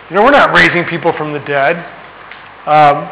You 0.09 0.15
know, 0.15 0.23
we're 0.23 0.31
not 0.31 0.55
raising 0.55 0.85
people 0.85 1.11
from 1.17 1.33
the 1.33 1.43
dead. 1.43 1.75
Um, 2.67 3.09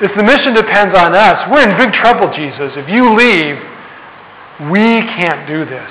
if 0.00 0.16
the 0.16 0.24
mission 0.24 0.54
depends 0.54 0.96
on 0.96 1.14
us, 1.14 1.44
we're 1.50 1.60
in 1.60 1.76
big 1.76 1.92
trouble, 1.92 2.32
Jesus. 2.32 2.72
If 2.76 2.88
you 2.88 3.12
leave, 3.12 3.60
we 4.72 5.04
can't 5.18 5.46
do 5.46 5.64
this. 5.64 5.90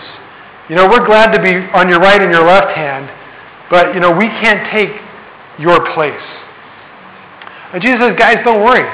You 0.69 0.75
know, 0.75 0.87
we're 0.87 1.05
glad 1.05 1.33
to 1.33 1.41
be 1.41 1.53
on 1.73 1.89
your 1.89 1.99
right 1.99 2.21
and 2.21 2.31
your 2.31 2.45
left 2.45 2.75
hand, 2.75 3.09
but, 3.69 3.93
you 3.93 3.99
know, 3.99 4.11
we 4.11 4.25
can't 4.41 4.71
take 4.73 4.89
your 5.59 5.93
place. 5.93 6.25
And 7.73 7.81
Jesus 7.83 8.01
says, 8.01 8.13
guys, 8.17 8.37
don't 8.45 8.63
worry. 8.63 8.85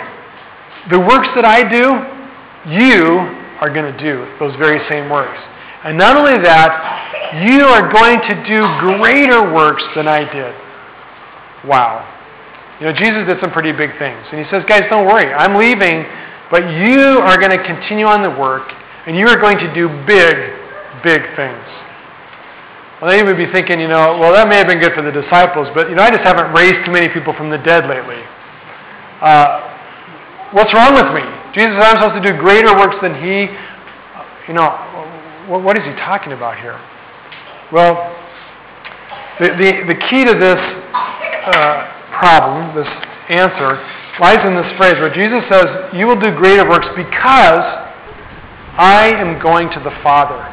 The 0.89 0.99
works 0.99 1.30
that 1.36 1.45
I 1.45 1.64
do, 1.64 1.95
you 2.68 3.45
are 3.66 3.74
going 3.74 3.89
to 3.89 3.97
do 3.97 4.30
those 4.38 4.53
very 4.61 4.78
same 4.86 5.09
works. 5.09 5.41
And 5.82 5.97
not 5.97 6.13
only 6.13 6.38
that, 6.45 6.70
you 7.49 7.66
are 7.66 7.89
going 7.89 8.22
to 8.22 8.36
do 8.45 8.61
greater 8.86 9.41
works 9.53 9.82
than 9.97 10.07
I 10.07 10.22
did. 10.22 10.53
Wow. 11.66 12.05
You 12.80 12.86
know, 12.86 12.93
Jesus 12.93 13.26
did 13.26 13.41
some 13.41 13.49
pretty 13.49 13.72
big 13.74 13.97
things. 13.97 14.22
And 14.30 14.38
he 14.38 14.45
says, 14.53 14.61
guys, 14.70 14.86
don't 14.89 15.09
worry. 15.09 15.34
I'm 15.34 15.57
leaving, 15.57 16.05
but 16.53 16.61
you 16.86 17.18
are 17.26 17.38
going 17.41 17.57
to 17.57 17.63
continue 17.66 18.05
on 18.05 18.22
the 18.22 18.30
work, 18.30 18.70
and 19.07 19.18
you 19.18 19.26
are 19.26 19.39
going 19.39 19.57
to 19.57 19.70
do 19.74 19.89
big, 20.05 20.36
big 21.01 21.22
things. 21.34 21.66
Well, 23.01 23.09
they 23.09 23.24
would 23.24 23.38
be 23.38 23.49
thinking, 23.51 23.80
you 23.80 23.88
know, 23.88 24.18
well, 24.18 24.32
that 24.34 24.47
may 24.47 24.57
have 24.57 24.68
been 24.68 24.80
good 24.80 24.93
for 24.93 25.01
the 25.01 25.11
disciples, 25.11 25.68
but, 25.74 25.89
you 25.89 25.95
know, 25.95 26.03
I 26.03 26.11
just 26.11 26.24
haven't 26.24 26.53
raised 26.53 26.86
too 26.86 26.91
many 26.91 27.09
people 27.09 27.34
from 27.34 27.49
the 27.49 27.57
dead 27.57 27.89
lately. 27.89 28.22
Uh, 29.22 30.53
what's 30.53 30.74
wrong 30.74 30.93
with 30.93 31.09
me? 31.13 31.26
Jesus 31.56 31.72
I'm 31.80 31.95
supposed 31.95 32.22
to 32.22 32.32
do 32.32 32.38
greater 32.38 32.76
works 32.76 32.97
than 33.01 33.16
he. 33.16 33.47
You 34.51 34.53
know, 34.53 34.76
what 35.47 35.80
is 35.80 35.86
he 35.88 35.95
talking 36.03 36.34
about 36.34 36.60
here? 36.60 36.76
Well, 37.72 37.95
the, 39.39 39.56
the, 39.56 39.95
the 39.95 39.97
key 40.12 40.28
to 40.28 40.36
this 40.36 40.60
uh, 40.60 41.88
problem, 42.20 42.76
this 42.76 42.91
answer, 43.32 43.80
lies 44.20 44.43
in 44.43 44.51
this 44.51 44.68
phrase 44.76 44.99
where 44.99 45.16
Jesus 45.16 45.47
says, 45.47 45.95
You 45.95 46.08
will 46.08 46.20
do 46.20 46.36
greater 46.36 46.68
works 46.68 46.88
because 46.91 47.64
I 48.76 49.16
am 49.16 49.41
going 49.41 49.72
to 49.72 49.80
the 49.80 49.95
Father. 50.03 50.43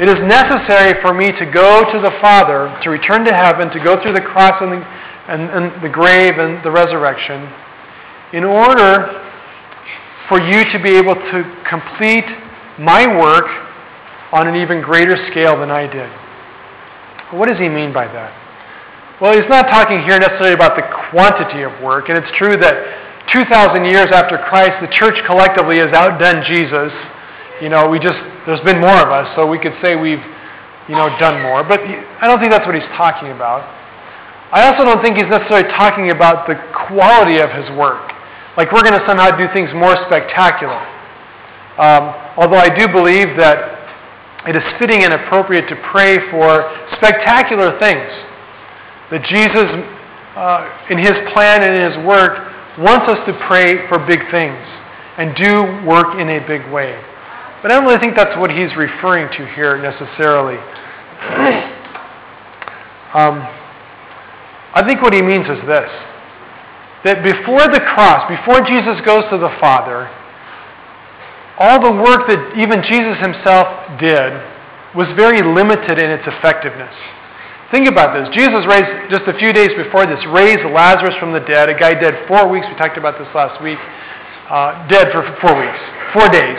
It 0.00 0.08
is 0.08 0.16
necessary 0.24 0.96
for 1.04 1.12
me 1.12 1.28
to 1.28 1.44
go 1.44 1.84
to 1.92 1.98
the 2.00 2.12
Father, 2.22 2.72
to 2.82 2.88
return 2.88 3.24
to 3.24 3.34
heaven, 3.34 3.68
to 3.68 3.84
go 3.84 4.00
through 4.00 4.14
the 4.14 4.24
cross 4.24 4.56
and 4.62 4.72
the, 4.72 4.80
and, 5.28 5.42
and 5.52 5.84
the 5.84 5.88
grave 5.88 6.38
and 6.38 6.64
the 6.64 6.70
resurrection, 6.70 7.52
in 8.32 8.44
order 8.44 9.25
for 10.28 10.40
you 10.40 10.64
to 10.72 10.78
be 10.82 10.96
able 10.96 11.14
to 11.14 11.38
complete 11.68 12.26
my 12.78 13.06
work 13.06 13.46
on 14.32 14.48
an 14.48 14.56
even 14.56 14.82
greater 14.82 15.16
scale 15.30 15.58
than 15.58 15.70
I 15.70 15.86
did. 15.86 16.10
What 17.32 17.48
does 17.48 17.58
he 17.58 17.68
mean 17.68 17.92
by 17.92 18.06
that? 18.06 18.34
Well, 19.20 19.32
he's 19.32 19.48
not 19.48 19.72
talking 19.72 20.02
here 20.04 20.18
necessarily 20.18 20.52
about 20.52 20.76
the 20.76 20.84
quantity 21.10 21.62
of 21.62 21.72
work, 21.80 22.10
and 22.10 22.18
it's 22.18 22.30
true 22.36 22.56
that 22.60 22.74
2,000 23.32 23.84
years 23.86 24.12
after 24.12 24.36
Christ, 24.36 24.76
the 24.84 24.92
church 24.92 25.16
collectively 25.26 25.78
has 25.78 25.90
outdone 25.96 26.44
Jesus. 26.44 26.92
You 27.62 27.70
know, 27.70 27.88
we 27.88 27.98
just, 27.98 28.18
there's 28.46 28.60
been 28.62 28.78
more 28.78 29.00
of 29.00 29.08
us, 29.08 29.26
so 29.34 29.46
we 29.46 29.58
could 29.58 29.74
say 29.82 29.96
we've, 29.96 30.22
you 30.86 30.94
know, 30.94 31.08
done 31.18 31.42
more. 31.42 31.64
But 31.64 31.80
I 31.80 32.28
don't 32.28 32.38
think 32.38 32.52
that's 32.52 32.66
what 32.66 32.74
he's 32.74 32.90
talking 32.94 33.32
about. 33.32 33.64
I 34.52 34.68
also 34.70 34.84
don't 34.84 35.02
think 35.02 35.16
he's 35.16 35.30
necessarily 35.32 35.66
talking 35.74 36.10
about 36.10 36.46
the 36.46 36.54
quality 36.86 37.40
of 37.40 37.50
his 37.50 37.66
work. 37.74 38.05
Like 38.56 38.72
we're 38.72 38.82
going 38.82 38.98
to 38.98 39.06
somehow 39.06 39.36
do 39.36 39.46
things 39.52 39.68
more 39.74 39.96
spectacular. 40.08 40.80
Um, 41.76 42.16
although 42.40 42.56
I 42.56 42.72
do 42.72 42.88
believe 42.88 43.36
that 43.36 43.76
it 44.48 44.56
is 44.56 44.62
fitting 44.80 45.04
and 45.04 45.12
appropriate 45.12 45.68
to 45.68 45.76
pray 45.92 46.16
for 46.30 46.64
spectacular 46.96 47.78
things. 47.78 48.08
That 49.12 49.20
Jesus, 49.28 49.68
uh, 50.34 50.88
in 50.88 50.96
his 50.98 51.12
plan 51.34 51.62
and 51.62 51.76
in 51.76 51.84
his 51.84 51.98
work, 52.06 52.48
wants 52.78 53.12
us 53.12 53.20
to 53.28 53.32
pray 53.46 53.86
for 53.88 53.98
big 54.06 54.24
things 54.30 54.56
and 55.18 55.36
do 55.36 55.84
work 55.84 56.16
in 56.16 56.28
a 56.28 56.40
big 56.46 56.64
way. 56.72 56.96
But 57.60 57.72
I 57.72 57.76
don't 57.76 57.84
really 57.84 58.00
think 58.00 58.16
that's 58.16 58.36
what 58.40 58.50
he's 58.50 58.74
referring 58.76 59.28
to 59.36 59.46
here 59.52 59.76
necessarily. 59.76 60.56
um, 63.12 63.44
I 64.72 64.82
think 64.86 65.02
what 65.02 65.12
he 65.12 65.20
means 65.20 65.44
is 65.44 65.60
this 65.68 65.90
that 67.06 67.22
before 67.22 67.70
the 67.70 67.78
cross, 67.94 68.26
before 68.26 68.66
Jesus 68.66 68.98
goes 69.06 69.22
to 69.30 69.38
the 69.38 69.54
Father, 69.62 70.10
all 71.56 71.78
the 71.78 71.94
work 71.94 72.26
that 72.26 72.58
even 72.58 72.82
Jesus 72.82 73.16
himself 73.22 73.70
did 74.02 74.34
was 74.92 75.08
very 75.14 75.40
limited 75.40 76.02
in 76.02 76.10
its 76.10 76.26
effectiveness. 76.26 76.92
Think 77.70 77.86
about 77.86 78.14
this. 78.14 78.26
Jesus 78.34 78.66
raised, 78.66 79.10
just 79.10 79.26
a 79.26 79.34
few 79.38 79.54
days 79.54 79.70
before 79.78 80.06
this, 80.06 80.20
raised 80.30 80.66
Lazarus 80.66 81.14
from 81.18 81.32
the 81.32 81.42
dead, 81.46 81.70
a 81.70 81.74
guy 81.78 81.94
dead 81.94 82.26
four 82.26 82.50
weeks. 82.50 82.66
We 82.66 82.74
talked 82.74 82.98
about 82.98 83.18
this 83.18 83.30
last 83.34 83.62
week. 83.62 83.78
Uh, 84.50 84.86
dead 84.86 85.10
for 85.10 85.22
four 85.42 85.54
weeks. 85.58 85.80
Four 86.14 86.28
days. 86.30 86.58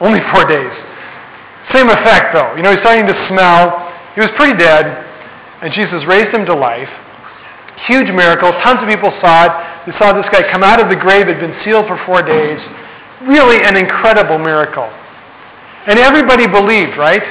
Only 0.00 0.18
four 0.34 0.46
days. 0.46 0.74
Same 1.74 1.90
effect, 1.90 2.34
though. 2.34 2.54
You 2.56 2.62
know, 2.62 2.70
he's 2.70 2.82
starting 2.82 3.06
to 3.06 3.18
smell. 3.30 3.90
He 4.14 4.20
was 4.22 4.30
pretty 4.34 4.58
dead, 4.58 4.86
and 5.62 5.74
Jesus 5.74 6.02
raised 6.06 6.34
him 6.34 6.46
to 6.46 6.54
life. 6.54 6.90
Huge 7.86 8.10
miracle. 8.10 8.50
Tons 8.64 8.82
of 8.82 8.88
people 8.88 9.12
saw 9.22 9.46
it. 9.46 9.52
They 9.86 9.94
saw 9.98 10.12
this 10.12 10.26
guy 10.32 10.50
come 10.50 10.64
out 10.64 10.82
of 10.82 10.90
the 10.90 10.96
grave, 10.96 11.28
had 11.28 11.38
been 11.38 11.54
sealed 11.64 11.86
for 11.86 12.00
four 12.04 12.22
days. 12.22 12.58
Really 13.22 13.62
an 13.62 13.76
incredible 13.76 14.38
miracle. 14.38 14.88
And 15.86 15.98
everybody 15.98 16.46
believed, 16.46 16.98
right? 16.98 17.22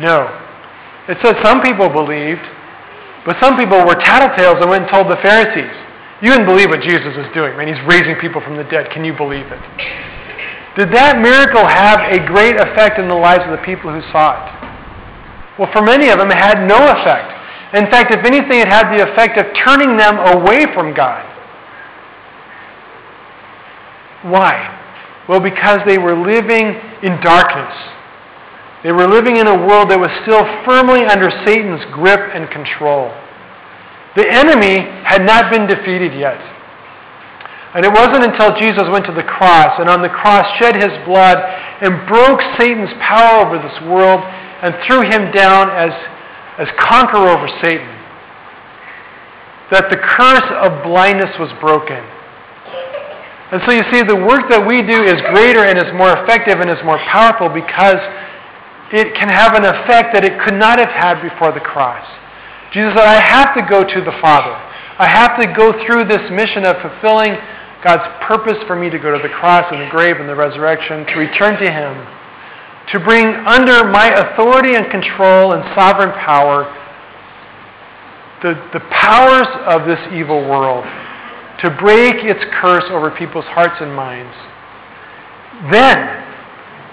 No. 0.00 0.26
It 1.08 1.18
says 1.22 1.36
some 1.44 1.60
people 1.60 1.88
believed, 1.88 2.42
but 3.26 3.36
some 3.40 3.56
people 3.56 3.84
were 3.84 3.94
tattletales 3.94 4.60
and 4.60 4.70
went 4.70 4.84
and 4.84 4.92
told 4.92 5.12
the 5.12 5.20
Pharisees. 5.20 5.76
You 6.22 6.30
didn't 6.30 6.46
believe 6.46 6.70
what 6.70 6.80
Jesus 6.80 7.12
was 7.16 7.28
doing, 7.34 7.56
man. 7.56 7.68
He's 7.68 7.82
raising 7.86 8.16
people 8.16 8.40
from 8.40 8.56
the 8.56 8.64
dead. 8.64 8.90
Can 8.90 9.04
you 9.04 9.12
believe 9.12 9.44
it? 9.52 9.60
Did 10.76 10.90
that 10.96 11.20
miracle 11.20 11.62
have 11.62 12.00
a 12.10 12.24
great 12.26 12.56
effect 12.56 12.98
in 12.98 13.06
the 13.06 13.14
lives 13.14 13.44
of 13.44 13.52
the 13.52 13.62
people 13.62 13.92
who 13.92 14.00
saw 14.10 14.34
it? 14.34 14.46
Well, 15.58 15.70
for 15.70 15.82
many 15.82 16.08
of 16.08 16.18
them, 16.18 16.30
it 16.30 16.40
had 16.40 16.66
no 16.66 16.80
effect. 16.80 17.33
In 17.74 17.90
fact, 17.90 18.14
if 18.14 18.24
anything, 18.24 18.60
it 18.60 18.68
had 18.68 18.94
the 18.96 19.02
effect 19.02 19.36
of 19.36 19.46
turning 19.66 19.96
them 19.96 20.18
away 20.18 20.66
from 20.72 20.94
God. 20.94 21.26
Why? 24.22 24.70
Well, 25.28 25.40
because 25.40 25.80
they 25.86 25.98
were 25.98 26.16
living 26.16 26.78
in 27.02 27.20
darkness. 27.20 27.74
They 28.84 28.92
were 28.92 29.08
living 29.08 29.36
in 29.36 29.48
a 29.48 29.56
world 29.66 29.90
that 29.90 29.98
was 29.98 30.12
still 30.22 30.44
firmly 30.64 31.04
under 31.04 31.32
Satan's 31.44 31.84
grip 31.92 32.20
and 32.32 32.48
control. 32.52 33.08
The 34.14 34.28
enemy 34.28 34.84
had 35.02 35.26
not 35.26 35.50
been 35.50 35.66
defeated 35.66 36.14
yet. 36.14 36.38
And 37.74 37.82
it 37.82 37.90
wasn't 37.90 38.22
until 38.22 38.54
Jesus 38.54 38.86
went 38.86 39.04
to 39.06 39.14
the 39.16 39.26
cross 39.26 39.80
and 39.80 39.90
on 39.90 40.00
the 40.00 40.12
cross 40.12 40.46
shed 40.62 40.76
his 40.76 40.94
blood 41.02 41.42
and 41.82 42.06
broke 42.06 42.38
Satan's 42.54 42.92
power 43.02 43.42
over 43.42 43.58
this 43.58 43.74
world 43.90 44.22
and 44.62 44.76
threw 44.86 45.02
him 45.02 45.34
down 45.34 45.74
as, 45.74 45.90
as 46.58 46.68
conqueror 46.78 47.28
over 47.28 47.48
Satan 47.62 47.94
that 49.70 49.88
the 49.88 49.96
curse 49.96 50.48
of 50.60 50.84
blindness 50.84 51.32
was 51.40 51.50
broken. 51.58 51.98
And 53.50 53.58
so 53.64 53.72
you 53.72 53.82
see, 53.90 54.02
the 54.02 54.18
work 54.18 54.46
that 54.50 54.60
we 54.60 54.82
do 54.82 55.02
is 55.02 55.18
greater 55.32 55.64
and 55.64 55.78
is 55.78 55.90
more 55.96 56.12
effective 56.12 56.60
and 56.60 56.68
is 56.68 56.80
more 56.84 56.98
powerful 57.10 57.48
because 57.48 57.98
it 58.92 59.14
can 59.16 59.26
have 59.32 59.56
an 59.56 59.64
effect 59.64 60.12
that 60.14 60.22
it 60.22 60.38
could 60.44 60.54
not 60.54 60.78
have 60.78 60.92
had 60.92 61.22
before 61.24 61.50
the 61.50 61.62
cross. 61.62 62.04
Jesus 62.70 62.94
said, 62.94 63.06
I 63.06 63.18
have 63.18 63.54
to 63.56 63.62
go 63.66 63.82
to 63.82 63.98
the 64.04 64.14
Father. 64.20 64.54
I 64.98 65.10
have 65.10 65.38
to 65.42 65.46
go 65.50 65.74
through 65.86 66.06
this 66.06 66.22
mission 66.30 66.66
of 66.66 66.78
fulfilling 66.78 67.34
God's 67.82 68.06
purpose 68.26 68.58
for 68.66 68.76
me 68.76 68.90
to 68.90 68.98
go 68.98 69.10
to 69.10 69.20
the 69.22 69.32
cross 69.32 69.66
and 69.70 69.82
the 69.82 69.90
grave 69.90 70.22
and 70.22 70.28
the 70.28 70.34
resurrection, 70.38 71.06
to 71.06 71.14
return 71.18 71.58
to 71.58 71.68
Him, 71.70 71.98
to 72.92 73.00
bring 73.00 73.26
under 73.26 73.88
my 73.88 74.08
authority 74.08 74.74
and 74.74 74.90
control 74.90 75.52
and 75.52 75.64
sovereign 75.74 76.12
power 76.12 76.70
the, 78.44 78.52
the 78.74 78.80
powers 78.92 79.48
of 79.64 79.88
this 79.88 79.98
evil 80.12 80.44
world, 80.44 80.84
to 81.64 81.70
break 81.80 82.16
its 82.20 82.44
curse 82.60 82.84
over 82.90 83.10
people's 83.10 83.46
hearts 83.46 83.80
and 83.80 83.94
minds. 83.96 84.36
Then, 85.72 85.96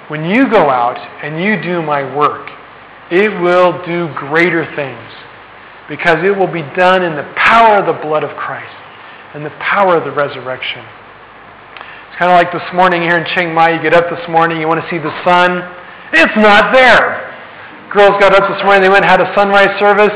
when 0.08 0.24
you 0.24 0.50
go 0.50 0.70
out 0.70 0.96
and 0.96 1.44
you 1.44 1.62
do 1.62 1.82
my 1.82 2.04
work, 2.16 2.50
it 3.12 3.28
will 3.42 3.84
do 3.86 4.08
greater 4.16 4.64
things 4.76 5.12
because 5.90 6.24
it 6.24 6.32
will 6.32 6.48
be 6.48 6.64
done 6.80 7.04
in 7.04 7.18
the 7.18 7.28
power 7.36 7.84
of 7.84 7.86
the 7.86 8.02
blood 8.02 8.24
of 8.24 8.32
Christ 8.38 8.72
and 9.36 9.46
the 9.46 9.52
power 9.60 9.98
of 9.98 10.06
the 10.06 10.12
resurrection. 10.12 10.86
It's 12.08 12.18
kind 12.18 12.32
of 12.32 12.40
like 12.40 12.54
this 12.54 12.64
morning 12.74 13.02
here 13.02 13.18
in 13.18 13.26
Chiang 13.36 13.54
Mai. 13.54 13.76
You 13.76 13.82
get 13.82 13.94
up 13.94 14.08
this 14.10 14.24
morning, 14.30 14.62
you 14.62 14.70
want 14.70 14.80
to 14.80 14.90
see 14.90 15.00
the 15.00 15.12
sun. 15.28 15.81
It's 16.14 16.38
not 16.38 16.74
there. 16.74 17.32
Girls 17.92 18.16
got 18.20 18.36
up 18.36 18.48
this 18.48 18.64
morning, 18.64 18.84
they 18.84 18.90
went 18.90 19.04
and 19.04 19.12
had 19.12 19.20
a 19.20 19.32
sunrise 19.36 19.72
service, 19.80 20.16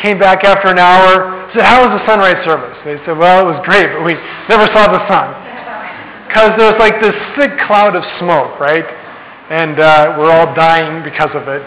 came 0.00 0.18
back 0.18 0.44
after 0.44 0.68
an 0.68 0.78
hour, 0.78 1.48
said, 1.52 1.64
How 1.64 1.84
was 1.84 1.92
the 1.96 2.04
sunrise 2.04 2.40
service? 2.44 2.76
They 2.84 2.96
said, 3.04 3.16
Well, 3.16 3.44
it 3.44 3.48
was 3.48 3.60
great, 3.64 3.88
but 3.92 4.04
we 4.04 4.16
never 4.48 4.68
saw 4.72 4.88
the 4.88 5.00
sun. 5.08 5.32
because 6.28 6.52
there's 6.58 6.78
like 6.80 7.00
this 7.00 7.14
thick 7.38 7.56
cloud 7.68 7.94
of 7.94 8.02
smoke, 8.18 8.58
right? 8.58 8.84
And 9.50 9.78
uh, 9.78 10.16
we're 10.18 10.32
all 10.32 10.54
dying 10.56 11.04
because 11.04 11.30
of 11.36 11.48
it. 11.48 11.62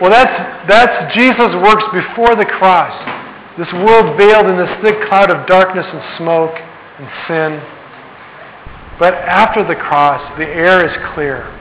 Well, 0.00 0.10
that's, 0.10 0.68
that's 0.68 1.16
Jesus' 1.16 1.56
works 1.64 1.84
before 1.92 2.36
the 2.36 2.44
cross. 2.44 2.92
This 3.56 3.72
world 3.72 4.20
veiled 4.20 4.46
in 4.52 4.60
this 4.60 4.68
thick 4.84 5.08
cloud 5.08 5.32
of 5.32 5.46
darkness 5.48 5.86
and 5.88 6.02
smoke 6.20 6.52
and 6.52 7.08
sin. 7.26 7.50
But 9.00 9.14
after 9.14 9.66
the 9.66 9.74
cross, 9.74 10.20
the 10.38 10.44
air 10.44 10.84
is 10.84 10.92
clear. 11.14 11.55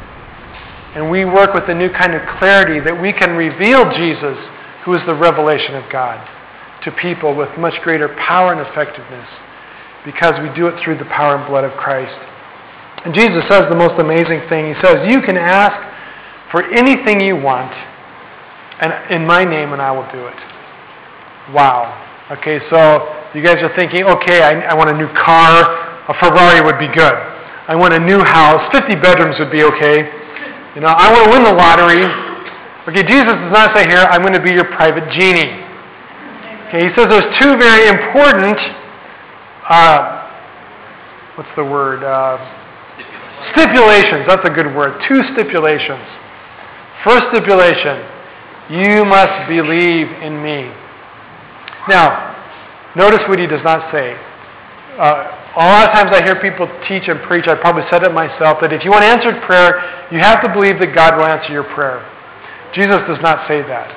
And 0.96 1.12
we 1.12 1.26
work 1.26 1.54
with 1.54 1.68
a 1.68 1.76
new 1.76 1.90
kind 1.92 2.16
of 2.16 2.22
clarity 2.40 2.80
that 2.80 2.96
we 2.96 3.12
can 3.12 3.36
reveal 3.36 3.84
Jesus, 3.92 4.38
who 4.86 4.94
is 4.96 5.02
the 5.06 5.16
revelation 5.16 5.76
of 5.76 5.92
God, 5.92 6.24
to 6.84 6.92
people 6.92 7.36
with 7.36 7.50
much 7.58 7.76
greater 7.84 8.10
power 8.16 8.54
and 8.54 8.62
effectiveness 8.62 9.28
because 10.06 10.40
we 10.40 10.54
do 10.56 10.68
it 10.68 10.82
through 10.84 10.98
the 10.98 11.10
power 11.12 11.36
and 11.36 11.48
blood 11.48 11.66
of 11.66 11.74
Christ. 11.78 12.16
And 13.04 13.14
Jesus 13.14 13.44
says 13.50 13.68
the 13.70 13.76
most 13.76 14.00
amazing 14.00 14.48
thing. 14.48 14.74
He 14.74 14.78
says, 14.82 15.04
You 15.10 15.22
can 15.22 15.36
ask 15.36 15.76
for 16.52 16.64
anything 16.72 17.20
you 17.20 17.36
want 17.36 17.74
and 18.80 18.92
in 19.12 19.26
my 19.26 19.46
name, 19.46 19.72
and 19.72 19.82
I 19.82 19.92
will 19.92 20.08
do 20.12 20.28
it. 20.28 20.40
Wow. 21.56 21.96
Okay, 22.32 22.60
so 22.70 23.08
you 23.34 23.44
guys 23.44 23.64
are 23.64 23.72
thinking, 23.78 24.04
okay, 24.04 24.44
I, 24.44 24.72
I 24.72 24.74
want 24.76 24.90
a 24.90 24.98
new 24.98 25.08
car. 25.16 25.64
A 26.10 26.14
Ferrari 26.20 26.60
would 26.60 26.78
be 26.78 26.92
good. 26.92 27.16
I 27.68 27.76
want 27.76 27.94
a 27.94 28.00
new 28.00 28.20
house. 28.20 28.62
50 28.76 28.96
bedrooms 29.00 29.40
would 29.40 29.52
be 29.52 29.64
okay. 29.64 30.25
You 30.76 30.82
know, 30.82 30.92
I 30.92 31.08
want 31.12 31.24
to 31.26 31.32
win 31.32 31.44
the 31.44 31.56
lottery. 31.56 32.04
Okay, 32.88 33.08
Jesus 33.08 33.32
does 33.32 33.54
not 33.56 33.76
say 33.76 33.88
here, 33.88 34.06
I'm 34.12 34.22
going 34.22 34.34
to 34.34 34.44
be 34.44 34.52
your 34.52 34.68
private 34.76 35.10
genie. 35.16 35.64
Okay, 36.68 36.86
he 36.86 36.90
says 36.94 37.08
there's 37.08 37.32
two 37.40 37.58
very 37.58 37.88
important, 37.88 38.60
uh, 39.70 40.28
what's 41.36 41.50
the 41.56 41.64
word? 41.64 42.04
Uh, 42.04 42.38
stipulations. 43.56 44.28
That's 44.28 44.46
a 44.46 44.52
good 44.52 44.68
word. 44.76 45.02
Two 45.08 45.22
stipulations. 45.34 46.04
First 47.04 47.24
stipulation 47.32 48.16
you 48.70 49.06
must 49.06 49.48
believe 49.48 50.08
in 50.26 50.42
me. 50.42 50.72
Now, 51.88 52.34
notice 52.96 53.22
what 53.30 53.40
he 53.40 53.46
does 53.46 53.64
not 53.64 53.92
say. 53.92 54.18
Uh, 54.98 55.35
a 55.56 55.64
lot 55.64 55.88
of 55.88 55.96
times 55.96 56.12
I 56.12 56.20
hear 56.20 56.36
people 56.44 56.68
teach 56.84 57.08
and 57.08 57.24
preach, 57.32 57.48
I 57.48 57.56
probably 57.56 57.88
said 57.88 58.04
it 58.04 58.12
myself, 58.12 58.60
that 58.60 58.76
if 58.76 58.84
you 58.84 58.92
want 58.92 59.08
answered 59.08 59.40
prayer, 59.48 59.80
you 60.12 60.20
have 60.20 60.44
to 60.44 60.52
believe 60.52 60.84
that 60.84 60.92
God 60.92 61.16
will 61.16 61.24
answer 61.24 61.56
your 61.56 61.64
prayer. 61.72 62.04
Jesus 62.76 63.00
does 63.08 63.24
not 63.24 63.48
say 63.48 63.64
that. 63.64 63.88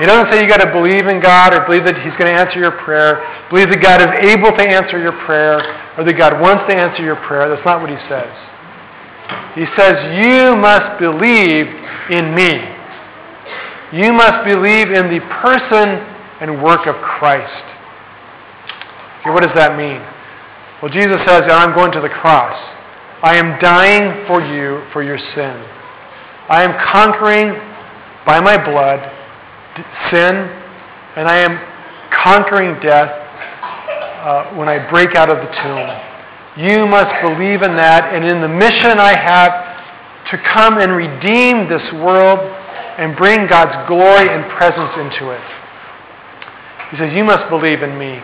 He 0.00 0.08
doesn't 0.08 0.32
say 0.32 0.40
you 0.40 0.48
got 0.48 0.64
to 0.64 0.72
believe 0.72 1.06
in 1.06 1.20
God 1.20 1.52
or 1.52 1.68
believe 1.68 1.84
that 1.84 2.00
He's 2.00 2.16
going 2.16 2.32
to 2.32 2.36
answer 2.40 2.58
your 2.58 2.72
prayer, 2.80 3.20
believe 3.52 3.68
that 3.68 3.84
God 3.84 4.00
is 4.00 4.10
able 4.24 4.56
to 4.56 4.64
answer 4.64 4.96
your 4.96 5.12
prayer, 5.28 5.60
or 6.00 6.02
that 6.02 6.16
God 6.16 6.40
wants 6.40 6.64
to 6.72 6.74
answer 6.74 7.04
your 7.04 7.20
prayer. 7.28 7.46
That's 7.52 7.62
not 7.68 7.84
what 7.84 7.92
He 7.92 8.00
says. 8.08 8.32
He 9.54 9.68
says, 9.76 9.94
You 10.16 10.56
must 10.56 10.96
believe 10.96 11.68
in 12.08 12.32
me. 12.32 12.56
You 13.92 14.16
must 14.16 14.48
believe 14.48 14.90
in 14.90 15.12
the 15.12 15.20
person 15.44 16.00
and 16.40 16.64
work 16.64 16.88
of 16.88 16.96
Christ. 17.04 17.64
Okay, 19.20 19.30
what 19.30 19.44
does 19.44 19.54
that 19.54 19.76
mean? 19.76 20.02
Well, 20.84 20.92
Jesus 20.92 21.16
says, 21.24 21.44
I'm 21.48 21.74
going 21.74 21.92
to 21.92 22.02
the 22.02 22.10
cross. 22.12 22.60
I 23.22 23.36
am 23.40 23.58
dying 23.58 24.26
for 24.28 24.44
you 24.44 24.84
for 24.92 25.02
your 25.02 25.16
sin. 25.16 25.56
I 26.52 26.60
am 26.60 26.76
conquering 26.92 27.56
by 28.26 28.38
my 28.44 28.60
blood 28.60 29.00
sin, 30.12 30.44
and 31.16 31.24
I 31.24 31.38
am 31.40 31.56
conquering 32.12 32.76
death 32.84 33.08
uh, 33.08 34.52
when 34.60 34.68
I 34.68 34.84
break 34.90 35.16
out 35.16 35.32
of 35.32 35.38
the 35.40 35.48
tomb. 35.64 36.68
You 36.68 36.84
must 36.84 37.16
believe 37.24 37.62
in 37.62 37.80
that, 37.80 38.12
and 38.12 38.22
in 38.22 38.42
the 38.42 38.52
mission 38.52 39.00
I 39.00 39.16
have 39.16 39.56
to 40.32 40.36
come 40.52 40.76
and 40.84 40.92
redeem 40.92 41.64
this 41.64 41.94
world 42.04 42.40
and 43.00 43.16
bring 43.16 43.48
God's 43.48 43.88
glory 43.88 44.28
and 44.28 44.44
presence 44.60 44.92
into 45.00 45.32
it. 45.32 45.44
He 46.92 46.98
says, 46.98 47.08
You 47.16 47.24
must 47.24 47.48
believe 47.48 47.80
in 47.80 47.96
me. 47.96 48.20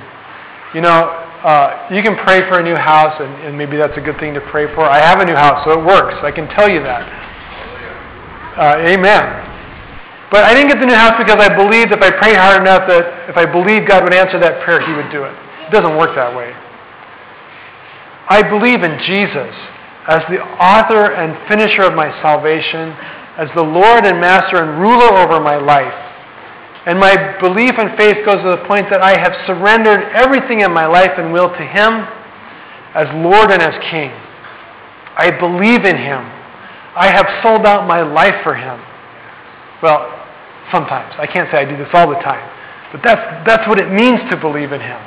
You 0.75 0.83
know, 0.83 1.20
uh, 1.41 1.89
you 1.89 2.03
can 2.03 2.17
pray 2.21 2.45
for 2.49 2.61
a 2.61 2.63
new 2.63 2.77
house, 2.77 3.17
and, 3.17 3.33
and, 3.49 3.57
maybe 3.57 3.77
that's 3.77 3.97
a 3.97 4.01
good 4.01 4.21
thing 4.21 4.35
to 4.35 4.45
pray 4.53 4.69
for. 4.75 4.85
I 4.85 5.01
have 5.01 5.21
a 5.21 5.25
new 5.25 5.35
house, 5.35 5.65
so 5.65 5.73
it 5.73 5.81
works. 5.81 6.21
I 6.21 6.31
can 6.31 6.47
tell 6.53 6.69
you 6.69 6.85
that. 6.85 7.01
Uh, 8.61 8.85
amen. 8.85 9.25
But 10.31 10.45
I 10.45 10.53
didn't 10.53 10.69
get 10.69 10.81
the 10.81 10.87
new 10.87 10.95
house 10.95 11.17
because 11.17 11.41
I 11.41 11.49
believed 11.49 11.97
if 11.97 12.03
I 12.05 12.13
prayed 12.13 12.37
hard 12.37 12.61
enough 12.61 12.85
that 12.93 13.33
if 13.33 13.37
I 13.41 13.49
believed 13.49 13.89
God 13.89 14.05
would 14.05 14.13
answer 14.13 14.39
that 14.39 14.61
prayer, 14.63 14.85
He 14.85 14.93
would 14.93 15.09
do 15.09 15.25
it. 15.25 15.33
It 15.67 15.73
doesn't 15.73 15.97
work 15.97 16.15
that 16.15 16.31
way. 16.37 16.53
I 18.29 18.45
believe 18.45 18.85
in 18.85 19.01
Jesus 19.09 19.55
as 20.07 20.21
the 20.29 20.45
author 20.61 21.17
and 21.17 21.35
finisher 21.49 21.83
of 21.83 21.95
my 21.95 22.13
salvation 22.23 22.93
as 23.41 23.49
the 23.57 23.65
Lord 23.65 24.05
and 24.05 24.21
Master 24.21 24.63
and 24.63 24.79
ruler 24.79 25.17
over 25.19 25.41
my 25.41 25.57
life. 25.57 26.10
And 26.87 26.99
my 26.99 27.37
belief 27.41 27.77
and 27.77 27.93
faith 27.99 28.25
goes 28.25 28.41
to 28.41 28.57
the 28.57 28.65
point 28.65 28.89
that 28.89 29.05
I 29.05 29.13
have 29.21 29.37
surrendered 29.45 30.01
everything 30.17 30.65
in 30.65 30.73
my 30.73 30.87
life 30.87 31.13
and 31.21 31.29
will 31.33 31.53
to 31.53 31.65
Him 31.65 32.09
as 32.97 33.05
Lord 33.21 33.53
and 33.53 33.61
as 33.61 33.77
King. 33.93 34.09
I 35.13 35.29
believe 35.29 35.85
in 35.85 35.97
Him. 36.01 36.25
I 36.97 37.13
have 37.13 37.29
sold 37.45 37.69
out 37.69 37.85
my 37.87 38.01
life 38.01 38.41
for 38.43 38.57
Him. 38.57 38.81
Well, 39.85 40.09
sometimes. 40.73 41.13
I 41.21 41.29
can't 41.29 41.53
say 41.53 41.61
I 41.61 41.69
do 41.69 41.77
this 41.77 41.93
all 41.93 42.09
the 42.09 42.21
time. 42.25 42.49
But 42.93 43.05
that's, 43.05 43.21
that's 43.45 43.69
what 43.69 43.79
it 43.79 43.93
means 43.93 44.19
to 44.33 44.37
believe 44.41 44.73
in 44.73 44.81
Him. 44.81 45.01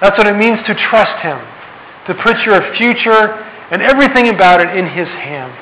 That's 0.00 0.16
what 0.16 0.26
it 0.26 0.34
means 0.34 0.64
to 0.64 0.72
trust 0.88 1.20
Him, 1.20 1.38
to 2.08 2.16
put 2.24 2.40
your 2.48 2.58
future 2.80 3.36
and 3.68 3.84
everything 3.84 4.32
about 4.32 4.64
it 4.64 4.72
in 4.72 4.88
His 4.88 5.08
hands. 5.12 5.60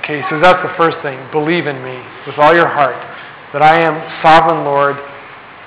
Okay, 0.00 0.24
so 0.32 0.40
that's 0.40 0.60
the 0.64 0.72
first 0.80 0.96
thing. 1.04 1.20
Believe 1.32 1.68
in 1.68 1.84
me 1.84 2.00
with 2.24 2.40
all 2.40 2.56
your 2.56 2.68
heart 2.68 2.96
that 3.52 3.62
I 3.62 3.80
am 3.80 3.96
sovereign 4.22 4.64
Lord, 4.64 4.96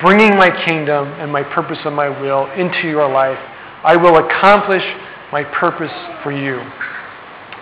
bringing 0.01 0.37
my 0.37 0.49
kingdom 0.65 1.07
and 1.17 1.31
my 1.31 1.43
purpose 1.43 1.77
and 1.85 1.95
my 1.95 2.09
will 2.09 2.49
into 2.51 2.87
your 2.87 3.09
life. 3.09 3.39
I 3.83 3.95
will 3.95 4.17
accomplish 4.17 4.83
my 5.31 5.43
purpose 5.43 5.93
for 6.23 6.31
you. 6.31 6.61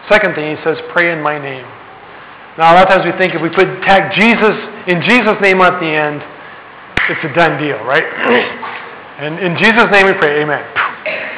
Second 0.10 0.36
thing, 0.36 0.58
he 0.58 0.64
says, 0.64 0.78
pray 0.92 1.12
in 1.12 1.22
my 1.22 1.40
name. 1.40 1.66
Now, 2.58 2.74
a 2.74 2.82
lot 2.82 2.84
of 2.84 2.90
times 2.90 3.06
we 3.06 3.16
think 3.18 3.36
if 3.36 3.42
we 3.42 3.50
put 3.50 3.68
tag 3.88 4.12
Jesus 4.20 4.56
in 4.88 5.00
Jesus' 5.08 5.40
name 5.40 5.62
at 5.62 5.80
the 5.80 5.88
end, 5.88 6.20
it's 7.08 7.24
a 7.24 7.34
done 7.34 7.62
deal, 7.62 7.80
right? 7.86 8.04
and 9.24 9.40
in 9.40 9.56
Jesus' 9.56 9.88
name 9.92 10.06
we 10.06 10.14
pray, 10.14 10.42
Amen. 10.44 10.62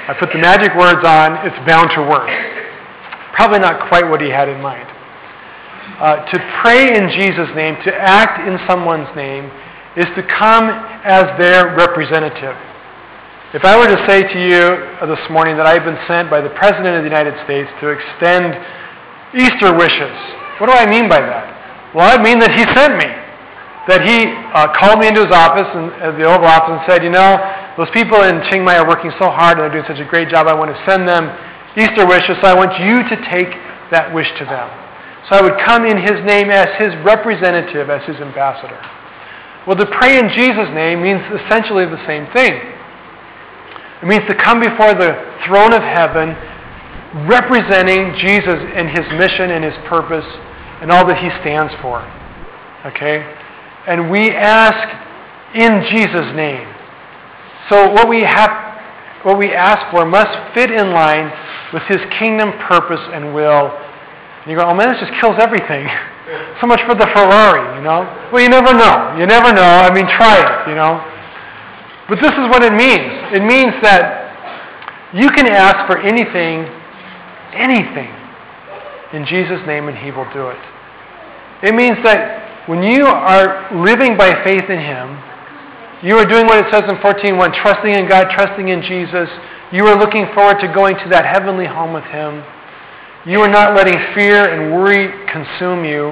I 0.10 0.16
put 0.20 0.34
the 0.34 0.40
magic 0.40 0.76
words 0.76 1.06
on, 1.06 1.46
it's 1.46 1.56
bound 1.70 1.94
to 1.96 2.02
work. 2.02 2.28
Probably 3.34 3.60
not 3.60 3.88
quite 3.88 4.10
what 4.10 4.20
he 4.20 4.30
had 4.30 4.50
in 4.50 4.60
mind. 4.60 4.91
Uh, 6.02 6.26
to 6.34 6.38
pray 6.66 6.98
in 6.98 7.14
Jesus' 7.14 7.54
name, 7.54 7.78
to 7.86 7.94
act 7.94 8.42
in 8.42 8.58
someone's 8.66 9.14
name, 9.14 9.46
is 9.94 10.10
to 10.18 10.26
come 10.26 10.66
as 11.06 11.30
their 11.38 11.78
representative. 11.78 12.58
If 13.54 13.62
I 13.62 13.78
were 13.78 13.86
to 13.86 14.02
say 14.10 14.26
to 14.26 14.40
you 14.42 14.66
this 15.06 15.22
morning 15.30 15.62
that 15.62 15.70
I've 15.70 15.86
been 15.86 16.02
sent 16.10 16.34
by 16.34 16.42
the 16.42 16.50
President 16.58 16.98
of 16.98 17.06
the 17.06 17.12
United 17.14 17.38
States 17.46 17.70
to 17.86 17.94
extend 17.94 18.58
Easter 19.38 19.78
wishes, 19.78 20.18
what 20.58 20.74
do 20.74 20.74
I 20.74 20.90
mean 20.90 21.06
by 21.06 21.22
that? 21.22 21.94
Well, 21.94 22.10
I 22.10 22.18
mean 22.18 22.42
that 22.42 22.50
he 22.58 22.66
sent 22.74 22.98
me. 22.98 23.06
That 23.86 24.02
he 24.02 24.26
uh, 24.58 24.74
called 24.74 24.98
me 24.98 25.06
into 25.06 25.22
his 25.22 25.30
office, 25.30 25.70
and, 25.70 25.94
uh, 26.02 26.18
the 26.18 26.26
Oval 26.26 26.50
Office, 26.50 26.82
and 26.82 26.84
said, 26.90 27.06
You 27.06 27.14
know, 27.14 27.38
those 27.78 27.94
people 27.94 28.26
in 28.26 28.42
Chiang 28.50 28.66
Mai 28.66 28.82
are 28.82 28.90
working 28.90 29.14
so 29.22 29.30
hard 29.30 29.62
and 29.62 29.70
they're 29.70 29.86
doing 29.86 29.86
such 29.86 30.02
a 30.02 30.10
great 30.10 30.34
job. 30.34 30.50
I 30.50 30.58
want 30.58 30.74
to 30.74 30.80
send 30.90 31.06
them 31.06 31.30
Easter 31.78 32.10
wishes, 32.10 32.42
so 32.42 32.50
I 32.50 32.58
want 32.58 32.74
you 32.82 33.06
to 33.06 33.16
take 33.30 33.54
that 33.94 34.10
wish 34.10 34.34
to 34.42 34.50
them. 34.50 34.81
So 35.30 35.38
I 35.38 35.42
would 35.42 35.58
come 35.66 35.86
in 35.86 35.98
his 35.98 36.18
name 36.26 36.50
as 36.50 36.68
his 36.78 36.96
representative, 37.06 37.90
as 37.90 38.04
his 38.06 38.18
ambassador. 38.18 38.80
Well, 39.68 39.78
to 39.78 39.86
pray 39.86 40.18
in 40.18 40.30
Jesus' 40.30 40.74
name 40.74 41.04
means 41.04 41.22
essentially 41.46 41.86
the 41.86 42.02
same 42.08 42.26
thing. 42.34 42.54
It 44.02 44.08
means 44.08 44.26
to 44.28 44.36
come 44.36 44.60
before 44.60 44.96
the 44.96 45.14
throne 45.46 45.74
of 45.74 45.84
heaven 45.84 46.34
representing 47.30 48.18
Jesus 48.18 48.58
and 48.74 48.90
his 48.90 49.06
mission 49.20 49.52
and 49.52 49.64
his 49.64 49.76
purpose 49.88 50.26
and 50.82 50.92
all 50.92 51.06
that 51.06 51.18
he 51.22 51.30
stands 51.42 51.72
for. 51.82 52.02
Okay? 52.90 53.22
And 53.88 54.10
we 54.10 54.32
ask 54.32 54.82
in 55.54 55.86
Jesus' 55.92 56.34
name. 56.36 56.66
So 57.70 57.92
what 57.92 58.10
we 58.10 58.22
have 58.24 58.72
what 59.24 59.38
we 59.38 59.54
ask 59.54 59.92
for 59.92 60.04
must 60.04 60.56
fit 60.56 60.72
in 60.72 60.92
line 60.92 61.32
with 61.74 61.84
his 61.84 62.00
kingdom 62.18 62.52
purpose 62.68 63.02
and 63.14 63.36
will 63.36 63.70
and 64.42 64.52
you 64.52 64.58
go, 64.58 64.66
oh 64.66 64.74
man, 64.74 64.90
this 64.90 65.00
just 65.00 65.14
kills 65.22 65.38
everything. 65.38 65.86
so 66.62 66.66
much 66.66 66.82
for 66.90 66.96
the 66.96 67.06
Ferrari, 67.14 67.78
you 67.78 67.84
know? 67.86 68.10
Well, 68.34 68.42
you 68.42 68.50
never 68.50 68.74
know. 68.74 69.16
You 69.18 69.26
never 69.26 69.54
know. 69.54 69.86
I 69.86 69.94
mean, 69.94 70.10
try 70.10 70.42
it, 70.42 70.70
you 70.70 70.76
know? 70.76 70.98
But 72.10 72.20
this 72.20 72.34
is 72.34 72.46
what 72.50 72.64
it 72.64 72.74
means 72.74 73.22
it 73.32 73.40
means 73.40 73.72
that 73.82 75.16
you 75.16 75.30
can 75.32 75.48
ask 75.48 75.88
for 75.88 76.00
anything, 76.00 76.68
anything, 77.56 78.12
in 79.14 79.26
Jesus' 79.26 79.64
name, 79.68 79.88
and 79.88 79.98
He 79.98 80.12
will 80.12 80.28
do 80.34 80.52
it. 80.52 80.60
It 81.64 81.76
means 81.76 81.96
that 82.04 82.68
when 82.68 82.84
you 82.84 83.06
are 83.06 83.72
living 83.72 84.18
by 84.18 84.32
faith 84.44 84.68
in 84.68 84.80
Him, 84.80 85.20
you 86.04 86.18
are 86.18 86.26
doing 86.26 86.48
what 86.48 86.60
it 86.60 86.68
says 86.74 86.84
in 86.90 86.98
14.1, 86.98 87.38
trusting 87.62 87.94
in 87.94 88.10
God, 88.10 88.28
trusting 88.36 88.68
in 88.68 88.82
Jesus, 88.82 89.30
You 89.72 89.88
are 89.88 89.96
looking 89.96 90.28
forward 90.36 90.60
to 90.60 90.68
going 90.68 90.96
to 91.00 91.08
that 91.12 91.24
heavenly 91.24 91.68
home 91.68 91.94
with 91.94 92.04
Him. 92.12 92.44
You 93.26 93.40
are 93.42 93.50
not 93.50 93.76
letting 93.76 93.98
fear 94.16 94.50
and 94.50 94.74
worry 94.74 95.08
consume 95.32 95.86
you 95.86 96.12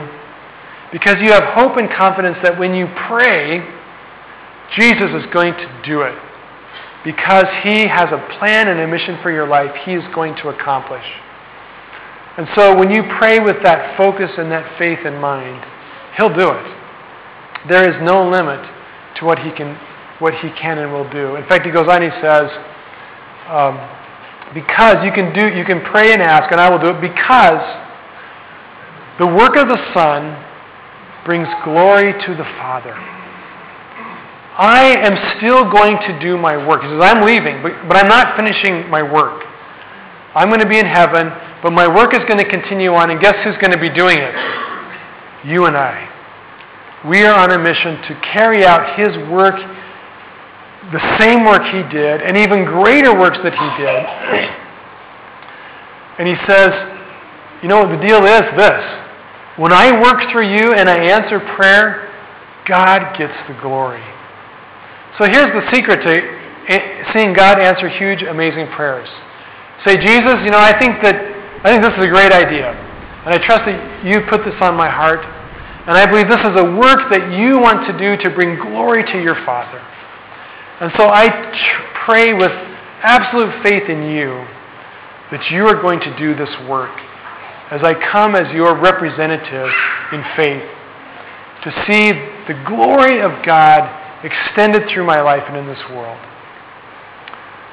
because 0.92 1.16
you 1.22 1.32
have 1.32 1.44
hope 1.54 1.78
and 1.78 1.90
confidence 1.90 2.38
that 2.44 2.58
when 2.60 2.74
you 2.74 2.88
pray, 3.08 3.66
Jesus 4.78 5.10
is 5.18 5.26
going 5.34 5.54
to 5.54 5.82
do 5.86 6.02
it. 6.02 6.18
Because 7.04 7.46
He 7.64 7.88
has 7.88 8.10
a 8.12 8.38
plan 8.38 8.68
and 8.68 8.80
a 8.80 8.88
mission 8.88 9.18
for 9.24 9.32
your 9.32 9.48
life, 9.48 9.72
He 9.86 9.94
is 9.94 10.04
going 10.14 10.36
to 10.38 10.50
accomplish. 10.50 11.06
And 12.38 12.48
so 12.56 12.78
when 12.78 12.92
you 12.92 13.04
pray 13.18 13.40
with 13.40 13.58
that 13.64 13.98
focus 13.98 14.30
and 14.38 14.52
that 14.52 14.78
faith 14.78 15.00
in 15.06 15.18
mind, 15.20 15.64
He'll 16.18 16.34
do 16.34 16.50
it. 16.50 16.78
There 17.70 17.90
is 17.90 17.96
no 18.04 18.30
limit 18.30 18.62
to 19.18 19.26
what 19.26 19.40
He 19.40 19.52
can, 19.52 19.76
what 20.20 20.34
he 20.36 20.50
can 20.52 20.78
and 20.78 20.92
will 20.92 21.10
do. 21.10 21.36
In 21.36 21.48
fact, 21.48 21.66
He 21.66 21.72
goes 21.72 21.88
on, 21.88 22.02
He 22.02 22.10
says, 22.22 22.50
um, 23.48 23.78
because 24.54 25.04
you 25.06 25.12
can 25.12 25.34
do, 25.34 25.48
you 25.48 25.66
can 25.66 25.82
pray 25.82 26.14
and 26.14 26.22
ask, 26.22 26.52
and 26.52 26.60
I 26.60 26.70
will 26.70 26.80
do 26.80 26.90
it 26.90 27.02
because 27.02 27.62
the 29.20 29.28
work 29.28 29.56
of 29.56 29.68
the 29.70 29.78
Son 29.94 30.38
brings 31.26 31.48
glory 31.64 32.14
to 32.14 32.36
the 32.36 32.48
Father. 32.58 32.96
I 34.58 34.98
am 35.08 35.16
still 35.38 35.70
going 35.72 35.98
to 36.08 36.20
do 36.20 36.38
my 36.38 36.58
work. 36.68 36.82
He 36.82 36.90
says, 36.90 37.00
I'm 37.02 37.24
leaving, 37.24 37.62
but, 37.64 37.72
but 37.88 37.96
I'm 37.96 38.08
not 38.08 38.36
finishing 38.36 38.90
my 38.90 39.02
work. 39.02 39.46
I'm 40.36 40.50
going 40.50 40.60
to 40.62 40.68
be 40.68 40.78
in 40.78 40.86
heaven, 40.86 41.32
but 41.64 41.72
my 41.72 41.88
work 41.88 42.14
is 42.14 42.20
going 42.28 42.40
to 42.40 42.50
continue 42.50 42.92
on, 42.94 43.10
and 43.10 43.22
guess 43.22 43.36
who's 43.44 43.58
going 43.58 43.72
to 43.72 43.80
be 43.80 43.90
doing 43.90 44.18
it? 44.18 44.36
You 45.46 45.66
and 45.66 45.78
I. 45.78 46.10
We 47.08 47.24
are 47.24 47.40
on 47.40 47.52
a 47.52 47.58
mission 47.58 48.02
to 48.04 48.20
carry 48.34 48.66
out 48.66 49.00
His 49.00 49.16
work, 49.32 49.56
the 50.92 51.02
same 51.20 51.46
work 51.46 51.64
He 51.70 51.84
did, 51.94 52.22
and 52.22 52.38
even 52.38 52.66
greater 52.66 53.18
works 53.18 53.38
that 53.44 53.54
He 53.54 53.70
did. 53.78 54.04
And 56.18 56.28
He 56.28 56.36
says, 56.48 56.72
you 57.62 57.70
know, 57.70 57.86
the 57.86 58.00
deal 58.02 58.24
is 58.26 58.44
this. 58.58 58.84
When 59.58 59.74
I 59.74 59.92
work 60.02 60.32
through 60.32 60.48
you 60.48 60.72
and 60.72 60.90
I 60.90 60.98
answer 61.12 61.40
prayer, 61.56 62.08
God 62.68 63.18
gets 63.18 63.36
the 63.48 63.56
glory. 63.62 64.04
So 65.18 65.26
here's 65.26 65.52
the 65.52 65.68
secret 65.74 66.00
to 66.06 66.40
seeing 67.14 67.34
God 67.34 67.60
answer 67.60 67.90
huge, 67.90 68.24
amazing 68.24 68.68
prayers. 68.72 69.10
Say, 69.86 69.98
Jesus, 69.98 70.40
you 70.46 70.52
know, 70.52 70.60
I 70.60 70.78
think 70.80 71.02
that 71.04 71.16
I 71.66 71.72
think 71.72 71.84
this 71.84 71.92
is 71.98 72.06
a 72.06 72.08
great 72.08 72.32
idea. 72.32 72.72
And 72.72 73.36
I 73.36 73.38
trust 73.44 73.68
that 73.68 74.06
you 74.06 74.24
put 74.30 74.46
this 74.48 74.56
on 74.62 74.76
my 74.76 74.88
heart. 74.88 75.26
And 75.88 75.98
I 75.98 76.06
believe 76.06 76.30
this 76.30 76.40
is 76.40 76.56
a 76.56 76.68
work 76.80 77.12
that 77.12 77.36
you 77.36 77.60
want 77.60 77.84
to 77.90 77.94
do 78.00 78.16
to 78.24 78.30
bring 78.32 78.56
glory 78.56 79.04
to 79.04 79.18
your 79.20 79.36
Father. 79.44 79.84
And 80.82 80.92
so 80.98 81.10
I 81.10 81.28
tr- 81.28 82.06
pray 82.06 82.34
with 82.34 82.52
absolute 83.04 83.64
faith 83.64 83.90
in 83.90 84.04
you 84.04 84.46
that 85.32 85.52
you 85.52 85.68
are 85.68 85.82
going 85.82 86.00
to 86.00 86.18
do 86.18 86.36
this 86.36 86.50
work 86.68 86.96
as 87.72 87.82
I 87.84 87.94
come 88.12 88.36
as 88.36 88.52
your 88.54 88.80
representative 88.80 89.70
in 90.12 90.24
faith 90.36 90.66
to 91.64 91.70
see 91.86 92.12
the 92.48 92.58
glory 92.66 93.22
of 93.22 93.46
God 93.46 93.86
extended 94.24 94.90
through 94.90 95.06
my 95.06 95.22
life 95.22 95.44
and 95.48 95.58
in 95.58 95.68
this 95.68 95.80
world. 95.92 96.18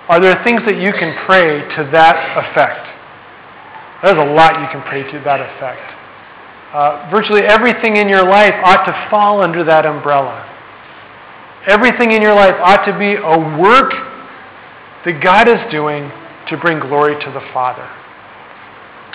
Are 0.09 0.21
there 0.21 0.43
things 0.45 0.61
that 0.67 0.79
you 0.79 0.93
can 0.93 1.17
pray 1.27 1.63
to 1.77 1.91
that 1.93 2.15
effect? 2.39 2.87
There's 4.05 4.19
a 4.19 4.33
lot 4.35 4.61
you 4.61 4.69
can 4.71 4.83
pray 4.87 5.03
to 5.03 5.19
that 5.25 5.41
effect. 5.41 5.83
Uh, 6.75 7.09
virtually 7.11 7.43
everything 7.43 7.97
in 7.97 8.09
your 8.09 8.23
life 8.23 8.55
ought 8.65 8.85
to 8.85 9.09
fall 9.11 9.43
under 9.43 9.65
that 9.65 9.87
umbrella. 9.87 10.56
Everything 11.67 12.13
in 12.13 12.23
your 12.23 12.35
life 12.35 12.55
ought 12.63 12.87
to 12.87 12.97
be 12.97 13.15
a 13.15 13.39
work 13.59 13.91
that 15.05 15.21
God 15.23 15.49
is 15.49 15.59
doing 15.71 16.11
to 16.49 16.57
bring 16.57 16.79
glory 16.79 17.15
to 17.19 17.31
the 17.33 17.43
Father. 17.53 17.87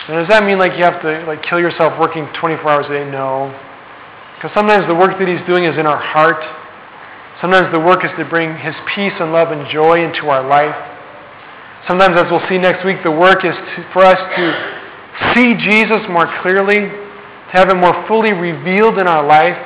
Now, 0.10 0.20
does 0.20 0.30
that 0.30 0.44
mean 0.44 0.58
like 0.58 0.76
you 0.76 0.84
have 0.84 1.02
to 1.02 1.24
like 1.28 1.44
kill 1.44 1.60
yourself 1.60 2.00
working 2.00 2.28
24 2.40 2.68
hours 2.68 2.86
a 2.88 2.94
day? 2.94 3.06
No. 3.10 3.54
Because 4.36 4.52
sometimes 4.54 4.88
the 4.88 4.96
work 4.96 5.16
that 5.20 5.28
He's 5.28 5.46
doing 5.48 5.64
is 5.64 5.78
in 5.78 5.86
our 5.86 6.02
heart. 6.02 6.44
Sometimes 7.40 7.72
the 7.72 7.80
work 7.80 8.04
is 8.04 8.12
to 8.18 8.26
bring 8.26 8.58
His 8.58 8.76
peace 8.96 9.14
and 9.20 9.32
love 9.32 9.52
and 9.56 9.70
joy 9.72 10.04
into 10.04 10.28
our 10.28 10.44
life. 10.44 10.76
Sometimes, 11.88 12.20
as 12.20 12.28
we'll 12.30 12.44
see 12.50 12.58
next 12.58 12.84
week, 12.84 13.00
the 13.04 13.12
work 13.12 13.46
is 13.46 13.56
to, 13.56 13.78
for 13.94 14.04
us 14.04 14.18
to 14.18 14.46
see 15.34 15.56
Jesus 15.56 16.04
more 16.10 16.28
clearly, 16.42 16.90
to 16.90 17.54
have 17.56 17.70
Him 17.70 17.80
more 17.80 17.96
fully 18.08 18.34
revealed 18.34 19.00
in 19.00 19.08
our 19.08 19.26
life, 19.26 19.58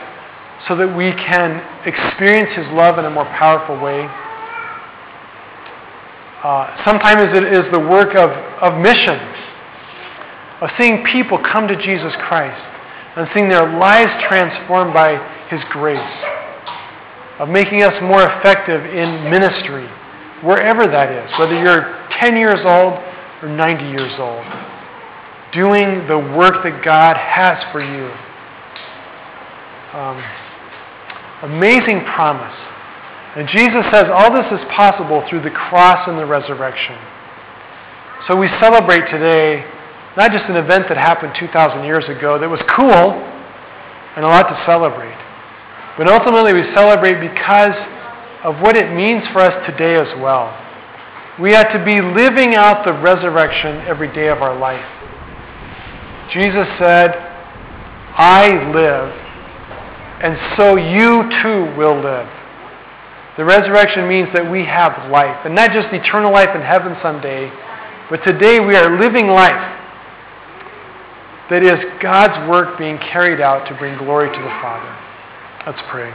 so 0.67 0.75
that 0.75 0.91
we 0.93 1.11
can 1.11 1.63
experience 1.85 2.55
His 2.55 2.67
love 2.73 2.99
in 2.99 3.05
a 3.05 3.09
more 3.09 3.25
powerful 3.25 3.79
way. 3.79 4.05
Uh, 6.43 6.83
sometimes 6.85 7.35
it 7.37 7.43
is 7.43 7.63
the 7.71 7.79
work 7.79 8.15
of, 8.15 8.29
of 8.61 8.79
missions, 8.79 9.35
of 10.61 10.69
seeing 10.79 11.03
people 11.11 11.39
come 11.51 11.67
to 11.67 11.75
Jesus 11.75 12.13
Christ 12.27 12.61
and 13.17 13.27
seeing 13.33 13.49
their 13.49 13.77
lives 13.79 14.11
transformed 14.27 14.93
by 14.93 15.17
His 15.49 15.61
grace 15.71 16.35
of 17.39 17.49
making 17.49 17.83
us 17.83 17.93
more 18.01 18.23
effective 18.23 18.85
in 18.85 19.29
ministry, 19.29 19.87
wherever 20.43 20.87
that 20.87 21.11
is, 21.11 21.39
whether 21.39 21.59
you're 21.59 22.07
10 22.21 22.37
years 22.37 22.59
old 22.63 22.93
or 23.41 23.49
90 23.49 23.83
years 23.83 24.13
old, 24.19 24.45
doing 25.51 26.07
the 26.07 26.17
work 26.37 26.63
that 26.63 26.81
God 26.83 27.17
has 27.17 27.59
for 27.71 27.83
you. 27.83 28.07
Um, 29.91 30.44
amazing 31.45 32.03
promise. 32.13 32.57
And 33.35 33.47
Jesus 33.49 33.85
says 33.91 34.05
all 34.11 34.33
this 34.33 34.47
is 34.51 34.63
possible 34.75 35.23
through 35.29 35.41
the 35.41 35.51
cross 35.51 36.07
and 36.07 36.17
the 36.17 36.25
resurrection. 36.25 36.97
So 38.27 38.35
we 38.35 38.49
celebrate 38.59 39.05
today 39.11 39.63
not 40.17 40.31
just 40.31 40.45
an 40.45 40.55
event 40.55 40.87
that 40.89 40.97
happened 40.97 41.33
2,000 41.39 41.83
years 41.83 42.05
ago 42.05 42.39
that 42.39 42.49
was 42.49 42.61
cool 42.75 43.11
and 44.15 44.23
a 44.23 44.27
lot 44.27 44.47
to 44.47 44.57
celebrate, 44.65 45.19
but 45.97 46.09
ultimately, 46.09 46.53
we 46.53 46.63
celebrate 46.75 47.21
because 47.21 47.75
of 48.43 48.59
what 48.59 48.75
it 48.75 48.93
means 48.93 49.23
for 49.31 49.39
us 49.39 49.65
today 49.65 49.95
as 49.95 50.11
well. 50.19 50.51
We 51.39 51.53
have 51.53 51.71
to 51.71 51.83
be 51.83 52.01
living 52.01 52.55
out 52.55 52.85
the 52.85 52.93
resurrection 52.93 53.77
every 53.87 54.11
day 54.13 54.27
of 54.27 54.41
our 54.41 54.57
life. 54.57 54.85
Jesus 56.33 56.67
said, 56.79 57.15
I 58.17 58.71
live, 58.73 59.24
and 60.21 60.37
so 60.57 60.77
you 60.77 61.23
too 61.43 61.75
will 61.77 61.95
live. 61.95 62.29
The 63.37 63.43
resurrection 63.43 64.07
means 64.07 64.29
that 64.33 64.49
we 64.49 64.63
have 64.63 65.11
life, 65.11 65.45
and 65.45 65.53
not 65.53 65.71
just 65.71 65.91
eternal 65.91 66.31
life 66.31 66.55
in 66.55 66.61
heaven 66.61 66.95
someday, 67.01 67.51
but 68.09 68.23
today 68.23 68.59
we 68.59 68.75
are 68.75 68.99
living 68.99 69.27
life 69.27 69.75
that 71.49 71.61
is 71.63 71.77
God's 72.01 72.49
work 72.49 72.77
being 72.77 72.97
carried 72.97 73.41
out 73.41 73.67
to 73.67 73.75
bring 73.75 73.97
glory 73.97 74.29
to 74.29 74.41
the 74.41 74.55
Father. 74.61 74.89
Let's 75.67 75.81
pray. 75.89 76.09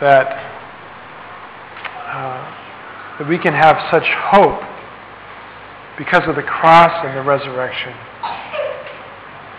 That, 0.00 0.26
uh, 2.06 3.18
that 3.18 3.28
we 3.28 3.38
can 3.38 3.54
have 3.54 3.76
such 3.90 4.06
hope 4.32 4.62
because 5.98 6.22
of 6.28 6.36
the 6.36 6.42
cross 6.42 7.04
and 7.04 7.18
the 7.18 7.22
resurrection. 7.22 7.92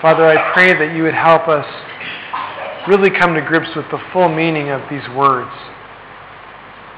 Father, 0.02 0.26
I 0.26 0.54
pray 0.54 0.72
that 0.72 0.96
you 0.96 1.04
would 1.04 1.14
help 1.14 1.52
us 1.52 1.68
really 2.88 3.12
come 3.12 3.36
to 3.36 3.42
grips 3.42 3.76
with 3.76 3.86
the 3.92 4.00
full 4.14 4.30
meaning 4.30 4.70
of 4.70 4.82
these 4.90 5.04
words 5.12 5.52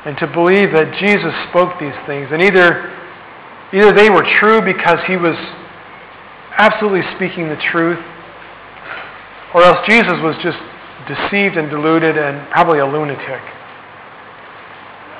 and 0.05 0.15
to 0.17 0.27
believe 0.27 0.71
that 0.71 0.93
Jesus 1.01 1.33
spoke 1.49 1.81
these 1.81 1.97
things. 2.05 2.29
And 2.31 2.41
either, 2.41 2.93
either 3.73 3.91
they 3.91 4.09
were 4.09 4.25
true 4.37 4.61
because 4.61 5.01
he 5.09 5.17
was 5.17 5.35
absolutely 6.57 7.01
speaking 7.17 7.49
the 7.49 7.57
truth, 7.73 7.99
or 9.53 9.63
else 9.63 9.81
Jesus 9.89 10.21
was 10.21 10.37
just 10.45 10.61
deceived 11.09 11.57
and 11.57 11.69
deluded 11.69 12.17
and 12.17 12.47
probably 12.53 12.77
a 12.77 12.85
lunatic. 12.85 13.41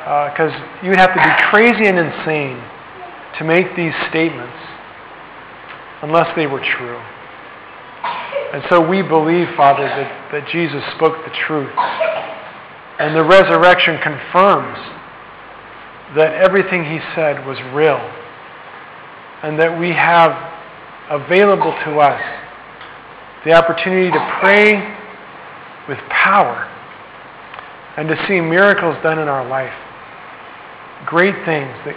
Because 0.06 0.54
uh, 0.54 0.86
you'd 0.86 0.98
have 0.98 1.14
to 1.14 1.22
be 1.22 1.34
crazy 1.50 1.90
and 1.90 1.98
insane 1.98 2.62
to 3.38 3.44
make 3.44 3.76
these 3.76 3.94
statements 4.10 4.58
unless 6.02 6.36
they 6.36 6.48
were 6.48 6.60
true. 6.60 7.02
And 8.54 8.64
so 8.70 8.86
we 8.86 9.02
believe, 9.02 9.48
Father, 9.56 9.84
that, 9.84 10.32
that 10.32 10.48
Jesus 10.50 10.84
spoke 10.96 11.24
the 11.24 11.32
truth. 11.48 11.72
And 13.00 13.16
the 13.16 13.24
resurrection 13.24 13.98
confirms 14.04 14.78
that 16.16 16.34
everything 16.36 16.84
he 16.84 17.00
said 17.16 17.46
was 17.46 17.58
real. 17.74 18.02
And 19.44 19.60
that 19.60 19.80
we 19.80 19.92
have 19.92 20.36
available 21.10 21.72
to 21.86 22.00
us 22.00 22.22
the 23.46 23.54
opportunity 23.54 24.12
to 24.12 24.40
pray 24.42 24.74
with 25.88 25.98
power 26.10 26.68
and 27.98 28.08
to 28.08 28.16
see 28.28 28.40
miracles 28.40 28.96
done 29.02 29.18
in 29.18 29.28
our 29.28 29.48
life. 29.48 29.74
Great 31.06 31.36
things 31.46 31.74
that 31.86 31.96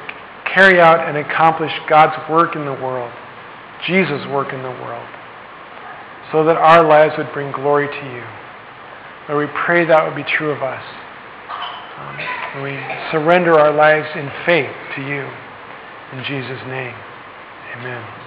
carry 0.55 0.81
out 0.81 1.09
and 1.09 1.19
accomplish 1.19 1.73
God's 1.89 2.17
work 2.31 2.55
in 2.55 2.65
the 2.65 2.73
world, 2.73 3.13
Jesus' 3.87 4.25
work 4.29 4.53
in 4.53 4.63
the 4.63 4.71
world, 4.71 5.09
so 6.33 6.45
that 6.45 6.57
our 6.57 6.87
lives 6.87 7.15
would 7.19 7.33
bring 7.33 7.53
glory 7.53 7.89
to 7.89 8.07
you. 8.15 8.25
Lord, 9.29 9.49
we 9.49 9.53
pray 9.67 9.85
that 9.85 10.05
would 10.05 10.17
be 10.17 10.31
true 10.37 10.51
of 10.51 10.63
us. 10.63 10.85
Um, 11.99 12.63
we 12.63 12.73
surrender 13.11 13.59
our 13.59 13.73
lives 13.73 14.09
in 14.17 14.31
faith 14.47 14.71
to 14.97 15.03
you. 15.03 15.29
In 16.13 16.25
Jesus' 16.25 16.63
name, 16.67 16.95
amen. 17.77 18.24